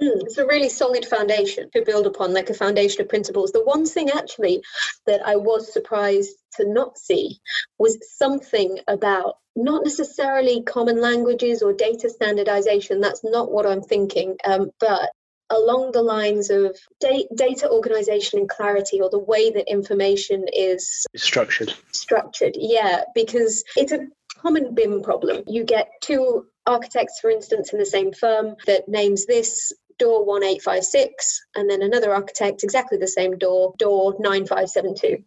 Mm, 0.00 0.20
it's 0.24 0.36
a 0.36 0.46
really 0.46 0.68
solid 0.68 1.06
foundation 1.06 1.70
to 1.74 1.82
build 1.82 2.06
upon, 2.06 2.34
like 2.34 2.50
a 2.50 2.54
foundation 2.54 3.00
of 3.00 3.08
principles. 3.08 3.50
The 3.50 3.64
one 3.64 3.86
thing 3.86 4.10
actually 4.10 4.62
that 5.06 5.26
I 5.26 5.36
was 5.36 5.72
surprised 5.72 6.36
to 6.56 6.70
not 6.70 6.98
see 6.98 7.40
was 7.78 7.98
something 8.18 8.78
about 8.88 9.36
not 9.56 9.84
necessarily 9.84 10.62
common 10.62 11.00
languages 11.00 11.62
or 11.62 11.72
data 11.72 12.10
standardization. 12.10 13.00
That's 13.00 13.24
not 13.24 13.50
what 13.50 13.66
I'm 13.66 13.82
thinking, 13.82 14.36
um, 14.44 14.70
but 14.78 15.10
along 15.50 15.92
the 15.92 16.02
lines 16.02 16.50
of 16.50 16.76
da- 17.00 17.28
data 17.34 17.70
organization 17.70 18.40
and 18.40 18.48
clarity 18.48 19.00
or 19.00 19.10
the 19.10 19.18
way 19.18 19.50
that 19.50 19.70
information 19.70 20.46
is 20.52 21.06
structured 21.14 21.72
structured 21.92 22.56
yeah 22.58 23.04
because 23.14 23.62
it's 23.76 23.92
a 23.92 24.06
common 24.42 24.74
bim 24.74 25.02
problem 25.02 25.44
you 25.46 25.64
get 25.64 25.88
two 26.02 26.46
architects 26.66 27.20
for 27.20 27.30
instance 27.30 27.72
in 27.72 27.78
the 27.78 27.86
same 27.86 28.12
firm 28.12 28.56
that 28.66 28.88
names 28.88 29.26
this 29.26 29.72
door 29.98 30.24
1856 30.24 31.46
and 31.54 31.70
then 31.70 31.80
another 31.80 32.12
architect 32.12 32.64
exactly 32.64 32.98
the 32.98 33.06
same 33.06 33.38
door 33.38 33.72
door 33.78 34.16
9572 34.18 35.22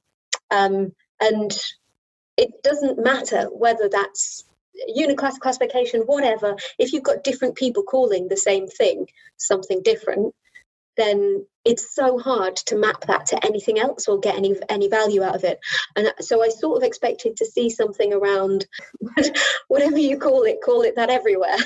um, 0.51 0.91
and 1.21 1.57
it 2.39 2.63
doesn't 2.63 3.03
matter 3.03 3.43
whether 3.51 3.89
that's 3.89 4.45
Uniclass 4.97 5.37
classification 5.39 6.01
whatever 6.01 6.55
if 6.77 6.93
you've 6.93 7.03
got 7.03 7.23
different 7.23 7.55
people 7.55 7.83
calling 7.83 8.27
the 8.27 8.37
same 8.37 8.67
thing 8.67 9.07
something 9.37 9.81
different 9.83 10.33
then 10.99 11.45
it's 11.63 11.95
so 11.95 12.17
hard 12.19 12.55
to 12.57 12.75
map 12.75 13.05
that 13.07 13.25
to 13.27 13.45
anything 13.45 13.79
else 13.79 14.07
or 14.07 14.19
get 14.19 14.35
any 14.35 14.55
any 14.69 14.89
value 14.89 15.23
out 15.23 15.35
of 15.35 15.43
it. 15.43 15.59
And 15.95 16.11
so 16.19 16.43
i 16.43 16.49
sort 16.49 16.77
of 16.77 16.83
expected 16.83 17.37
to 17.37 17.45
see 17.45 17.69
something 17.69 18.13
around 18.13 18.67
whatever 19.67 19.97
you 19.97 20.17
call 20.17 20.43
it 20.43 20.59
call 20.63 20.81
it 20.81 20.95
that 20.95 21.09
everywhere. 21.09 21.57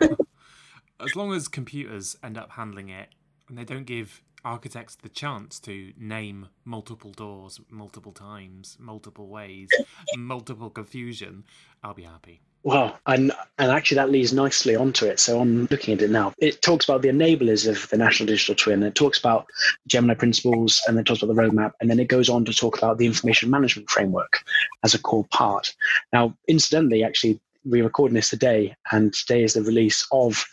As 1.00 1.16
long 1.16 1.32
as 1.32 1.48
computers 1.48 2.16
end 2.22 2.38
up 2.38 2.52
handling 2.52 2.88
it 2.88 3.08
and 3.48 3.58
they 3.58 3.64
don't 3.64 3.84
give 3.84 4.22
architects 4.44 4.96
the 4.96 5.08
chance 5.08 5.58
to 5.60 5.92
name 5.98 6.48
multiple 6.64 7.12
doors 7.12 7.60
multiple 7.70 8.12
times, 8.12 8.76
multiple 8.80 9.28
ways, 9.28 9.68
multiple 10.16 10.70
confusion, 10.70 11.44
I'll 11.82 11.94
be 11.94 12.02
happy. 12.02 12.40
Well, 12.64 12.98
and 13.06 13.30
and 13.58 13.70
actually 13.70 13.96
that 13.96 14.10
leads 14.10 14.32
nicely 14.32 14.74
onto 14.74 15.04
it. 15.04 15.20
So 15.20 15.38
I'm 15.38 15.66
looking 15.70 15.92
at 15.94 16.02
it 16.02 16.10
now. 16.10 16.32
It 16.38 16.62
talks 16.62 16.88
about 16.88 17.02
the 17.02 17.10
enablers 17.10 17.68
of 17.68 17.88
the 17.90 17.98
National 17.98 18.26
Digital 18.26 18.54
Twin. 18.54 18.82
It 18.82 18.94
talks 18.94 19.18
about 19.18 19.46
Gemini 19.86 20.14
principles, 20.14 20.80
and 20.88 20.96
then 20.96 21.04
talks 21.04 21.22
about 21.22 21.34
the 21.34 21.42
roadmap, 21.42 21.72
and 21.80 21.90
then 21.90 22.00
it 22.00 22.08
goes 22.08 22.30
on 22.30 22.46
to 22.46 22.54
talk 22.54 22.78
about 22.78 22.96
the 22.96 23.04
information 23.04 23.50
management 23.50 23.90
framework 23.90 24.42
as 24.82 24.94
a 24.94 24.98
core 24.98 25.26
part. 25.30 25.74
Now, 26.10 26.34
incidentally, 26.48 27.04
actually, 27.04 27.38
we're 27.66 27.84
recording 27.84 28.14
this 28.14 28.30
today, 28.30 28.74
and 28.92 29.12
today 29.12 29.44
is 29.44 29.52
the 29.52 29.62
release 29.62 30.06
of 30.10 30.46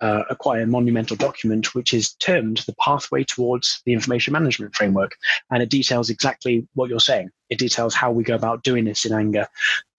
uh, 0.00 0.24
a 0.30 0.66
monumental 0.66 1.16
document, 1.16 1.74
which 1.74 1.94
is 1.94 2.14
termed 2.14 2.58
the 2.66 2.74
pathway 2.80 3.24
towards 3.24 3.80
the 3.86 3.92
information 3.92 4.32
management 4.32 4.74
framework, 4.74 5.16
and 5.50 5.62
it 5.62 5.70
details 5.70 6.10
exactly 6.10 6.66
what 6.74 6.90
you're 6.90 7.00
saying. 7.00 7.30
It 7.50 7.58
details 7.58 7.94
how 7.94 8.10
we 8.10 8.24
go 8.24 8.34
about 8.34 8.62
doing 8.62 8.84
this 8.84 9.04
in 9.04 9.12
anger, 9.12 9.46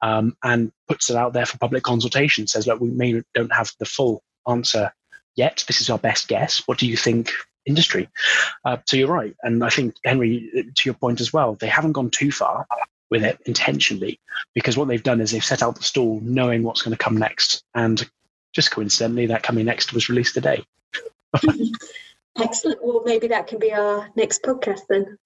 um, 0.01 0.35
and 0.43 0.71
puts 0.87 1.09
it 1.09 1.15
out 1.15 1.33
there 1.33 1.45
for 1.45 1.57
public 1.57 1.83
consultation. 1.83 2.47
Says, 2.47 2.67
look, 2.67 2.79
we 2.79 2.91
may 2.91 3.21
don't 3.33 3.53
have 3.53 3.71
the 3.79 3.85
full 3.85 4.23
answer 4.47 4.91
yet. 5.35 5.63
This 5.67 5.81
is 5.81 5.89
our 5.89 5.99
best 5.99 6.27
guess. 6.27 6.63
What 6.67 6.77
do 6.77 6.87
you 6.87 6.97
think? 6.97 7.31
Industry. 7.65 8.07
Uh, 8.63 8.77
so 8.85 8.95
you're 8.95 9.07
right, 9.07 9.35
and 9.41 9.63
I 9.63 9.69
think 9.69 9.95
Henry, 10.05 10.51
to 10.75 10.81
your 10.85 10.93
point 10.93 11.19
as 11.19 11.33
well, 11.33 11.55
they 11.55 11.65
haven't 11.65 11.93
gone 11.93 12.11
too 12.11 12.31
far 12.31 12.67
with 13.09 13.23
it 13.23 13.39
intentionally 13.45 14.19
because 14.53 14.77
what 14.77 14.87
they've 14.87 15.01
done 15.01 15.21
is 15.21 15.31
they've 15.31 15.43
set 15.43 15.63
out 15.63 15.75
the 15.75 15.83
stall 15.83 16.19
knowing 16.23 16.63
what's 16.63 16.81
going 16.81 16.95
to 16.95 17.03
come 17.03 17.17
next 17.17 17.63
and 17.73 18.07
just 18.55 18.71
coincidentally, 18.71 19.27
that 19.27 19.43
coming 19.43 19.65
next 19.65 19.93
was 19.93 20.09
released 20.09 20.33
today. 20.33 20.63
Excellent. 22.41 22.79
Well, 22.81 23.03
maybe 23.05 23.27
that 23.27 23.47
can 23.47 23.59
be 23.59 23.73
our 23.73 24.09
next 24.15 24.41
podcast 24.43 24.81
then. 24.89 25.17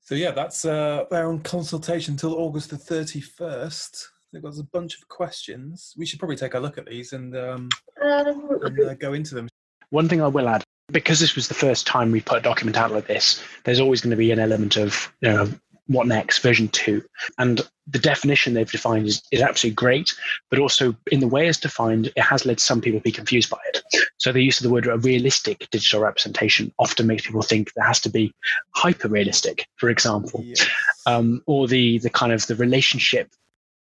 So 0.00 0.14
yeah, 0.14 0.32
that's 0.32 0.64
uh, 0.64 1.04
they're 1.10 1.28
on 1.28 1.40
consultation 1.40 2.14
until 2.14 2.34
August 2.34 2.70
the 2.70 2.76
thirty 2.76 3.20
first. 3.20 4.10
They've 4.32 4.42
got 4.42 4.58
a 4.58 4.64
bunch 4.64 4.96
of 4.96 5.08
questions. 5.08 5.94
We 5.96 6.04
should 6.04 6.18
probably 6.18 6.36
take 6.36 6.54
a 6.54 6.58
look 6.58 6.76
at 6.76 6.86
these 6.86 7.12
and, 7.12 7.36
um, 7.36 7.68
um 8.02 8.60
and 8.62 8.80
uh, 8.80 8.94
go 8.94 9.12
into 9.12 9.36
them. 9.36 9.48
one 9.90 10.08
thing 10.08 10.20
I 10.20 10.26
will 10.26 10.48
add, 10.48 10.64
because 10.90 11.20
this 11.20 11.36
was 11.36 11.46
the 11.46 11.54
first 11.54 11.86
time 11.86 12.10
we 12.10 12.20
put 12.20 12.38
a 12.38 12.42
document 12.42 12.76
out 12.76 12.90
like 12.90 13.06
this, 13.06 13.40
there's 13.62 13.78
always 13.78 14.00
going 14.00 14.10
to 14.10 14.16
be 14.16 14.32
an 14.32 14.40
element 14.40 14.76
of 14.76 15.12
you 15.20 15.30
know 15.30 15.48
what 15.86 16.06
next 16.06 16.38
version 16.38 16.68
2 16.68 17.02
and 17.38 17.60
the 17.86 17.98
definition 17.98 18.54
they've 18.54 18.70
defined 18.70 19.06
is, 19.06 19.22
is 19.30 19.42
absolutely 19.42 19.74
great 19.74 20.14
but 20.50 20.58
also 20.58 20.96
in 21.12 21.20
the 21.20 21.28
way 21.28 21.46
it's 21.46 21.58
defined 21.58 22.06
it 22.06 22.20
has 22.22 22.46
led 22.46 22.58
some 22.58 22.80
people 22.80 22.98
to 22.98 23.04
be 23.04 23.12
confused 23.12 23.50
by 23.50 23.58
it. 23.66 23.82
So 24.16 24.32
the 24.32 24.42
use 24.42 24.58
of 24.58 24.64
the 24.64 24.70
word 24.70 24.86
a 24.86 24.96
realistic 24.96 25.68
digital 25.70 26.00
representation. 26.00 26.72
Often 26.78 27.06
makes 27.06 27.26
people 27.26 27.42
think 27.42 27.72
there 27.74 27.86
has 27.86 28.00
to 28.00 28.08
be 28.08 28.32
hyper 28.74 29.08
realistic 29.08 29.66
for 29.76 29.90
example. 29.90 30.42
Yes. 30.44 30.66
um, 31.06 31.42
or 31.46 31.68
the 31.68 31.98
the 31.98 32.10
kind 32.10 32.32
of 32.32 32.46
the 32.46 32.56
relationship 32.56 33.30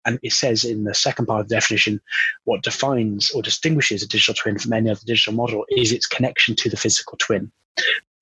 and 0.06 0.20
it 0.22 0.34
says 0.34 0.66
in 0.66 0.84
the 0.84 0.94
second 0.94 1.28
part 1.28 1.42
of 1.42 1.48
the 1.48 1.56
definition 1.56 2.02
what 2.44 2.64
defines 2.64 3.32
or 3.32 3.42
distinguishes 3.42 4.04
a 4.04 4.08
digital 4.08 4.34
twin 4.34 4.60
from 4.60 4.74
any 4.74 4.90
other 4.90 5.00
digital 5.06 5.34
model 5.34 5.66
is 5.70 5.92
its 5.94 6.08
connection 6.08 6.56
to 6.56 6.70
the 6.70 6.78
physical 6.78 7.18
twin 7.18 7.52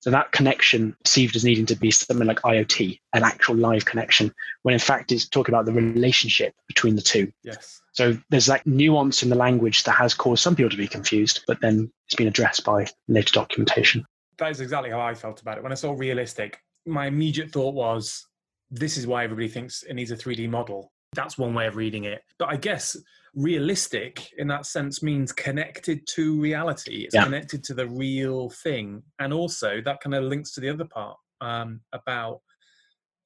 so 0.02 0.10
that 0.10 0.32
connection 0.32 0.96
perceived 1.04 1.36
as 1.36 1.44
needing 1.44 1.64
to 1.66 1.76
be 1.76 1.92
something 1.92 2.26
like 2.26 2.42
IoT, 2.42 2.98
an 3.12 3.22
actual 3.22 3.54
live 3.54 3.84
connection, 3.84 4.34
when 4.62 4.72
in 4.72 4.80
fact 4.80 5.12
it's 5.12 5.28
talking 5.28 5.54
about 5.54 5.64
the 5.64 5.72
relationship 5.72 6.54
between 6.66 6.96
the 6.96 7.02
two. 7.02 7.32
Yes. 7.44 7.80
So 7.92 8.18
there's 8.28 8.46
that 8.46 8.66
nuance 8.66 9.22
in 9.22 9.28
the 9.28 9.36
language 9.36 9.84
that 9.84 9.92
has 9.92 10.12
caused 10.12 10.42
some 10.42 10.56
people 10.56 10.70
to 10.70 10.76
be 10.76 10.88
confused, 10.88 11.44
but 11.46 11.60
then 11.60 11.88
it's 12.06 12.16
been 12.16 12.26
addressed 12.26 12.64
by 12.64 12.88
later 13.06 13.30
documentation. 13.32 14.04
That 14.38 14.50
is 14.50 14.60
exactly 14.60 14.90
how 14.90 15.00
I 15.00 15.14
felt 15.14 15.40
about 15.40 15.58
it. 15.58 15.62
When 15.62 15.70
I 15.70 15.76
saw 15.76 15.92
realistic, 15.92 16.58
my 16.84 17.06
immediate 17.06 17.52
thought 17.52 17.74
was, 17.74 18.26
this 18.72 18.96
is 18.96 19.06
why 19.06 19.22
everybody 19.22 19.46
thinks 19.46 19.84
it 19.84 19.94
needs 19.94 20.10
a 20.10 20.16
3D 20.16 20.48
model. 20.48 20.90
That's 21.14 21.38
one 21.38 21.54
way 21.54 21.66
of 21.66 21.76
reading 21.76 22.04
it. 22.04 22.22
But 22.38 22.48
I 22.48 22.56
guess 22.56 22.96
realistic 23.34 24.30
in 24.38 24.48
that 24.48 24.66
sense 24.66 25.02
means 25.02 25.32
connected 25.32 26.06
to 26.06 26.40
reality. 26.40 27.04
It's 27.04 27.14
yeah. 27.14 27.24
connected 27.24 27.64
to 27.64 27.74
the 27.74 27.88
real 27.88 28.50
thing. 28.50 29.02
And 29.18 29.32
also 29.32 29.80
that 29.84 30.00
kind 30.00 30.14
of 30.14 30.24
links 30.24 30.52
to 30.52 30.60
the 30.60 30.70
other 30.70 30.84
part 30.84 31.16
um, 31.40 31.80
about 31.92 32.40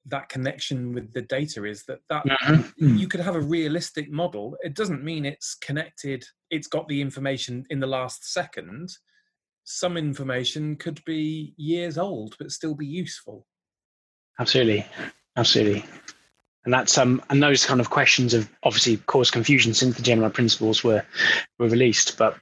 that 0.07 0.29
connection 0.29 0.93
with 0.93 1.11
the 1.13 1.21
data 1.21 1.65
is 1.65 1.83
that 1.83 1.99
that 2.09 2.25
mm-hmm. 2.25 2.95
you 2.95 3.07
could 3.07 3.19
have 3.19 3.35
a 3.35 3.41
realistic 3.41 4.09
model 4.09 4.55
it 4.61 4.73
doesn't 4.73 5.03
mean 5.03 5.25
it's 5.25 5.55
connected 5.55 6.23
it's 6.49 6.67
got 6.67 6.87
the 6.87 7.01
information 7.01 7.65
in 7.69 7.79
the 7.79 7.87
last 7.87 8.31
second 8.31 8.89
some 9.65 9.97
information 9.97 10.75
could 10.77 11.03
be 11.05 11.53
years 11.57 11.97
old 11.97 12.35
but 12.39 12.51
still 12.51 12.73
be 12.73 12.85
useful 12.85 13.45
absolutely 14.39 14.85
absolutely 15.35 15.83
and 16.67 16.73
that's 16.73 16.97
um 16.97 17.21
and 17.29 17.41
those 17.41 17.65
kind 17.65 17.79
of 17.79 17.89
questions 17.89 18.33
have 18.33 18.49
obviously 18.61 18.97
caused 18.97 19.31
confusion 19.31 19.73
since 19.73 19.95
the 19.95 20.01
Gemini 20.01 20.27
principles 20.27 20.83
were 20.83 21.05
were 21.57 21.69
released. 21.69 22.17
But 22.17 22.35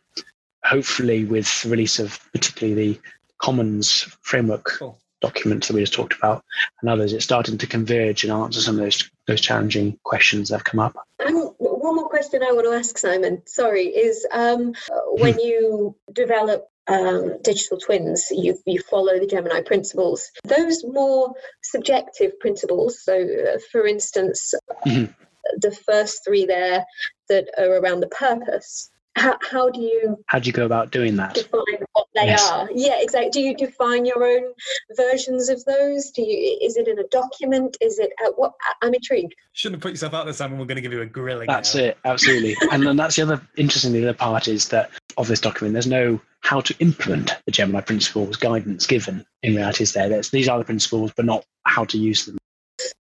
hopefully 0.63 1.25
with 1.25 1.61
the 1.61 1.69
release 1.69 1.99
of 1.99 2.19
particularly 2.33 2.93
the 2.93 2.99
commons 3.37 4.01
framework 4.23 4.65
cool. 4.79 4.97
document 5.21 5.67
that 5.67 5.75
we 5.75 5.81
just 5.81 5.93
talked 5.93 6.17
about 6.17 6.43
and 6.81 6.89
others 6.89 7.13
it's 7.13 7.23
starting 7.23 7.59
to 7.59 7.67
converge 7.67 8.23
and 8.23 8.33
answer 8.33 8.61
some 8.61 8.79
of 8.79 8.81
those 8.81 9.11
those 9.27 9.41
challenging 9.41 9.99
questions 10.03 10.49
that 10.49 10.55
have 10.55 10.63
come 10.63 10.79
up. 10.79 10.95
Um, 11.23 11.53
one 11.59 11.95
more 11.95 12.09
question 12.09 12.41
i 12.41 12.51
want 12.51 12.65
to 12.65 12.73
ask 12.73 12.97
simon. 12.97 13.43
Sorry 13.45 13.85
is 13.85 14.25
um, 14.31 14.73
when 15.19 15.37
you 15.47 15.95
develop 16.11 16.67
um, 16.87 17.37
digital 17.41 17.77
twins, 17.77 18.27
you, 18.31 18.57
you 18.65 18.79
follow 18.79 19.19
the 19.19 19.27
Gemini 19.27 19.61
principles. 19.61 20.29
Those 20.43 20.83
more 20.85 21.33
subjective 21.63 22.39
principles, 22.39 23.03
so 23.03 23.13
uh, 23.15 23.57
for 23.71 23.87
instance, 23.87 24.53
mm-hmm. 24.85 25.11
the 25.57 25.71
first 25.71 26.23
three 26.23 26.45
there 26.45 26.85
that 27.29 27.47
are 27.57 27.77
around 27.77 28.01
the 28.01 28.07
purpose, 28.07 28.91
how, 29.15 29.37
how 29.49 29.69
do 29.69 29.79
you 29.79 30.17
how 30.27 30.39
do 30.39 30.47
you 30.47 30.53
go 30.53 30.65
about 30.65 30.91
doing 30.91 31.15
that? 31.15 31.35
define 31.35 31.85
what 31.93 32.07
they 32.13 32.25
yes. 32.25 32.49
are? 32.51 32.69
Yeah 32.73 33.01
exactly 33.01 33.29
do 33.29 33.39
you 33.39 33.55
define 33.55 34.05
your 34.05 34.23
own 34.23 34.53
versions 34.95 35.49
of 35.49 35.63
those? 35.65 36.11
Do 36.11 36.21
you 36.21 36.57
is 36.61 36.77
it 36.77 36.87
in 36.87 36.99
a 36.99 37.07
document? 37.07 37.77
Is 37.81 37.99
it 37.99 38.11
at 38.25 38.37
what 38.37 38.53
i'm 38.81 38.93
intrigued. 38.93 39.35
Shouldn't 39.53 39.77
have 39.77 39.81
put 39.81 39.91
yourself 39.91 40.13
out 40.13 40.25
there 40.25 40.33
simon. 40.33 40.59
We're 40.59 40.65
going 40.65 40.75
to 40.75 40.81
give 40.81 40.93
you 40.93 41.01
a 41.01 41.05
grilling 41.05 41.47
that's 41.47 41.75
now. 41.75 41.83
it 41.83 41.97
absolutely. 42.05 42.55
And 42.71 42.85
then 42.85 42.97
that's 42.97 43.15
the 43.15 43.21
other 43.21 43.41
interesting 43.57 43.93
the 43.93 44.03
other 44.03 44.13
part 44.13 44.47
is 44.47 44.69
that 44.69 44.91
of 45.17 45.27
this 45.27 45.39
document 45.39 45.73
there's 45.73 45.87
no 45.87 46.19
how 46.41 46.61
to 46.61 46.75
implement 46.79 47.35
the 47.45 47.51
gemini 47.51 47.81
principles 47.81 48.37
guidance 48.37 48.85
given. 48.85 49.25
In 49.43 49.55
reality 49.55 49.83
is 49.83 49.93
there? 49.93 50.09
There's, 50.09 50.29
these 50.29 50.49
are 50.49 50.59
the 50.59 50.65
principles 50.65 51.11
but 51.15 51.25
not 51.25 51.45
how 51.65 51.85
to 51.85 51.97
use 51.97 52.25
them. 52.25 52.37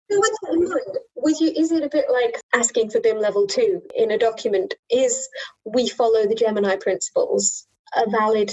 With 0.09 0.21
that 0.41 0.53
in 0.53 0.69
mind, 0.69 0.97
with 1.25 1.41
you, 1.41 1.51
is 1.53 1.71
it 1.71 1.83
a 1.83 1.89
bit 1.89 2.05
like 2.09 2.39
asking 2.53 2.91
for 2.91 3.01
BIM 3.01 3.19
level 3.19 3.47
two 3.47 3.81
in 3.95 4.11
a 4.11 4.17
document? 4.17 4.75
Is 4.89 5.27
we 5.65 5.89
follow 5.89 6.25
the 6.25 6.35
Gemini 6.35 6.77
principles 6.77 7.67
a 7.97 8.09
valid? 8.09 8.51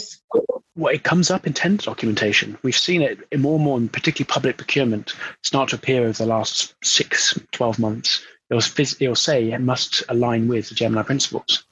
Well, 0.75 0.95
it 0.95 1.05
comes 1.05 1.31
up 1.31 1.47
in 1.47 1.53
tender 1.53 1.83
documentation. 1.85 2.59
We've 2.63 2.77
seen 2.77 3.03
it 3.03 3.19
more 3.39 3.57
and 3.57 3.65
more, 3.65 3.79
in 3.79 3.91
particularly 3.91 4.33
public 4.33 4.57
procurement, 4.57 5.15
start 5.43 5.69
to 5.69 5.77
appear 5.77 6.03
over 6.03 6.15
the 6.15 6.27
last 6.27 6.75
six, 6.83 7.39
12 7.53 7.79
months. 7.79 8.25
It'll, 8.51 8.85
it'll 9.01 9.15
say 9.15 9.53
it 9.53 9.61
must 9.61 10.03
align 10.09 10.49
with 10.49 10.71
the 10.71 10.75
Gemini 10.75 11.03
principles 11.03 11.65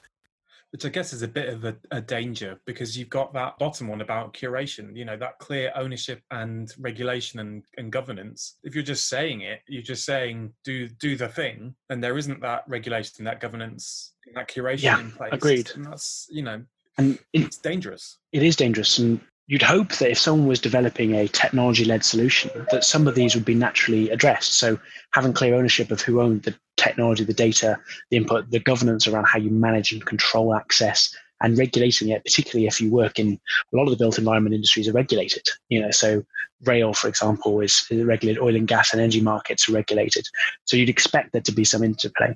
which 0.71 0.85
I 0.85 0.89
guess 0.89 1.11
is 1.11 1.21
a 1.21 1.27
bit 1.27 1.49
of 1.49 1.65
a, 1.65 1.75
a, 1.91 2.01
danger 2.01 2.59
because 2.65 2.97
you've 2.97 3.09
got 3.09 3.33
that 3.33 3.59
bottom 3.59 3.89
one 3.89 4.01
about 4.01 4.33
curation, 4.33 4.95
you 4.95 5.03
know, 5.03 5.17
that 5.17 5.37
clear 5.37 5.71
ownership 5.75 6.21
and 6.31 6.73
regulation 6.79 7.39
and, 7.39 7.63
and 7.77 7.91
governance. 7.91 8.57
If 8.63 8.73
you're 8.73 8.83
just 8.83 9.09
saying 9.09 9.41
it, 9.41 9.61
you're 9.67 9.81
just 9.81 10.05
saying 10.05 10.53
do 10.63 10.87
do 10.87 11.15
the 11.17 11.27
thing, 11.27 11.75
and 11.89 12.01
there 12.01 12.17
isn't 12.17 12.41
that 12.41 12.63
regulation, 12.67 13.25
that 13.25 13.41
governance, 13.41 14.13
that 14.33 14.49
curation 14.49 14.83
yeah, 14.83 14.99
in 15.01 15.11
place. 15.11 15.33
Agreed. 15.33 15.71
And 15.75 15.85
that's 15.85 16.27
you 16.31 16.41
know, 16.41 16.63
and 16.97 17.19
it's 17.33 17.57
dangerous. 17.57 18.17
It 18.31 18.43
is 18.43 18.55
dangerous, 18.55 18.97
and 18.97 19.19
you'd 19.47 19.61
hope 19.61 19.89
that 19.95 20.09
if 20.09 20.17
someone 20.17 20.47
was 20.47 20.61
developing 20.61 21.15
a 21.15 21.27
technology 21.27 21.83
led 21.83 22.05
solution, 22.05 22.49
that 22.71 22.85
some 22.85 23.07
of 23.07 23.15
these 23.15 23.35
would 23.35 23.43
be 23.43 23.55
naturally 23.55 24.09
addressed. 24.09 24.53
So 24.53 24.79
having 25.13 25.33
clear 25.33 25.55
ownership 25.55 25.91
of 25.91 25.99
who 25.99 26.21
owned 26.21 26.43
the 26.43 26.55
technology, 26.81 27.23
the 27.23 27.33
data, 27.33 27.77
the 28.09 28.17
input, 28.17 28.49
the 28.49 28.59
governance 28.59 29.07
around 29.07 29.25
how 29.25 29.39
you 29.39 29.49
manage 29.49 29.91
and 29.91 30.05
control 30.05 30.55
access 30.55 31.15
and 31.41 31.57
regulating 31.57 32.09
it, 32.09 32.23
particularly 32.23 32.67
if 32.67 32.79
you 32.79 32.91
work 32.91 33.19
in 33.19 33.39
a 33.73 33.75
lot 33.75 33.83
of 33.83 33.89
the 33.89 33.97
built 33.97 34.17
environment 34.17 34.53
industries 34.53 34.87
are 34.87 34.93
regulated. 34.93 35.43
You 35.69 35.81
know, 35.81 35.91
so 35.91 36.23
rail, 36.65 36.93
for 36.93 37.07
example, 37.07 37.61
is, 37.61 37.85
is 37.89 38.03
regulated, 38.03 38.41
oil 38.41 38.55
and 38.55 38.67
gas 38.67 38.93
and 38.93 39.01
energy 39.01 39.21
markets 39.21 39.67
are 39.67 39.73
regulated. 39.73 40.25
So 40.65 40.77
you'd 40.77 40.89
expect 40.89 41.31
there 41.31 41.41
to 41.41 41.51
be 41.51 41.65
some 41.65 41.83
interplay. 41.83 42.35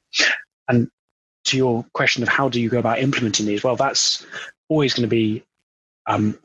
And 0.67 0.89
to 1.45 1.57
your 1.57 1.85
question 1.93 2.23
of 2.23 2.29
how 2.29 2.49
do 2.49 2.59
you 2.59 2.69
go 2.69 2.79
about 2.79 2.99
implementing 2.99 3.45
these, 3.45 3.63
well, 3.63 3.75
that's 3.75 4.25
always 4.69 4.93
going 4.93 5.07
to 5.07 5.15
be 5.15 5.43
um, 6.07 6.37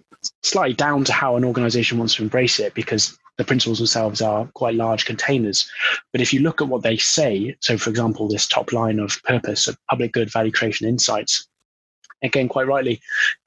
slightly 0.43 0.75
down 0.75 1.05
to 1.05 1.13
how 1.13 1.37
an 1.37 1.45
organization 1.45 1.99
wants 1.99 2.15
to 2.17 2.23
embrace 2.23 2.61
it 2.61 2.75
because 2.75 3.19
the 3.37 3.45
principles 3.45 3.79
themselves 3.79 4.21
are 4.21 4.47
quite 4.55 4.75
large 4.75 5.05
containers. 5.05 5.71
But 6.13 6.21
if 6.21 6.33
you 6.33 6.41
look 6.41 6.61
at 6.61 6.69
what 6.69 6.83
they 6.83 6.97
say, 6.97 7.57
so 7.61 7.79
for 7.79 7.91
example, 7.91 8.29
this 8.29 8.47
top 8.47 8.73
line 8.73 8.99
of 8.99 9.23
purpose, 9.25 9.69
of 9.69 9.79
public 9.89 10.13
good, 10.13 10.33
value 10.33 10.53
creation, 10.53 10.89
insights, 10.89 11.47
again, 12.23 12.49
quite 12.49 12.67
rightly, 12.67 13.01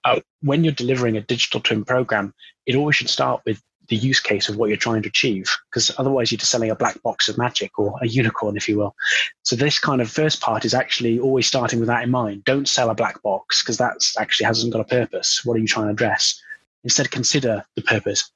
uh, 0.03 0.19
when 0.41 0.63
you're 0.63 0.73
delivering 0.73 1.17
a 1.17 1.21
digital 1.21 1.59
twin 1.59 1.85
program, 1.85 2.33
it 2.65 2.75
always 2.75 2.95
should 2.95 3.09
start 3.09 3.41
with 3.45 3.61
the 3.89 3.95
use 3.97 4.19
case 4.19 4.47
of 4.47 4.55
what 4.55 4.69
you're 4.69 4.77
trying 4.77 5.01
to 5.01 5.09
achieve, 5.09 5.55
because 5.69 5.91
otherwise 5.97 6.31
you're 6.31 6.39
just 6.39 6.51
selling 6.51 6.71
a 6.71 6.75
black 6.75 7.01
box 7.03 7.27
of 7.27 7.37
magic 7.37 7.77
or 7.77 7.93
a 8.01 8.07
unicorn, 8.07 8.55
if 8.55 8.69
you 8.69 8.77
will. 8.77 8.95
So 9.43 9.55
this 9.55 9.77
kind 9.77 10.01
of 10.01 10.09
first 10.09 10.41
part 10.41 10.63
is 10.65 10.73
actually 10.73 11.19
always 11.19 11.47
starting 11.47 11.79
with 11.79 11.87
that 11.87 12.03
in 12.03 12.09
mind. 12.09 12.45
Don't 12.45 12.67
sell 12.67 12.89
a 12.89 12.95
black 12.95 13.21
box 13.21 13.61
because 13.61 13.77
that's 13.77 14.17
actually 14.17 14.45
hasn't 14.45 14.71
got 14.71 14.81
a 14.81 14.85
purpose. 14.85 15.43
What 15.43 15.55
are 15.55 15.59
you 15.59 15.67
trying 15.67 15.87
to 15.87 15.91
address? 15.91 16.41
Instead, 16.83 17.11
consider 17.11 17.65
the 17.75 17.81
purpose. 17.81 18.31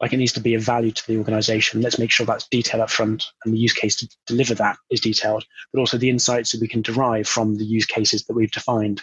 Like 0.00 0.12
it 0.12 0.16
needs 0.16 0.32
to 0.32 0.40
be 0.40 0.54
of 0.54 0.62
value 0.62 0.90
to 0.90 1.06
the 1.06 1.18
organization. 1.18 1.82
Let's 1.82 1.98
make 1.98 2.10
sure 2.10 2.24
that's 2.24 2.48
detailed 2.48 2.82
up 2.82 2.90
front 2.90 3.24
and 3.44 3.52
the 3.52 3.58
use 3.58 3.72
case 3.72 3.96
to 3.96 4.08
deliver 4.26 4.54
that 4.54 4.76
is 4.90 5.00
detailed, 5.00 5.44
but 5.72 5.80
also 5.80 5.98
the 5.98 6.10
insights 6.10 6.52
that 6.52 6.60
we 6.60 6.68
can 6.68 6.82
derive 6.82 7.28
from 7.28 7.56
the 7.56 7.64
use 7.64 7.86
cases 7.86 8.24
that 8.24 8.34
we've 8.34 8.50
defined 8.50 9.02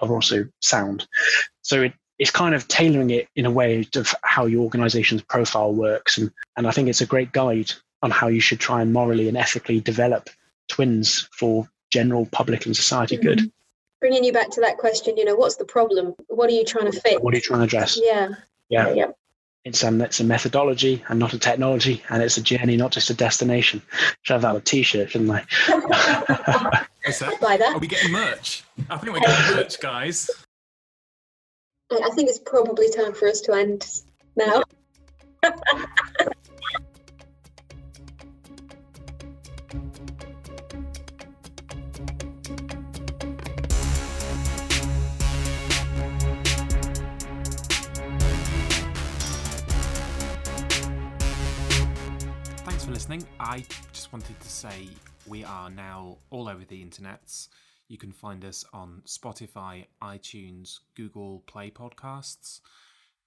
are 0.00 0.12
also 0.12 0.48
sound. 0.60 1.06
So 1.62 1.82
it, 1.82 1.92
it's 2.18 2.30
kind 2.30 2.54
of 2.54 2.66
tailoring 2.66 3.10
it 3.10 3.28
in 3.36 3.46
a 3.46 3.50
way 3.50 3.86
of 3.94 4.14
how 4.22 4.46
your 4.46 4.62
organization's 4.62 5.22
profile 5.22 5.72
works. 5.72 6.18
And, 6.18 6.30
and 6.56 6.66
I 6.66 6.72
think 6.72 6.88
it's 6.88 7.00
a 7.00 7.06
great 7.06 7.32
guide 7.32 7.72
on 8.02 8.10
how 8.10 8.28
you 8.28 8.40
should 8.40 8.60
try 8.60 8.82
and 8.82 8.92
morally 8.92 9.28
and 9.28 9.36
ethically 9.36 9.80
develop 9.80 10.30
twins 10.68 11.28
for 11.32 11.68
general 11.90 12.26
public 12.26 12.66
and 12.66 12.76
society 12.76 13.16
good. 13.16 13.38
Mm-hmm 13.38 13.48
bringing 14.04 14.22
you 14.22 14.34
back 14.34 14.50
to 14.50 14.60
that 14.60 14.76
question, 14.76 15.16
you 15.16 15.24
know, 15.24 15.34
what's 15.34 15.56
the 15.56 15.64
problem? 15.64 16.14
What 16.28 16.50
are 16.50 16.52
you 16.52 16.62
trying 16.62 16.92
to 16.92 17.00
fix? 17.00 17.22
What 17.22 17.32
are 17.32 17.38
you 17.38 17.40
trying 17.40 17.60
to 17.60 17.64
address? 17.64 17.98
Yeah. 18.02 18.28
Yeah. 18.68 18.92
yeah. 18.92 19.06
It's 19.64 19.82
um, 19.82 20.02
it's 20.02 20.20
a 20.20 20.24
methodology 20.24 21.02
and 21.08 21.18
not 21.18 21.32
a 21.32 21.38
technology, 21.38 22.02
and 22.10 22.22
it's 22.22 22.36
a 22.36 22.42
journey, 22.42 22.76
not 22.76 22.92
just 22.92 23.08
a 23.08 23.14
destination. 23.14 23.80
Should 24.22 24.34
have 24.34 24.42
that 24.42 24.50
on 24.50 24.56
a 24.56 24.60
T-shirt, 24.60 25.10
shouldn't 25.10 25.30
I? 25.30 25.44
Buy 27.40 27.56
that. 27.56 27.72
Are 27.74 27.78
we 27.78 27.86
getting 27.86 28.12
merch? 28.12 28.62
I 28.90 28.98
think 28.98 29.14
we're 29.14 29.20
getting 29.20 29.56
merch, 29.56 29.80
guys. 29.80 30.30
I 31.90 32.10
think 32.10 32.28
it's 32.28 32.38
probably 32.38 32.90
time 32.90 33.14
for 33.14 33.26
us 33.26 33.40
to 33.42 33.52
end 33.52 33.86
now. 34.36 34.62
listening. 53.04 53.28
I 53.38 53.62
just 53.92 54.14
wanted 54.14 54.40
to 54.40 54.48
say 54.48 54.88
we 55.26 55.44
are 55.44 55.68
now 55.68 56.16
all 56.30 56.48
over 56.48 56.64
the 56.64 56.82
internets. 56.82 57.48
You 57.86 57.98
can 57.98 58.12
find 58.12 58.42
us 58.46 58.64
on 58.72 59.02
Spotify, 59.04 59.84
iTunes, 60.02 60.78
Google 60.96 61.42
Play 61.46 61.70
Podcasts, 61.70 62.60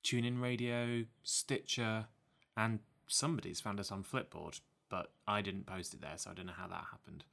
TuneIn 0.03 0.41
Radio, 0.41 1.03
Stitcher, 1.21 2.07
and 2.55 2.79
somebody's 3.05 3.61
found 3.61 3.79
us 3.79 3.91
on 3.91 4.03
Flipboard, 4.03 4.61
but 4.89 5.11
I 5.27 5.43
didn't 5.43 5.67
post 5.67 5.93
it 5.93 6.01
there, 6.01 6.17
so 6.17 6.31
I 6.31 6.33
don't 6.33 6.47
know 6.47 6.53
how 6.57 6.67
that 6.69 6.85
happened. 6.89 7.23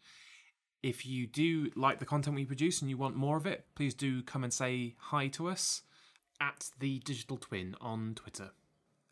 If 0.82 1.06
you 1.06 1.26
do 1.26 1.70
like 1.74 1.98
the 1.98 2.04
content 2.04 2.36
we 2.36 2.44
produce 2.44 2.82
and 2.82 2.90
you 2.90 2.98
want 2.98 3.16
more 3.16 3.38
of 3.38 3.46
it, 3.46 3.64
please 3.74 3.94
do 3.94 4.22
come 4.22 4.44
and 4.44 4.52
say 4.52 4.96
hi 4.98 5.28
to 5.28 5.48
us 5.48 5.80
at 6.42 6.68
the 6.78 6.98
Digital 6.98 7.38
Twin 7.38 7.74
on 7.80 8.12
Twitter. 8.14 8.50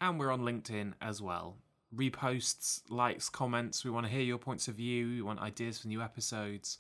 And 0.03 0.19
we're 0.19 0.31
on 0.31 0.43
LinkedIn 0.43 0.93
as 1.01 1.23
well. 1.23 1.57
Reposts, 1.95 2.83
likes, 2.89 3.29
comments. 3.29 3.85
We 3.85 3.91
want 3.91 4.07
to 4.07 4.13
hear 4.13 4.23
your 4.23 4.39
points 4.39 4.69
of 4.69 4.77
view. 4.77 5.09
We 5.09 5.23
want 5.23 5.41
ideas 5.41 5.79
for 5.79 5.89
new 5.89 6.01
episodes, 6.01 6.79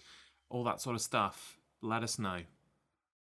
all 0.49 0.65
that 0.65 0.81
sort 0.81 0.97
of 0.97 1.03
stuff. 1.03 1.59
Let 1.83 2.03
us 2.03 2.19
know. 2.19 2.41